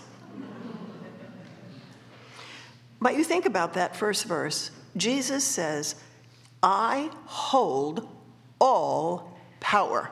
but 2.99 3.16
you 3.16 3.24
think 3.24 3.45
about 3.45 3.76
that 3.76 3.95
first 3.95 4.26
verse. 4.26 4.72
Jesus 4.97 5.45
says, 5.45 5.95
I 6.61 7.09
hold 7.28 8.09
all 8.59 9.32
power. 9.64 10.11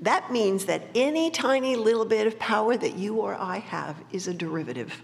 That 0.00 0.32
means 0.32 0.64
that 0.64 0.82
any 0.94 1.30
tiny 1.30 1.76
little 1.76 2.04
bit 2.04 2.26
of 2.26 2.38
power 2.38 2.76
that 2.76 2.96
you 2.96 3.16
or 3.16 3.36
I 3.36 3.58
have 3.58 3.96
is 4.10 4.26
a 4.26 4.34
derivative. 4.34 5.00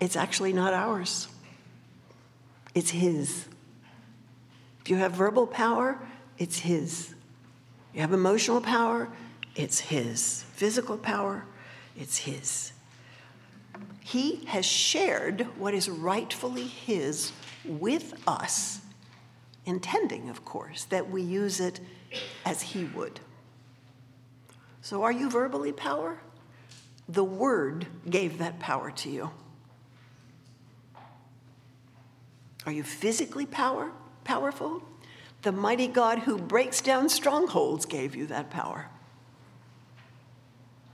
It's 0.00 0.16
actually 0.16 0.52
not 0.52 0.74
ours, 0.74 1.28
it's 2.74 2.90
His. 2.90 3.46
If 4.82 4.90
you 4.90 4.96
have 4.96 5.12
verbal 5.12 5.46
power, 5.46 5.98
it's 6.38 6.58
His. 6.58 7.14
You 7.94 8.00
have 8.00 8.12
emotional 8.12 8.60
power, 8.60 9.08
it's 9.56 9.80
His. 9.80 10.44
Physical 10.54 10.96
power, 10.96 11.44
it's 11.96 12.18
His. 12.18 12.72
He 14.00 14.44
has 14.46 14.64
shared 14.64 15.46
what 15.58 15.74
is 15.74 15.88
rightfully 15.88 16.66
His 16.66 17.32
with 17.64 18.14
us, 18.26 18.80
intending, 19.66 20.28
of 20.28 20.44
course, 20.44 20.84
that 20.84 21.10
we 21.10 21.22
use 21.22 21.60
it 21.60 21.80
as 22.44 22.62
He 22.62 22.84
would. 22.84 23.20
So, 24.82 25.02
are 25.02 25.12
you 25.12 25.30
verbally 25.30 25.72
power? 25.72 26.18
The 27.08 27.24
Word 27.24 27.86
gave 28.08 28.38
that 28.38 28.58
power 28.58 28.90
to 28.90 29.10
you. 29.10 29.30
Are 32.66 32.72
you 32.72 32.82
physically 32.82 33.46
power? 33.46 33.90
powerful? 34.30 34.82
The 35.42 35.50
mighty 35.50 35.88
God 35.88 36.20
who 36.20 36.38
breaks 36.38 36.80
down 36.80 37.08
strongholds 37.08 37.84
gave 37.84 38.14
you 38.14 38.26
that 38.26 38.50
power. 38.50 38.88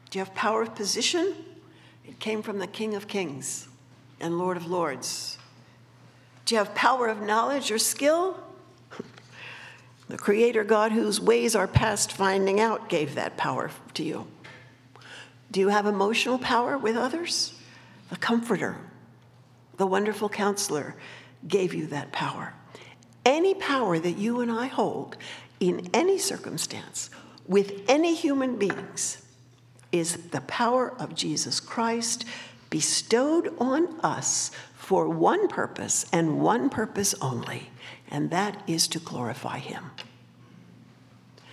Do 0.09 0.19
you 0.19 0.25
have 0.25 0.35
power 0.35 0.63
of 0.63 0.75
position? 0.75 1.35
It 2.05 2.19
came 2.19 2.43
from 2.43 2.59
the 2.59 2.67
King 2.67 2.95
of 2.95 3.09
Kings 3.09 3.69
and 4.21 4.39
Lord 4.39 4.57
of 4.57 4.67
Lords. 4.67 5.37
Do 6.47 6.55
you 6.55 6.59
have 6.61 6.75
power 6.75 7.09
of 7.09 7.21
knowledge 7.21 7.71
or 7.71 7.79
skill? 7.79 8.41
The 10.09 10.19
Creator 10.19 10.65
God, 10.65 10.93
whose 10.93 11.21
ways 11.21 11.57
are 11.57 11.67
past 11.67 12.13
finding 12.13 12.61
out, 12.61 12.89
gave 12.89 13.15
that 13.15 13.37
power 13.37 13.71
to 13.95 14.03
you. 14.03 14.27
Do 15.51 15.61
you 15.61 15.69
have 15.69 15.87
emotional 15.87 16.39
power 16.39 16.79
with 16.79 16.97
others? 16.97 17.55
The 18.11 18.17
Comforter, 18.17 18.77
the 19.77 19.87
wonderful 19.87 20.29
counselor, 20.29 20.95
gave 21.47 21.75
you 21.75 21.87
that 21.89 22.13
power 22.13 22.55
any 23.27 23.55
power 23.55 23.99
that 23.99 24.17
you 24.17 24.41
and 24.41 24.51
I 24.51 24.67
hold 24.67 25.17
in 25.59 25.91
any 25.93 26.17
circumstance 26.17 27.11
with 27.47 27.83
any 27.89 28.15
human 28.15 28.57
beings 28.57 29.23
is 29.93 30.17
the 30.31 30.41
power 30.43 30.95
of 30.99 31.15
Jesus 31.15 31.59
Christ 31.61 32.25
bestowed 32.71 33.55
on 33.59 34.01
us 34.01 34.53
for 34.75 35.09
one 35.09 35.49
purpose 35.49 36.07
and 36.13 36.41
one 36.41 36.71
purpose 36.71 37.15
only, 37.21 37.71
and 38.11 38.31
that 38.31 38.63
is 38.67 38.89
to 38.89 38.99
glorify 38.99 39.59
Him. 39.59 39.91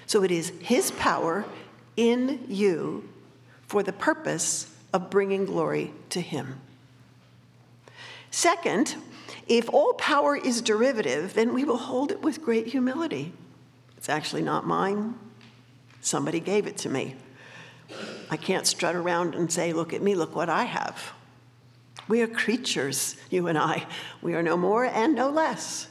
So 0.05 0.23
it 0.23 0.31
is 0.31 0.51
His 0.59 0.91
power 0.91 1.45
in 1.95 2.45
you 2.47 3.09
for 3.67 3.83
the 3.83 3.93
purpose 3.93 4.73
of 4.93 5.09
bringing 5.09 5.45
glory 5.45 5.93
to 6.09 6.21
Him. 6.21 6.59
Second, 8.31 8.95
if 9.47 9.69
all 9.69 9.93
power 9.93 10.35
is 10.35 10.61
derivative, 10.61 11.33
then 11.33 11.53
we 11.53 11.63
will 11.63 11.77
hold 11.77 12.11
it 12.11 12.21
with 12.21 12.41
great 12.41 12.67
humility. 12.67 13.33
It's 13.97 14.09
actually 14.09 14.41
not 14.41 14.65
mine. 14.65 15.15
Somebody 16.01 16.39
gave 16.39 16.67
it 16.67 16.77
to 16.77 16.89
me. 16.89 17.15
I 18.29 18.37
can't 18.37 18.65
strut 18.65 18.95
around 18.95 19.35
and 19.35 19.51
say, 19.51 19.73
Look 19.73 19.93
at 19.93 20.01
me, 20.01 20.15
look 20.15 20.35
what 20.35 20.49
I 20.49 20.63
have. 20.63 21.13
We 22.07 22.21
are 22.21 22.27
creatures, 22.27 23.15
you 23.29 23.47
and 23.47 23.57
I. 23.57 23.85
We 24.21 24.33
are 24.33 24.43
no 24.43 24.57
more 24.57 24.85
and 24.85 25.15
no 25.15 25.29
less. 25.29 25.87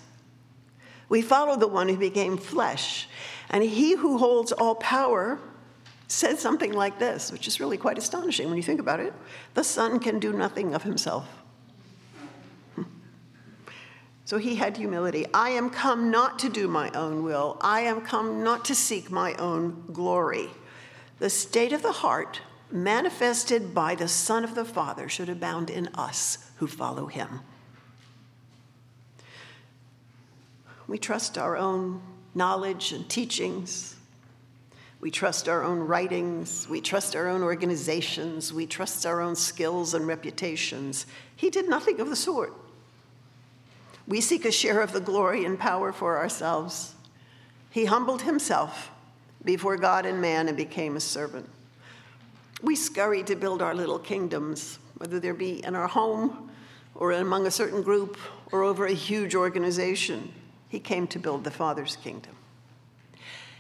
We 1.13 1.21
follow 1.21 1.57
the 1.59 1.69
one 1.69 1.91
who 1.91 1.99
became 1.99 2.39
flesh. 2.39 3.07
And 3.51 3.63
he 3.63 3.95
who 3.95 4.17
holds 4.17 4.51
all 4.51 4.77
power 4.77 5.39
said 6.09 6.39
something 6.39 6.73
like 6.73 6.99
this, 6.99 7.31
which 7.31 7.47
is 7.47 7.61
really 7.61 7.77
quite 7.77 7.99
astonishing 7.99 8.49
when 8.49 8.57
you 8.57 8.63
think 8.63 8.81
about 8.81 8.99
it 8.99 9.13
The 9.53 9.63
Son 9.63 10.01
can 10.01 10.19
do 10.19 10.33
nothing 10.33 10.75
of 10.75 10.85
himself. 10.85 11.29
So 14.25 14.39
he 14.39 14.55
had 14.55 14.79
humility. 14.79 15.27
I 15.35 15.51
am 15.51 15.69
come 15.69 16.11
not 16.11 16.39
to 16.39 16.49
do 16.49 16.67
my 16.67 16.89
own 16.93 17.23
will. 17.23 17.59
I 17.61 17.81
am 17.81 18.01
come 18.01 18.43
not 18.43 18.65
to 18.67 18.75
seek 18.75 19.11
my 19.11 19.35
own 19.35 19.85
glory. 19.93 20.49
The 21.19 21.29
state 21.29 21.75
of 21.75 21.83
the 21.83 21.93
heart 21.93 22.41
manifested 22.71 23.75
by 23.75 23.97
the 23.97 24.09
Son 24.09 24.45
of 24.45 24.55
the 24.55 24.65
Father 24.65 25.11
should 25.11 25.29
abound 25.29 25.69
in 25.69 25.89
us 25.89 26.51
who 26.57 26.67
follow 26.67 27.05
him. 27.05 27.41
We 30.93 30.99
trust 30.99 31.39
our 31.39 31.57
own 31.57 32.03
knowledge 32.35 32.93
and 32.93 33.09
teachings. 33.09 33.97
We 35.01 35.11
trust 35.11 35.49
our 35.49 35.65
own 35.65 35.79
writings. 35.79 36.69
We 36.69 36.83
trust 36.83 37.17
our 37.17 37.29
own 37.29 37.43
organizations. 37.43 38.53
We 38.53 38.67
trust 38.67 39.07
our 39.07 39.23
own 39.23 39.35
skills 39.35 39.95
and 39.95 40.07
reputations. 40.07 41.07
He 41.35 41.49
did 41.49 41.67
nothing 41.67 41.99
of 41.99 42.11
the 42.11 42.15
sort. 42.15 42.53
We 44.07 44.21
seek 44.21 44.45
a 44.45 44.53
share 44.53 44.83
of 44.83 44.93
the 44.93 45.01
glory 45.01 45.47
and 45.47 45.59
power 45.59 45.95
for 45.95 46.19
ourselves. 46.19 46.95
He 47.71 47.87
humbled 47.87 48.21
himself 48.21 48.91
before 49.43 49.79
God 49.79 50.05
and 50.05 50.21
man 50.21 50.47
and 50.47 50.59
became 50.59 50.97
a 50.97 51.01
servant. 51.01 51.49
We 52.61 52.77
scurry 52.77 53.23
to 53.23 53.35
build 53.35 53.63
our 53.63 53.75
little 53.75 53.99
kingdoms, 53.99 54.79
whether 54.99 55.19
they 55.19 55.31
be 55.31 55.65
in 55.65 55.75
our 55.75 55.89
home 55.89 56.51
or 56.95 57.13
among 57.13 57.47
a 57.47 57.51
certain 57.51 57.81
group 57.81 58.19
or 58.53 58.63
over 58.63 58.85
a 58.85 58.93
huge 58.93 59.35
organization. 59.35 60.35
He 60.73 60.81
came 60.81 61.07
to 61.09 61.19
build 61.19 61.45
the 61.45 61.51
Father's 61.51 61.97
kingdom. 61.97 62.35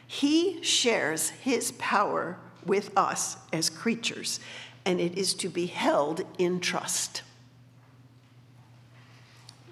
He 0.06 0.62
shares 0.62 1.28
his 1.28 1.72
power 1.72 2.38
with 2.64 2.90
us 2.96 3.36
as 3.52 3.68
creatures, 3.68 4.40
and 4.86 4.98
it 4.98 5.18
is 5.18 5.34
to 5.34 5.50
be 5.50 5.66
held 5.66 6.24
in 6.38 6.58
trust. 6.58 7.20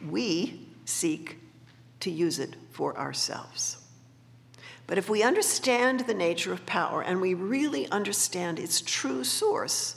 We 0.06 0.66
seek 0.84 1.38
to 2.00 2.10
use 2.10 2.38
it 2.38 2.56
for 2.72 2.94
ourselves. 2.98 3.78
But 4.86 4.98
if 4.98 5.08
we 5.08 5.22
understand 5.22 6.00
the 6.00 6.12
nature 6.12 6.52
of 6.52 6.66
power 6.66 7.02
and 7.02 7.22
we 7.22 7.32
really 7.32 7.90
understand 7.90 8.58
its 8.58 8.82
true 8.82 9.24
source 9.24 9.96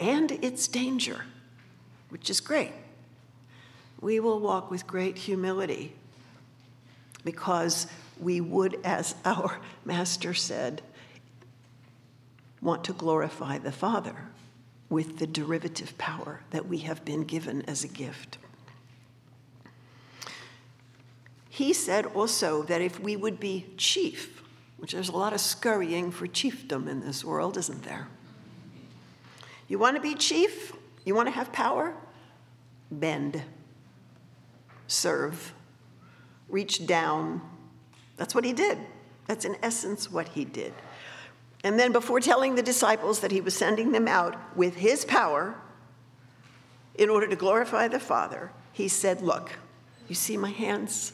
and 0.00 0.32
its 0.32 0.66
danger, 0.66 1.26
which 2.08 2.28
is 2.28 2.40
great, 2.40 2.72
we 4.00 4.18
will 4.18 4.40
walk 4.40 4.68
with 4.68 4.88
great 4.88 5.16
humility 5.16 5.94
because 7.26 7.86
we 8.18 8.40
would, 8.40 8.78
as 8.84 9.14
our 9.26 9.60
Master 9.84 10.32
said, 10.32 10.80
want 12.62 12.84
to 12.84 12.94
glorify 12.94 13.58
the 13.58 13.72
Father 13.72 14.16
with 14.88 15.18
the 15.18 15.26
derivative 15.26 15.98
power 15.98 16.40
that 16.50 16.66
we 16.66 16.78
have 16.78 17.04
been 17.04 17.24
given 17.24 17.60
as 17.62 17.84
a 17.84 17.88
gift. 17.88 18.38
He 21.50 21.72
said 21.72 22.06
also 22.06 22.62
that 22.64 22.80
if 22.80 23.00
we 23.00 23.16
would 23.16 23.40
be 23.40 23.66
chief, 23.76 24.42
which 24.76 24.92
there's 24.92 25.08
a 25.08 25.16
lot 25.16 25.32
of 25.32 25.40
scurrying 25.40 26.10
for 26.10 26.26
chiefdom 26.26 26.88
in 26.88 27.00
this 27.00 27.24
world, 27.24 27.56
isn't 27.56 27.82
there? 27.82 28.08
You 29.66 29.78
want 29.78 29.96
to 29.96 30.02
be 30.02 30.14
chief? 30.14 30.72
You 31.04 31.14
want 31.14 31.28
to 31.28 31.32
have 31.32 31.52
power? 31.52 31.94
Bend, 32.90 33.42
serve, 34.86 35.52
reach 36.48 36.86
down. 36.86 37.40
That's 38.16 38.34
what 38.34 38.44
he 38.44 38.52
did. 38.52 38.78
That's 39.26 39.44
in 39.44 39.56
essence 39.62 40.10
what 40.10 40.28
he 40.28 40.44
did. 40.44 40.72
And 41.64 41.78
then, 41.78 41.92
before 41.92 42.20
telling 42.20 42.54
the 42.54 42.62
disciples 42.62 43.20
that 43.20 43.32
he 43.32 43.40
was 43.40 43.56
sending 43.56 43.92
them 43.92 44.06
out 44.06 44.56
with 44.56 44.76
his 44.76 45.04
power 45.04 45.56
in 46.94 47.10
order 47.10 47.26
to 47.26 47.36
glorify 47.36 47.88
the 47.88 47.98
Father, 47.98 48.52
he 48.72 48.88
said, 48.88 49.20
Look, 49.20 49.58
you 50.08 50.14
see 50.14 50.36
my 50.36 50.50
hands? 50.50 51.12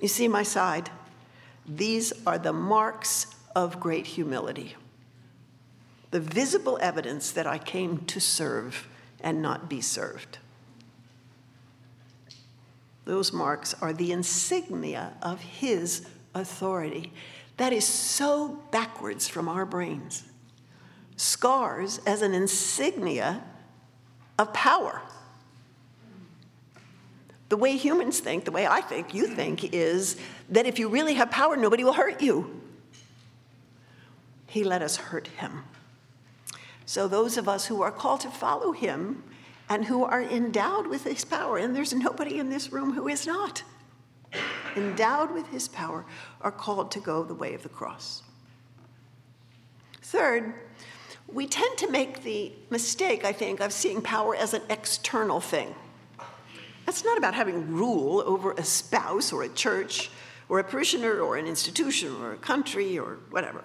You 0.00 0.08
see 0.08 0.28
my 0.28 0.42
side? 0.42 0.90
These 1.66 2.12
are 2.26 2.38
the 2.38 2.52
marks 2.52 3.26
of 3.54 3.80
great 3.80 4.06
humility. 4.06 4.76
The 6.10 6.20
visible 6.20 6.78
evidence 6.80 7.32
that 7.32 7.46
I 7.46 7.58
came 7.58 7.98
to 8.06 8.20
serve 8.20 8.88
and 9.20 9.42
not 9.42 9.68
be 9.68 9.80
served. 9.80 10.38
Those 13.06 13.32
marks 13.32 13.72
are 13.80 13.92
the 13.92 14.12
insignia 14.12 15.14
of 15.22 15.40
his 15.40 16.06
authority. 16.34 17.12
That 17.56 17.72
is 17.72 17.86
so 17.86 18.62
backwards 18.70 19.28
from 19.28 19.48
our 19.48 19.64
brains. 19.64 20.24
Scars 21.16 22.00
as 22.04 22.20
an 22.20 22.34
insignia 22.34 23.42
of 24.38 24.52
power. 24.52 25.00
The 27.48 27.56
way 27.56 27.76
humans 27.76 28.18
think, 28.18 28.44
the 28.44 28.50
way 28.50 28.66
I 28.66 28.80
think, 28.80 29.14
you 29.14 29.28
think, 29.28 29.72
is 29.72 30.16
that 30.48 30.66
if 30.66 30.80
you 30.80 30.88
really 30.88 31.14
have 31.14 31.30
power, 31.30 31.56
nobody 31.56 31.84
will 31.84 31.92
hurt 31.92 32.20
you. 32.20 32.60
He 34.48 34.64
let 34.64 34.82
us 34.82 34.96
hurt 34.96 35.28
him. 35.28 35.62
So, 36.86 37.06
those 37.06 37.36
of 37.36 37.48
us 37.48 37.66
who 37.66 37.82
are 37.82 37.92
called 37.92 38.20
to 38.22 38.30
follow 38.30 38.72
him 38.72 39.22
and 39.68 39.84
who 39.84 40.04
are 40.04 40.22
endowed 40.22 40.86
with 40.86 41.04
his 41.04 41.24
power, 41.24 41.58
and 41.58 41.74
there's 41.74 41.92
nobody 41.92 42.38
in 42.38 42.50
this 42.50 42.72
room 42.72 42.92
who 42.92 43.08
is 43.08 43.26
not, 43.26 43.62
endowed 44.76 45.32
with 45.32 45.48
his 45.48 45.68
power, 45.68 46.04
are 46.40 46.52
called 46.52 46.90
to 46.92 47.00
go 47.00 47.24
the 47.24 47.34
way 47.34 47.54
of 47.54 47.62
the 47.62 47.68
cross. 47.68 48.22
Third, 50.02 50.54
we 51.32 51.46
tend 51.46 51.76
to 51.78 51.90
make 51.90 52.22
the 52.22 52.52
mistake, 52.70 53.24
I 53.24 53.32
think, 53.32 53.60
of 53.60 53.72
seeing 53.72 54.00
power 54.00 54.36
as 54.36 54.54
an 54.54 54.62
external 54.70 55.40
thing. 55.40 55.74
That's 56.84 57.04
not 57.04 57.18
about 57.18 57.34
having 57.34 57.74
rule 57.74 58.22
over 58.24 58.52
a 58.52 58.62
spouse 58.62 59.32
or 59.32 59.42
a 59.42 59.48
church 59.48 60.10
or 60.48 60.60
a 60.60 60.64
parishioner 60.64 61.18
or 61.18 61.36
an 61.36 61.46
institution 61.46 62.14
or 62.22 62.32
a 62.32 62.36
country 62.36 62.96
or 62.96 63.18
whatever. 63.30 63.64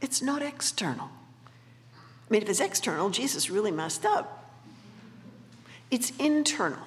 It's 0.00 0.20
not 0.20 0.42
external. 0.42 1.08
I 1.94 2.32
mean, 2.32 2.42
if 2.42 2.48
it's 2.48 2.60
external, 2.60 3.10
Jesus 3.10 3.50
really 3.50 3.70
messed 3.70 4.04
up. 4.04 4.39
It's 5.90 6.10
internal. 6.18 6.78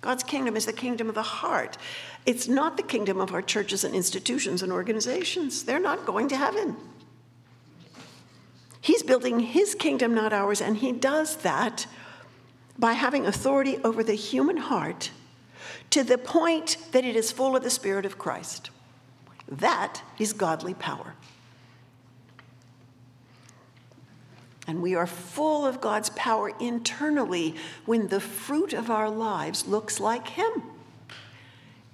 God's 0.00 0.22
kingdom 0.22 0.56
is 0.56 0.66
the 0.66 0.72
kingdom 0.72 1.08
of 1.08 1.14
the 1.14 1.22
heart. 1.22 1.78
It's 2.26 2.48
not 2.48 2.76
the 2.76 2.82
kingdom 2.82 3.20
of 3.20 3.32
our 3.32 3.42
churches 3.42 3.84
and 3.84 3.94
institutions 3.94 4.62
and 4.62 4.72
organizations. 4.72 5.64
They're 5.64 5.80
not 5.80 6.06
going 6.06 6.28
to 6.28 6.36
heaven. 6.36 6.76
He's 8.80 9.02
building 9.02 9.40
his 9.40 9.74
kingdom, 9.74 10.14
not 10.14 10.32
ours, 10.32 10.60
and 10.60 10.76
he 10.76 10.92
does 10.92 11.36
that 11.38 11.86
by 12.78 12.92
having 12.92 13.26
authority 13.26 13.78
over 13.82 14.04
the 14.04 14.14
human 14.14 14.58
heart 14.58 15.10
to 15.90 16.04
the 16.04 16.18
point 16.18 16.76
that 16.92 17.04
it 17.04 17.16
is 17.16 17.32
full 17.32 17.56
of 17.56 17.62
the 17.62 17.70
Spirit 17.70 18.06
of 18.06 18.18
Christ. 18.18 18.70
That 19.48 20.02
is 20.18 20.32
godly 20.32 20.74
power. 20.74 21.14
And 24.66 24.82
we 24.82 24.94
are 24.94 25.06
full 25.06 25.64
of 25.64 25.80
God's 25.80 26.10
power 26.10 26.52
internally 26.58 27.54
when 27.84 28.08
the 28.08 28.20
fruit 28.20 28.72
of 28.72 28.90
our 28.90 29.08
lives 29.08 29.66
looks 29.66 30.00
like 30.00 30.28
Him. 30.28 30.62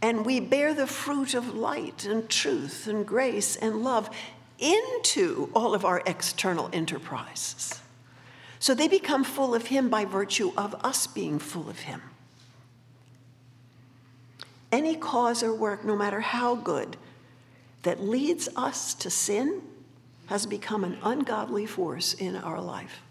And 0.01 0.25
we 0.25 0.41
bear 0.41 0.75
the 0.75 0.87
fruit 0.87 1.35
of 1.35 1.55
light 1.55 2.07
and 2.07 2.29
truth 2.29 2.87
and 2.87 3.07
grace 3.07 3.57
and 3.57 3.85
love 3.85 4.11
into 4.59 5.51
all 5.55 5.75
of 5.75 5.85
our 5.85 6.03
external 6.07 6.71
enterprises. 6.73 7.81
So 8.59 8.75
they 8.75 8.89
become 8.89 9.25
full 9.25 9.55
of 9.55 9.67
Him 9.67 9.89
by 9.89 10.05
virtue 10.05 10.53
of 10.57 10.75
us 10.85 11.07
being 11.07 11.39
full 11.39 11.69
of 11.69 11.81
Him. 11.81 12.01
Any 14.71 14.97
cause 14.97 15.43
or 15.43 15.53
work, 15.53 15.85
no 15.85 15.95
matter 15.95 16.21
how 16.21 16.55
good, 16.55 16.97
that 17.83 18.03
leads 18.03 18.49
us 18.57 18.95
to 18.95 19.11
sin 19.11 19.63
has 20.33 20.47
become 20.47 20.83
an 20.83 20.97
ungodly 21.03 21.67
force 21.67 22.15
in 22.15 22.37
our 22.37 22.59
life. 22.59 23.03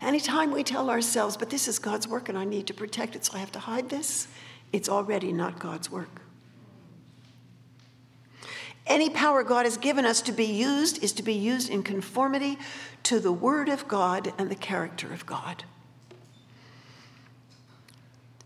Anytime 0.00 0.50
we 0.50 0.64
tell 0.64 0.88
ourselves, 0.88 1.36
but 1.36 1.50
this 1.50 1.68
is 1.68 1.78
God's 1.78 2.08
work 2.08 2.30
and 2.30 2.38
I 2.38 2.46
need 2.46 2.66
to 2.68 2.74
protect 2.74 3.16
it, 3.16 3.26
so 3.26 3.36
I 3.36 3.38
have 3.38 3.52
to 3.52 3.58
hide 3.58 3.90
this, 3.90 4.26
it's 4.72 4.88
already 4.88 5.30
not 5.30 5.58
God's 5.58 5.90
work. 5.90 6.22
Any 8.86 9.10
power 9.10 9.42
God 9.42 9.66
has 9.66 9.76
given 9.76 10.06
us 10.06 10.22
to 10.22 10.32
be 10.32 10.46
used 10.46 11.04
is 11.04 11.12
to 11.12 11.22
be 11.22 11.34
used 11.34 11.68
in 11.68 11.82
conformity 11.82 12.56
to 13.02 13.20
the 13.20 13.30
Word 13.30 13.68
of 13.68 13.86
God 13.86 14.32
and 14.38 14.50
the 14.50 14.54
character 14.54 15.12
of 15.12 15.26
God. 15.26 15.64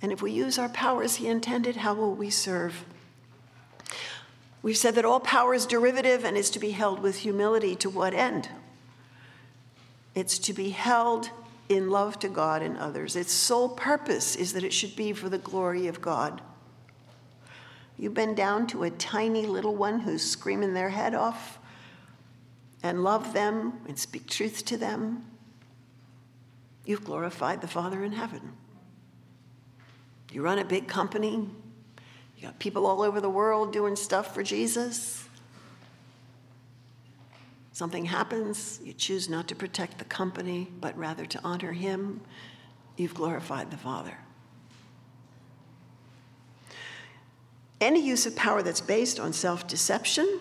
And 0.03 0.11
if 0.11 0.23
we 0.23 0.33
use 0.33 0.59
our 0.59 0.71
power 0.71 1.05
as 1.05 1.17
He 1.17 1.29
intended, 1.29 1.77
how 1.77 1.95
will 1.95 2.17
we 2.17 2.31
serve? 2.31 2.85
We've 4.65 4.79
said 4.79 4.95
that 4.95 5.05
all 5.05 5.21
power 5.21 5.53
is 5.53 5.67
derivative 5.67 6.25
and 6.25 6.39
is 6.39 6.49
to 6.49 6.59
be 6.59 6.71
held 6.71 7.01
with 7.01 7.19
humility. 7.19 7.77
To 7.77 7.91
what 7.91 8.15
end? 8.15 8.49
It's 10.15 10.39
to 10.39 10.55
be 10.55 10.71
held 10.71 11.29
in 11.69 11.91
love 11.91 12.19
to 12.21 12.31
God 12.31 12.63
and 12.63 12.79
others. 12.79 13.15
Its 13.15 13.31
sole 13.31 13.69
purpose 13.69 14.35
is 14.35 14.55
that 14.55 14.65
it 14.65 14.73
should 14.73 14.97
be 14.97 15.13
for 15.13 15.29
the 15.29 15.37
glory 15.37 15.87
of 15.87 16.01
God. 16.01 16.41
You've 17.99 18.15
been 18.15 18.35
down 18.35 18.67
to 18.69 18.85
a 18.85 18.91
tiny 18.91 19.45
little 19.45 19.77
one 19.77 20.01
who's 20.01 20.23
screaming 20.23 20.73
their 20.73 20.89
head 20.89 21.15
off 21.15 21.59
and 22.83 23.05
love 23.05 23.35
them 23.35 23.75
and 23.87 23.99
speak 23.99 24.27
truth 24.31 24.65
to 24.65 24.79
them. 24.79 25.27
You've 26.87 27.05
glorified 27.05 27.61
the 27.61 27.69
Father 27.69 28.03
in 28.03 28.13
heaven. 28.13 28.55
You 30.33 30.41
run 30.41 30.59
a 30.59 30.65
big 30.65 30.89
company, 30.89 31.33
you 31.33 31.64
got 32.45 32.59
people 32.59 32.87
all 32.87 33.01
over 33.01 33.23
the 33.23 33.31
world 33.31 33.73
doing 33.73 33.97
stuff 33.97 34.35
for 34.35 34.43
Jesus. 34.43 35.27
Something 37.73 38.05
happens, 38.05 38.81
you 38.85 38.93
choose 38.93 39.31
not 39.31 39.49
to 39.49 39.55
protect 39.55 39.99
the 39.99 40.05
company, 40.05 40.69
but 40.81 40.97
rather 40.97 41.25
to 41.25 41.41
honor 41.43 41.73
him. 41.73 42.21
You've 42.97 43.15
glorified 43.15 43.71
the 43.71 43.77
Father. 43.79 44.17
Any 47.81 48.01
use 48.01 48.27
of 48.27 48.37
power 48.37 48.63
that's 48.63 48.81
based 48.81 49.19
on 49.19 49.33
self 49.33 49.67
deception 49.67 50.39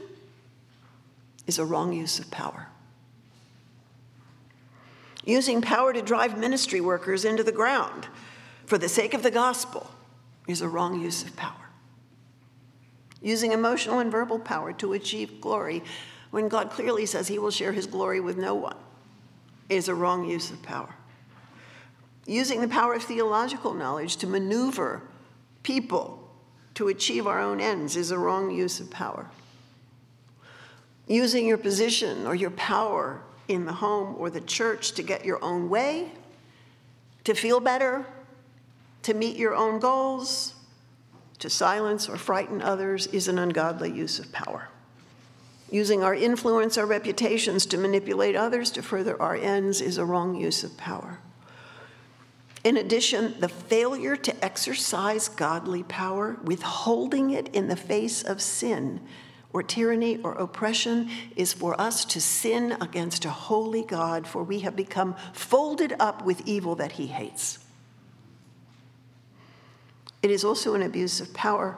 is 1.47 1.57
a 1.57 1.65
wrong 1.65 1.93
use 1.93 2.19
of 2.19 2.29
power. 2.29 2.67
Using 5.25 5.61
power 5.61 5.93
to 5.93 6.01
drive 6.01 6.37
ministry 6.37 6.81
workers 6.81 7.23
into 7.23 7.43
the 7.43 7.51
ground 7.51 8.07
for 8.65 8.77
the 8.77 8.89
sake 8.89 9.13
of 9.13 9.23
the 9.23 9.31
gospel 9.31 9.89
is 10.47 10.61
a 10.61 10.67
wrong 10.67 11.01
use 11.01 11.23
of 11.23 11.35
power. 11.35 11.62
Using 13.23 13.53
emotional 13.53 13.99
and 13.99 14.11
verbal 14.11 14.37
power 14.37 14.73
to 14.73 14.93
achieve 14.93 15.41
glory 15.41 15.81
when 16.29 16.49
God 16.49 16.69
clearly 16.69 17.05
says 17.05 17.27
he 17.27 17.39
will 17.39 17.51
share 17.51 17.71
his 17.71 17.87
glory 17.87 18.19
with 18.19 18.37
no 18.37 18.53
one, 18.53 18.75
is 19.69 19.87
a 19.87 19.95
wrong 19.95 20.27
use 20.27 20.51
of 20.51 20.61
power. 20.61 20.93
Using 22.25 22.59
the 22.61 22.67
power 22.67 22.95
of 22.95 23.03
theological 23.03 23.73
knowledge 23.73 24.17
to 24.17 24.27
maneuver 24.27 25.01
people 25.63 26.27
to 26.73 26.87
achieve 26.87 27.27
our 27.27 27.39
own 27.39 27.61
ends 27.61 27.95
is 27.95 28.11
a 28.11 28.17
wrong 28.17 28.51
use 28.51 28.79
of 28.79 28.89
power. 28.89 29.29
Using 31.07 31.47
your 31.47 31.57
position 31.57 32.25
or 32.25 32.35
your 32.35 32.51
power 32.51 33.21
in 33.47 33.65
the 33.65 33.73
home 33.73 34.15
or 34.17 34.29
the 34.29 34.41
church 34.41 34.93
to 34.93 35.03
get 35.03 35.25
your 35.25 35.43
own 35.43 35.69
way, 35.69 36.11
to 37.25 37.33
feel 37.33 37.59
better, 37.59 38.05
to 39.03 39.13
meet 39.13 39.37
your 39.37 39.53
own 39.53 39.79
goals, 39.79 40.55
to 41.43 41.49
silence 41.49 42.09
or 42.09 42.17
frighten 42.17 42.61
others 42.61 43.05
is 43.07 43.27
an 43.27 43.37
ungodly 43.37 43.91
use 43.91 44.17
of 44.17 44.31
power 44.31 44.69
using 45.73 46.03
our 46.03 46.13
influence, 46.13 46.77
our 46.77 46.85
reputations 46.85 47.65
to 47.65 47.77
manipulate 47.77 48.35
others 48.35 48.69
to 48.69 48.83
further 48.83 49.19
our 49.19 49.35
ends 49.35 49.81
is 49.81 49.97
a 49.97 50.05
wrong 50.05 50.35
use 50.35 50.63
of 50.63 50.77
power. 50.77 51.17
In 52.63 52.77
addition, 52.77 53.33
the 53.39 53.49
failure 53.49 54.15
to 54.15 54.45
exercise 54.45 55.27
godly 55.27 55.81
power, 55.83 56.37
withholding 56.43 57.31
it 57.31 57.49
in 57.55 57.67
the 57.67 57.75
face 57.75 58.21
of 58.21 58.39
sin 58.39 59.01
or 59.51 59.63
tyranny 59.63 60.19
or 60.23 60.33
oppression, 60.33 61.09
is 61.35 61.53
for 61.53 61.79
us 61.81 62.05
to 62.05 62.21
sin 62.21 62.77
against 62.79 63.25
a 63.25 63.31
holy 63.31 63.83
God, 63.83 64.27
for 64.27 64.43
we 64.43 64.59
have 64.59 64.75
become 64.75 65.15
folded 65.33 65.95
up 65.99 66.23
with 66.23 66.47
evil 66.47 66.75
that 66.75 66.93
he 66.93 67.07
hates. 67.07 67.62
It 70.23 70.31
is 70.31 70.43
also 70.43 70.73
an 70.73 70.81
abuse 70.81 71.21
of 71.21 71.33
power 71.35 71.77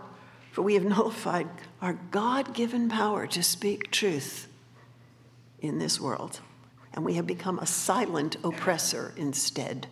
for 0.55 0.61
we 0.61 0.75
have 0.75 0.85
nullified 0.85 1.49
our 1.81 1.99
God 2.11 2.53
given 2.53 2.87
power 2.87 3.27
to 3.27 3.43
speak 3.43 3.91
truth 3.91 4.47
in 5.59 5.79
this 5.79 5.99
world, 5.99 6.39
and 6.93 7.03
we 7.03 7.15
have 7.15 7.27
become 7.27 7.59
a 7.59 7.65
silent 7.65 8.37
oppressor 8.41 9.13
instead. 9.17 9.87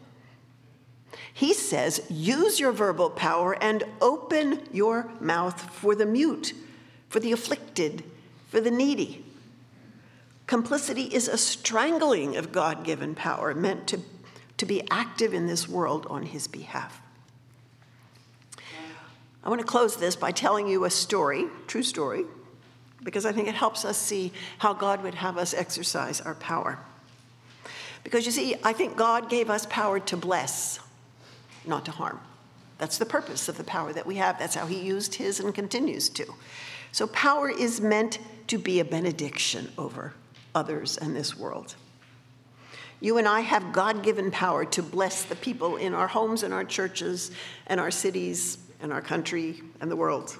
He 1.33 1.53
says, 1.53 2.01
use 2.09 2.61
your 2.61 2.71
verbal 2.71 3.09
power 3.09 3.61
and 3.61 3.83
open 3.99 4.61
your 4.71 5.11
mouth 5.19 5.59
for 5.75 5.95
the 5.95 6.05
mute, 6.05 6.53
for 7.09 7.19
the 7.19 7.33
afflicted, 7.33 8.03
for 8.47 8.61
the 8.61 8.71
needy. 8.71 9.25
Complicity 10.47 11.03
is 11.13 11.27
a 11.27 11.37
strangling 11.37 12.37
of 12.37 12.53
God 12.53 12.85
given 12.85 13.15
power 13.15 13.53
meant 13.53 13.85
to, 13.87 13.99
to 14.57 14.65
be 14.65 14.89
active 14.89 15.33
in 15.33 15.47
this 15.47 15.67
world 15.67 16.07
on 16.09 16.23
his 16.23 16.47
behalf. 16.47 17.02
I 19.43 19.49
want 19.49 19.59
to 19.59 19.67
close 19.67 19.97
this 19.97 20.15
by 20.15 20.31
telling 20.31 20.67
you 20.67 20.85
a 20.85 20.89
story, 20.89 21.45
true 21.67 21.83
story, 21.83 22.25
because 23.03 23.25
I 23.25 23.33
think 23.33 23.47
it 23.47 23.55
helps 23.55 23.83
us 23.83 23.97
see 23.97 24.31
how 24.57 24.73
God 24.73 25.03
would 25.03 25.15
have 25.15 25.37
us 25.37 25.53
exercise 25.53 26.21
our 26.21 26.35
power. 26.35 26.79
Because 28.03 28.25
you 28.25 28.31
see, 28.31 28.55
I 28.63 28.73
think 28.73 28.95
God 28.95 29.29
gave 29.29 29.49
us 29.49 29.65
power 29.69 29.99
to 29.99 30.17
bless, 30.17 30.79
not 31.65 31.85
to 31.85 31.91
harm. 31.91 32.19
That's 32.77 32.97
the 32.97 33.05
purpose 33.05 33.49
of 33.49 33.57
the 33.57 33.63
power 33.63 33.93
that 33.93 34.05
we 34.05 34.15
have. 34.15 34.39
That's 34.39 34.55
how 34.55 34.65
He 34.65 34.81
used 34.81 35.15
His 35.15 35.39
and 35.39 35.53
continues 35.53 36.09
to. 36.09 36.25
So, 36.91 37.07
power 37.07 37.49
is 37.49 37.81
meant 37.81 38.19
to 38.47 38.57
be 38.57 38.79
a 38.79 38.85
benediction 38.85 39.71
over 39.77 40.13
others 40.53 40.97
and 40.97 41.15
this 41.15 41.37
world. 41.37 41.75
You 42.99 43.17
and 43.17 43.27
I 43.27 43.41
have 43.41 43.73
God 43.73 44.03
given 44.03 44.31
power 44.31 44.63
to 44.65 44.81
bless 44.81 45.23
the 45.23 45.35
people 45.35 45.75
in 45.75 45.93
our 45.93 46.07
homes 46.07 46.43
and 46.43 46.53
our 46.53 46.63
churches 46.63 47.31
and 47.67 47.79
our 47.79 47.91
cities 47.91 48.57
in 48.83 48.91
our 48.91 49.01
country 49.01 49.63
and 49.81 49.89
the 49.89 49.95
world. 49.95 50.37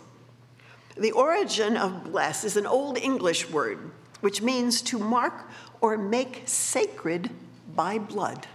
The 0.96 1.12
origin 1.14 1.76
of 1.76 2.04
bless 2.04 2.44
is 2.44 2.58
an 2.58 2.68
Old 2.68 2.98
English 2.98 3.50
word 3.50 3.91
which 4.24 4.41
means 4.41 4.82
to 4.82 4.98
mark 4.98 5.50
or 5.82 5.98
make 5.98 6.44
sacred 6.46 7.30
by 7.76 8.00
blood. 8.00 8.48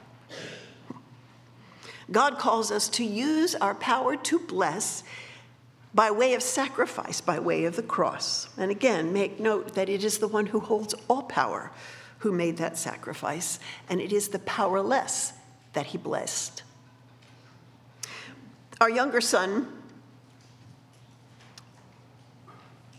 God 2.11 2.39
calls 2.39 2.73
us 2.73 2.89
to 2.89 3.05
use 3.05 3.55
our 3.55 3.75
power 3.75 4.17
to 4.17 4.39
bless 4.39 5.05
by 5.93 6.11
way 6.11 6.33
of 6.33 6.43
sacrifice, 6.43 7.21
by 7.21 7.39
way 7.39 7.67
of 7.67 7.77
the 7.77 7.83
cross. 7.83 8.49
And 8.57 8.71
again, 8.71 9.13
make 9.13 9.39
note 9.39 9.75
that 9.75 9.91
it 9.91 10.05
is 10.05 10.17
the 10.17 10.29
one 10.29 10.47
who 10.47 10.61
holds 10.61 10.95
all 11.07 11.25
power 11.25 11.71
who 12.21 12.33
made 12.33 12.57
that 12.57 12.79
sacrifice, 12.79 13.61
and 13.91 14.01
it 14.01 14.11
is 14.11 14.29
the 14.29 14.39
powerless 14.39 15.35
that 15.75 15.87
he 15.87 15.99
blessed. 15.99 16.63
Our 18.81 18.89
younger 18.89 19.21
son 19.21 19.78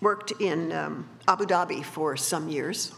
worked 0.02 0.32
in 0.40 0.72
um, 0.72 1.10
Abu 1.28 1.46
Dhabi 1.46 1.84
for 1.84 2.16
some 2.16 2.50
years 2.50 2.94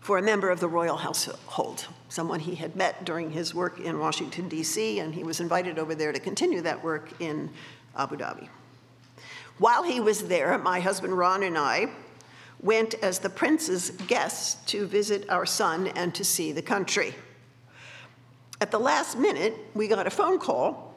for 0.00 0.18
a 0.18 0.22
member 0.22 0.50
of 0.50 0.60
the 0.60 0.68
royal 0.68 0.96
household, 0.96 1.86
someone 2.08 2.40
he 2.40 2.54
had 2.54 2.74
met 2.74 3.04
during 3.04 3.30
his 3.30 3.54
work 3.54 3.78
in 3.78 3.98
Washington, 3.98 4.48
D.C., 4.48 4.98
and 4.98 5.14
he 5.14 5.22
was 5.22 5.40
invited 5.40 5.78
over 5.78 5.94
there 5.94 6.12
to 6.12 6.18
continue 6.18 6.62
that 6.62 6.82
work 6.82 7.10
in 7.20 7.50
Abu 7.96 8.16
Dhabi. 8.16 8.48
While 9.58 9.82
he 9.82 10.00
was 10.00 10.26
there, 10.26 10.56
my 10.58 10.80
husband 10.80 11.16
Ron 11.16 11.42
and 11.42 11.58
I 11.58 11.90
went 12.62 12.94
as 13.02 13.18
the 13.18 13.28
prince's 13.28 13.90
guests 13.90 14.64
to 14.70 14.86
visit 14.86 15.28
our 15.28 15.44
son 15.44 15.88
and 15.88 16.14
to 16.14 16.24
see 16.24 16.52
the 16.52 16.62
country. 16.62 17.14
At 18.60 18.70
the 18.70 18.80
last 18.80 19.18
minute, 19.18 19.54
we 19.74 19.86
got 19.86 20.06
a 20.06 20.10
phone 20.10 20.38
call, 20.38 20.94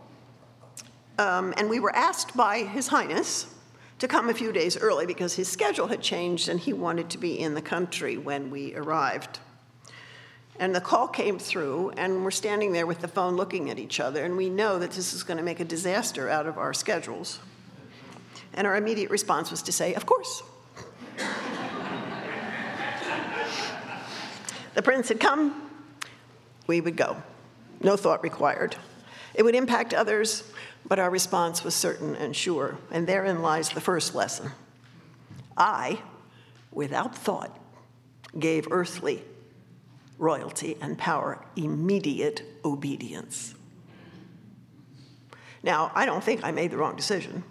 um, 1.17 1.53
and 1.57 1.69
we 1.69 1.79
were 1.79 1.95
asked 1.95 2.35
by 2.35 2.59
His 2.59 2.87
Highness 2.87 3.53
to 3.99 4.07
come 4.07 4.29
a 4.29 4.33
few 4.33 4.51
days 4.51 4.77
early 4.77 5.05
because 5.05 5.35
his 5.35 5.47
schedule 5.47 5.87
had 5.87 6.01
changed 6.01 6.49
and 6.49 6.59
he 6.59 6.73
wanted 6.73 7.09
to 7.11 7.17
be 7.17 7.39
in 7.39 7.53
the 7.53 7.61
country 7.61 8.17
when 8.17 8.49
we 8.49 8.75
arrived. 8.75 9.39
And 10.59 10.75
the 10.75 10.81
call 10.81 11.07
came 11.07 11.39
through, 11.39 11.91
and 11.97 12.23
we're 12.23 12.31
standing 12.31 12.73
there 12.73 12.85
with 12.85 12.99
the 12.99 13.07
phone 13.07 13.35
looking 13.35 13.71
at 13.71 13.79
each 13.79 13.99
other, 13.99 14.23
and 14.23 14.37
we 14.37 14.49
know 14.49 14.77
that 14.77 14.91
this 14.91 15.13
is 15.13 15.23
going 15.23 15.37
to 15.37 15.43
make 15.43 15.59
a 15.59 15.65
disaster 15.65 16.29
out 16.29 16.45
of 16.45 16.59
our 16.59 16.73
schedules. 16.73 17.39
And 18.53 18.67
our 18.67 18.75
immediate 18.75 19.09
response 19.09 19.49
was 19.49 19.63
to 19.63 19.71
say, 19.71 19.95
Of 19.95 20.05
course. 20.05 20.43
the 24.75 24.81
prince 24.83 25.09
had 25.09 25.19
come, 25.19 25.69
we 26.67 26.81
would 26.81 26.95
go. 26.95 27.17
No 27.81 27.97
thought 27.97 28.23
required. 28.23 28.75
It 29.33 29.41
would 29.43 29.55
impact 29.55 29.93
others, 29.93 30.43
but 30.87 30.99
our 30.99 31.09
response 31.09 31.63
was 31.63 31.75
certain 31.75 32.15
and 32.15 32.35
sure, 32.35 32.77
and 32.91 33.07
therein 33.07 33.41
lies 33.41 33.69
the 33.69 33.81
first 33.81 34.13
lesson. 34.15 34.51
I, 35.57 36.01
without 36.71 37.15
thought, 37.15 37.57
gave 38.37 38.67
earthly 38.71 39.23
royalty 40.17 40.77
and 40.81 40.97
power 40.97 41.43
immediate 41.55 42.43
obedience. 42.63 43.55
Now, 45.61 45.91
I 45.95 46.05
don't 46.05 46.23
think 46.23 46.43
I 46.43 46.51
made 46.51 46.71
the 46.71 46.77
wrong 46.77 46.95
decision. 46.95 47.43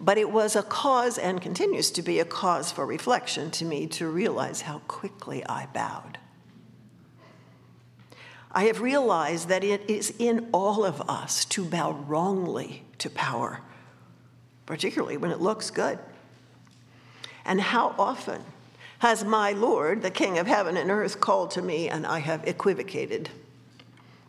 But 0.00 0.18
it 0.18 0.30
was 0.30 0.54
a 0.54 0.62
cause 0.62 1.18
and 1.18 1.42
continues 1.42 1.90
to 1.92 2.02
be 2.02 2.20
a 2.20 2.24
cause 2.24 2.70
for 2.70 2.86
reflection 2.86 3.50
to 3.52 3.64
me 3.64 3.86
to 3.88 4.08
realize 4.08 4.62
how 4.62 4.80
quickly 4.86 5.44
I 5.46 5.66
bowed. 5.66 6.18
I 8.50 8.64
have 8.64 8.80
realized 8.80 9.48
that 9.48 9.64
it 9.64 9.88
is 9.88 10.14
in 10.18 10.48
all 10.52 10.84
of 10.84 11.02
us 11.08 11.44
to 11.46 11.64
bow 11.64 11.92
wrongly 11.92 12.84
to 12.98 13.10
power, 13.10 13.60
particularly 14.66 15.16
when 15.16 15.30
it 15.30 15.40
looks 15.40 15.70
good. 15.70 15.98
And 17.44 17.60
how 17.60 17.94
often 17.98 18.42
has 19.00 19.24
my 19.24 19.52
Lord, 19.52 20.02
the 20.02 20.10
King 20.10 20.38
of 20.38 20.46
heaven 20.46 20.76
and 20.76 20.90
earth, 20.90 21.20
called 21.20 21.50
to 21.52 21.62
me 21.62 21.88
and 21.88 22.06
I 22.06 22.18
have 22.18 22.46
equivocated 22.46 23.30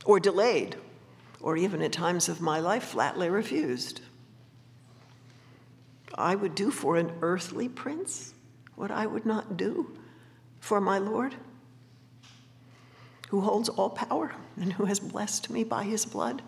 or 0.05 0.20
delayed, 0.20 0.76
or 1.41 1.57
even 1.57 1.82
at 1.82 1.91
times 1.91 2.30
of 2.30 2.41
my 2.41 2.59
life 2.59 2.84
flatly 2.84 3.30
refused? 3.30 4.01
I 6.15 6.36
would 6.36 6.55
do 6.55 6.72
for 6.72 6.97
an 6.97 7.11
earthly 7.22 7.70
prince 7.70 8.34
what 8.76 8.91
I 8.91 9.05
would 9.05 9.26
not 9.26 9.57
do 9.57 9.97
for 10.59 10.82
my 10.82 10.97
Lord, 10.97 11.36
who 13.30 13.41
holds 13.41 13.69
all 13.69 13.89
power 13.89 14.34
and 14.59 14.73
who 14.73 14.86
has 14.86 14.99
blessed 14.99 15.49
me 15.49 15.63
by 15.63 15.84
his 15.84 16.05
blood. 16.05 16.41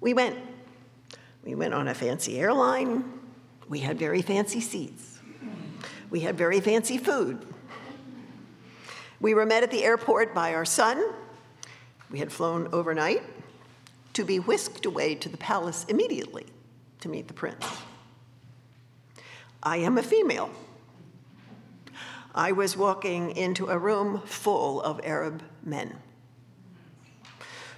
We 0.00 0.14
went. 0.14 0.38
We 1.44 1.54
went 1.54 1.74
on 1.74 1.88
a 1.88 1.94
fancy 1.94 2.38
airline. 2.38 3.04
We 3.68 3.80
had 3.80 3.98
very 3.98 4.22
fancy 4.22 4.60
seats. 4.60 5.20
We 6.10 6.20
had 6.20 6.36
very 6.36 6.60
fancy 6.60 6.96
food. 6.96 7.46
We 9.20 9.34
were 9.34 9.46
met 9.46 9.62
at 9.62 9.70
the 9.70 9.84
airport 9.84 10.34
by 10.34 10.54
our 10.54 10.64
son. 10.64 11.02
We 12.10 12.18
had 12.18 12.32
flown 12.32 12.68
overnight 12.72 13.22
to 14.14 14.24
be 14.24 14.38
whisked 14.38 14.86
away 14.86 15.14
to 15.16 15.28
the 15.28 15.36
palace 15.36 15.84
immediately 15.88 16.46
to 17.00 17.08
meet 17.08 17.28
the 17.28 17.34
prince. 17.34 17.66
I 19.62 19.78
am 19.78 19.98
a 19.98 20.02
female. 20.02 20.50
I 22.34 22.50
was 22.50 22.76
walking 22.76 23.36
into 23.36 23.68
a 23.68 23.78
room 23.78 24.20
full 24.24 24.82
of 24.82 25.00
Arab 25.04 25.42
men. 25.62 25.96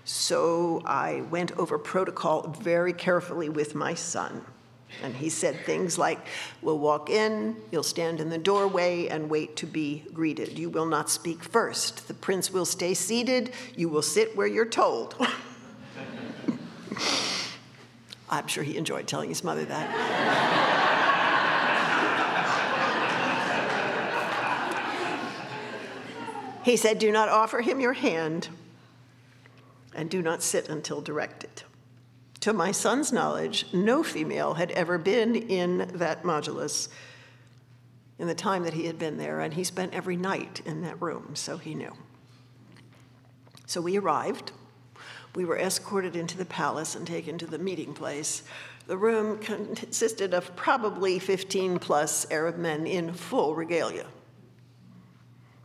So 0.04 0.82
I 0.86 1.22
went 1.30 1.52
over 1.58 1.78
protocol 1.78 2.48
very 2.60 2.94
carefully 2.94 3.50
with 3.50 3.74
my 3.74 3.92
son. 3.94 4.44
And 5.02 5.14
he 5.14 5.28
said 5.28 5.60
things 5.66 5.98
like, 5.98 6.26
We'll 6.62 6.78
walk 6.78 7.10
in, 7.10 7.56
you'll 7.70 7.82
stand 7.82 8.18
in 8.20 8.30
the 8.30 8.38
doorway 8.38 9.08
and 9.08 9.28
wait 9.28 9.56
to 9.56 9.66
be 9.66 10.04
greeted. 10.14 10.58
You 10.58 10.70
will 10.70 10.86
not 10.86 11.10
speak 11.10 11.42
first. 11.42 12.08
The 12.08 12.14
prince 12.14 12.50
will 12.50 12.64
stay 12.64 12.94
seated. 12.94 13.52
You 13.76 13.90
will 13.90 14.00
sit 14.00 14.34
where 14.36 14.46
you're 14.46 14.64
told. 14.64 15.14
I'm 18.30 18.46
sure 18.46 18.64
he 18.64 18.78
enjoyed 18.78 19.06
telling 19.06 19.28
his 19.28 19.44
mother 19.44 19.66
that. 19.66 20.72
he 26.66 26.76
said, 26.76 26.98
Do 26.98 27.12
not 27.12 27.28
offer 27.28 27.60
him 27.60 27.78
your 27.78 27.92
hand 27.92 28.48
and 29.94 30.10
do 30.10 30.20
not 30.20 30.42
sit 30.42 30.68
until 30.68 31.00
directed. 31.00 31.62
To 32.40 32.52
my 32.52 32.72
son's 32.72 33.12
knowledge, 33.12 33.66
no 33.72 34.02
female 34.02 34.54
had 34.54 34.72
ever 34.72 34.98
been 34.98 35.36
in 35.36 35.88
that 35.94 36.24
majlis 36.24 36.88
in 38.18 38.26
the 38.26 38.34
time 38.34 38.64
that 38.64 38.74
he 38.74 38.86
had 38.86 38.98
been 38.98 39.16
there, 39.16 39.38
and 39.38 39.54
he 39.54 39.62
spent 39.62 39.94
every 39.94 40.16
night 40.16 40.60
in 40.66 40.82
that 40.82 41.00
room, 41.00 41.36
so 41.36 41.56
he 41.56 41.72
knew. 41.72 41.92
So 43.66 43.80
we 43.80 43.96
arrived. 43.96 44.50
We 45.36 45.44
were 45.44 45.58
escorted 45.58 46.16
into 46.16 46.36
the 46.36 46.46
palace 46.46 46.96
and 46.96 47.06
taken 47.06 47.38
to 47.38 47.46
the 47.46 47.60
meeting 47.60 47.94
place. 47.94 48.42
The 48.88 48.96
room 48.96 49.38
consisted 49.38 50.34
of 50.34 50.56
probably 50.56 51.20
15 51.20 51.78
plus 51.78 52.26
Arab 52.28 52.58
men 52.58 52.88
in 52.88 53.12
full 53.12 53.54
regalia. 53.54 54.06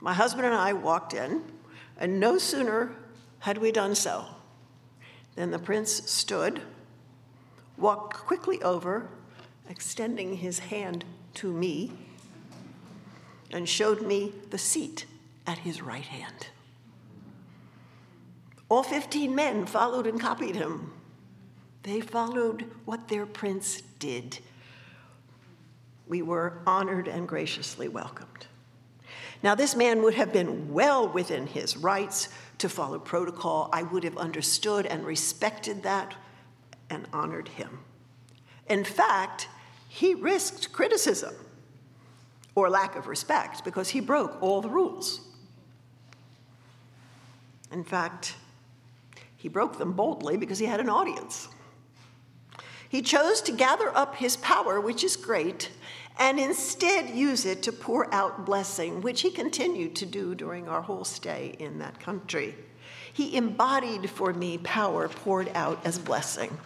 My 0.02 0.14
husband 0.14 0.48
and 0.48 0.56
I 0.56 0.74
walked 0.74 1.14
in, 1.14 1.44
and 1.98 2.20
no 2.20 2.40
sooner 2.40 2.92
had 3.40 3.60
we 3.60 3.72
done 3.72 3.94
so 3.94 4.26
than 5.36 5.52
the 5.52 5.60
prince 5.60 6.10
stood, 6.12 6.62
walked 7.78 8.18
quickly 8.18 8.62
over, 8.64 9.08
extending 9.70 10.38
his 10.38 10.58
hand 10.58 11.06
to 11.36 11.54
me, 11.54 11.92
and 13.52 13.70
showed 13.70 14.02
me 14.02 14.34
the 14.50 14.58
seat 14.58 15.06
at 15.46 15.60
his 15.60 15.84
right 15.84 16.06
hand. 16.06 16.48
All 18.70 18.84
15 18.84 19.36
men 19.36 19.66
followed 19.68 20.08
and 20.08 20.20
copied 20.20 20.56
him. 20.56 20.94
They 21.84 22.02
followed 22.02 22.66
what 22.86 23.08
their 23.08 23.26
prince 23.26 23.82
did. 24.00 24.40
We 26.08 26.22
were 26.22 26.62
honored 26.66 27.08
and 27.08 27.28
graciously 27.28 27.88
welcomed. 27.88 28.48
Now, 29.44 29.56
this 29.56 29.76
man 29.76 30.04
would 30.04 30.14
have 30.14 30.32
been 30.32 30.72
well 30.72 31.08
within 31.08 31.48
his 31.48 31.76
rights 31.76 32.30
to 32.60 32.70
follow 32.70 33.00
protocol. 33.00 33.70
I 33.74 33.84
would 33.84 34.04
have 34.04 34.18
understood 34.18 34.86
and 34.86 35.06
respected 35.06 35.84
that 35.84 36.16
and 36.90 37.08
honored 37.12 37.48
him. 37.48 37.80
In 38.70 38.84
fact, 38.84 39.48
he 39.88 40.14
risked 40.14 40.72
criticism 40.72 41.34
or 42.54 42.70
lack 42.70 42.96
of 42.96 43.08
respect 43.08 43.64
because 43.64 43.90
he 43.90 44.00
broke 44.00 44.42
all 44.42 44.62
the 44.62 44.70
rules. 44.70 45.22
In 47.72 47.84
fact, 47.84 48.36
he 49.38 49.48
broke 49.48 49.78
them 49.78 49.94
boldly 49.94 50.38
because 50.38 50.60
he 50.60 50.66
had 50.66 50.80
an 50.80 50.90
audience. 50.90 51.48
He 52.88 53.02
chose 53.02 53.42
to 53.44 53.54
gather 53.54 53.96
up 53.96 54.18
his 54.18 54.38
power, 54.38 54.80
which 54.80 55.04
is 55.04 55.16
great, 55.16 55.72
and 56.20 56.40
instead 56.40 57.10
use 57.10 57.46
it 57.46 57.64
to 57.64 57.72
pour 57.72 58.14
out 58.14 58.46
blessing, 58.46 59.02
which 59.02 59.22
he 59.22 59.32
continued 59.32 59.96
to 59.96 60.06
do 60.06 60.36
during 60.36 60.68
our 60.68 60.82
whole 60.82 61.06
stay 61.06 61.56
in 61.60 61.80
that 61.80 62.00
country. 62.00 62.56
He 63.14 63.36
embodied 63.36 64.10
for 64.10 64.34
me 64.34 64.58
power 64.58 65.10
poured 65.10 65.50
out 65.54 65.80
as 65.86 66.00
blessing. 66.00 66.58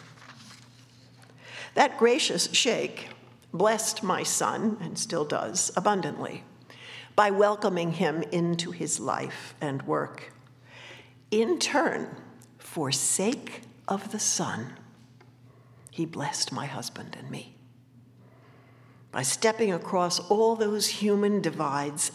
That 1.73 1.97
gracious 1.97 2.51
sheikh 2.53 3.09
blessed 3.53 4.03
my 4.03 4.23
son, 4.23 4.77
and 4.81 4.97
still 4.97 5.25
does, 5.25 5.71
abundantly 5.75 6.43
by 7.15 7.31
welcoming 7.31 7.93
him 7.93 8.23
into 8.31 8.71
his 8.71 8.99
life 8.99 9.55
and 9.61 9.81
work. 9.83 10.33
In 11.31 11.59
turn, 11.59 12.15
for 12.57 12.91
sake 12.91 13.61
of 13.87 14.11
the 14.11 14.19
Son, 14.19 14.73
he 15.91 16.05
blessed 16.05 16.51
my 16.51 16.65
husband 16.65 17.15
and 17.17 17.29
me. 17.31 17.54
By 19.15 19.21
stepping 19.21 19.71
across 19.71 20.19
all 20.29 20.57
those 20.57 20.87
human 20.89 21.39
divides, 21.39 22.11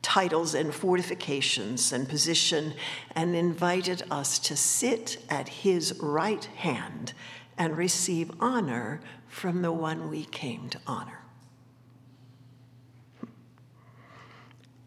titles, 0.00 0.54
and 0.54 0.74
fortifications 0.74 1.92
and 1.92 2.08
position, 2.08 2.72
and 3.14 3.36
invited 3.36 4.02
us 4.10 4.38
to 4.38 4.56
sit 4.56 5.18
at 5.28 5.46
his 5.50 6.00
right 6.00 6.42
hand 6.42 7.12
and 7.58 7.76
receive 7.76 8.30
honor 8.40 9.02
from 9.26 9.60
the 9.60 9.72
one 9.72 10.08
we 10.08 10.24
came 10.24 10.70
to 10.70 10.80
honor. 10.86 11.20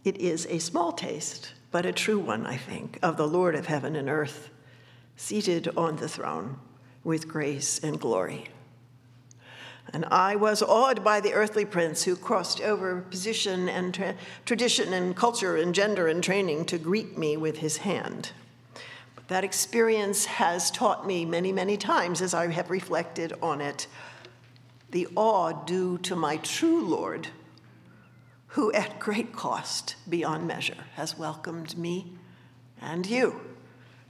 It 0.03 0.17
is 0.17 0.47
a 0.47 0.57
small 0.57 0.91
taste, 0.91 1.53
but 1.69 1.85
a 1.85 1.93
true 1.93 2.17
one, 2.17 2.47
I 2.47 2.57
think, 2.57 2.97
of 3.03 3.17
the 3.17 3.27
Lord 3.27 3.53
of 3.53 3.67
heaven 3.67 3.95
and 3.95 4.09
earth 4.09 4.49
seated 5.15 5.67
on 5.77 5.97
the 5.97 6.09
throne 6.09 6.57
with 7.03 7.27
grace 7.27 7.77
and 7.77 7.99
glory. 7.99 8.47
And 9.93 10.05
I 10.05 10.35
was 10.35 10.61
awed 10.61 11.03
by 11.03 11.19
the 11.19 11.33
earthly 11.33 11.65
prince 11.65 12.03
who 12.03 12.15
crossed 12.15 12.61
over 12.61 13.01
position 13.01 13.67
and 13.67 13.93
tra- 13.93 14.15
tradition 14.45 14.93
and 14.93 15.15
culture 15.15 15.57
and 15.57 15.75
gender 15.75 16.07
and 16.07 16.23
training 16.23 16.65
to 16.65 16.77
greet 16.77 17.17
me 17.17 17.35
with 17.35 17.57
his 17.57 17.77
hand. 17.77 18.31
But 19.15 19.27
that 19.27 19.43
experience 19.43 20.25
has 20.25 20.71
taught 20.71 21.05
me 21.05 21.25
many, 21.25 21.51
many 21.51 21.75
times 21.75 22.21
as 22.21 22.33
I 22.33 22.47
have 22.47 22.69
reflected 22.69 23.33
on 23.41 23.59
it 23.59 23.87
the 24.91 25.07
awe 25.15 25.51
due 25.51 25.97
to 25.99 26.15
my 26.15 26.37
true 26.37 26.85
Lord, 26.85 27.29
who 28.47 28.71
at 28.73 28.99
great 28.99 29.33
cost 29.33 29.95
beyond 30.09 30.45
measure 30.45 30.83
has 30.95 31.17
welcomed 31.17 31.77
me 31.77 32.13
and 32.81 33.05
you 33.05 33.39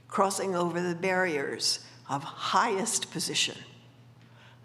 crossing 0.08 0.54
over 0.54 0.80
the 0.80 0.94
barriers 0.94 1.80
of 2.08 2.22
highest 2.22 3.10
position, 3.10 3.56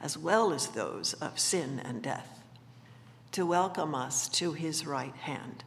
as 0.01 0.17
well 0.17 0.53
as 0.53 0.67
those 0.67 1.13
of 1.13 1.39
sin 1.39 1.81
and 1.83 2.01
death, 2.01 2.43
to 3.31 3.45
welcome 3.45 3.95
us 3.95 4.29
to 4.29 4.53
his 4.53 4.85
right 4.85 5.15
hand. 5.15 5.63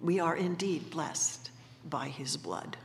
We 0.00 0.18
are 0.20 0.36
indeed 0.36 0.90
blessed 0.90 1.50
by 1.88 2.08
his 2.08 2.36
blood. 2.36 2.76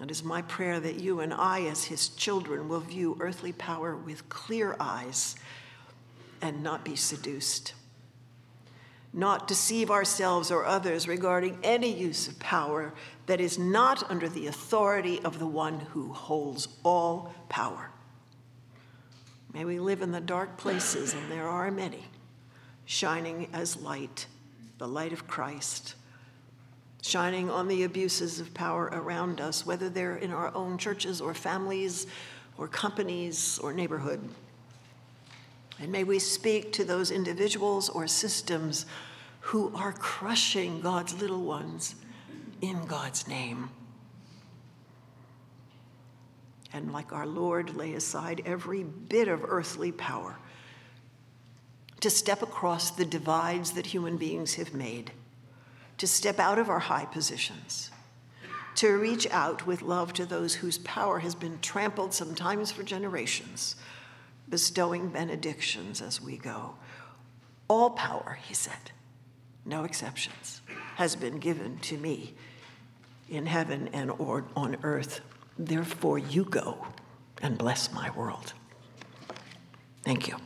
It 0.00 0.10
is 0.10 0.24
my 0.24 0.42
prayer 0.42 0.80
that 0.80 1.00
you 1.00 1.20
and 1.20 1.32
I, 1.32 1.62
as 1.62 1.84
his 1.84 2.08
children, 2.08 2.68
will 2.68 2.80
view 2.80 3.16
earthly 3.20 3.52
power 3.52 3.94
with 3.94 4.28
clear 4.28 4.76
eyes 4.80 5.36
and 6.40 6.62
not 6.62 6.84
be 6.84 6.96
seduced 6.96 7.74
not 9.12 9.46
deceive 9.46 9.90
ourselves 9.90 10.50
or 10.50 10.64
others 10.64 11.06
regarding 11.06 11.58
any 11.62 11.92
use 11.92 12.28
of 12.28 12.38
power 12.38 12.94
that 13.26 13.40
is 13.40 13.58
not 13.58 14.08
under 14.10 14.28
the 14.28 14.46
authority 14.46 15.20
of 15.20 15.38
the 15.38 15.46
one 15.46 15.80
who 15.80 16.12
holds 16.12 16.68
all 16.82 17.32
power. 17.48 17.90
May 19.54 19.64
we 19.66 19.78
live 19.78 20.00
in 20.00 20.12
the 20.12 20.20
dark 20.20 20.56
places, 20.56 21.12
and 21.12 21.30
there 21.30 21.48
are 21.48 21.70
many, 21.70 22.04
shining 22.86 23.48
as 23.52 23.76
light, 23.76 24.26
the 24.78 24.88
light 24.88 25.12
of 25.12 25.26
Christ, 25.26 25.94
shining 27.02 27.50
on 27.50 27.68
the 27.68 27.82
abuses 27.82 28.40
of 28.40 28.54
power 28.54 28.86
around 28.92 29.40
us, 29.40 29.66
whether 29.66 29.90
they're 29.90 30.16
in 30.16 30.32
our 30.32 30.54
own 30.54 30.78
churches 30.78 31.20
or 31.20 31.34
families 31.34 32.06
or 32.56 32.66
companies 32.66 33.58
or 33.58 33.74
neighborhood. 33.74 34.26
And 35.78 35.92
may 35.92 36.04
we 36.04 36.18
speak 36.18 36.72
to 36.74 36.84
those 36.84 37.10
individuals 37.10 37.88
or 37.88 38.06
systems 38.06 38.86
who 39.40 39.74
are 39.74 39.92
crushing 39.92 40.80
God's 40.80 41.20
little 41.20 41.42
ones 41.42 41.96
in 42.60 42.86
God's 42.86 43.26
name. 43.26 43.68
And 46.74 46.92
like 46.92 47.12
our 47.12 47.26
Lord, 47.26 47.76
lay 47.76 47.94
aside 47.94 48.42
every 48.46 48.82
bit 48.82 49.28
of 49.28 49.44
earthly 49.46 49.92
power 49.92 50.38
to 52.00 52.10
step 52.10 52.42
across 52.42 52.90
the 52.90 53.04
divides 53.04 53.72
that 53.72 53.86
human 53.86 54.16
beings 54.16 54.54
have 54.54 54.74
made, 54.74 55.12
to 55.98 56.06
step 56.06 56.40
out 56.40 56.58
of 56.58 56.68
our 56.68 56.80
high 56.80 57.04
positions, 57.04 57.90
to 58.74 58.98
reach 58.98 59.28
out 59.30 59.66
with 59.66 59.82
love 59.82 60.12
to 60.14 60.26
those 60.26 60.54
whose 60.54 60.78
power 60.78 61.20
has 61.20 61.34
been 61.34 61.58
trampled 61.60 62.12
sometimes 62.12 62.72
for 62.72 62.82
generations, 62.82 63.76
bestowing 64.48 65.10
benedictions 65.10 66.02
as 66.02 66.20
we 66.20 66.36
go. 66.36 66.74
All 67.68 67.90
power, 67.90 68.38
he 68.48 68.54
said, 68.54 68.90
no 69.64 69.84
exceptions, 69.84 70.60
has 70.96 71.14
been 71.14 71.38
given 71.38 71.78
to 71.80 71.96
me 71.96 72.34
in 73.28 73.46
heaven 73.46 73.88
and 73.92 74.10
on 74.10 74.76
earth. 74.82 75.20
Therefore, 75.64 76.18
you 76.18 76.44
go 76.44 76.88
and 77.40 77.56
bless 77.56 77.92
my 77.92 78.10
world. 78.10 78.52
Thank 80.02 80.26
you. 80.26 80.36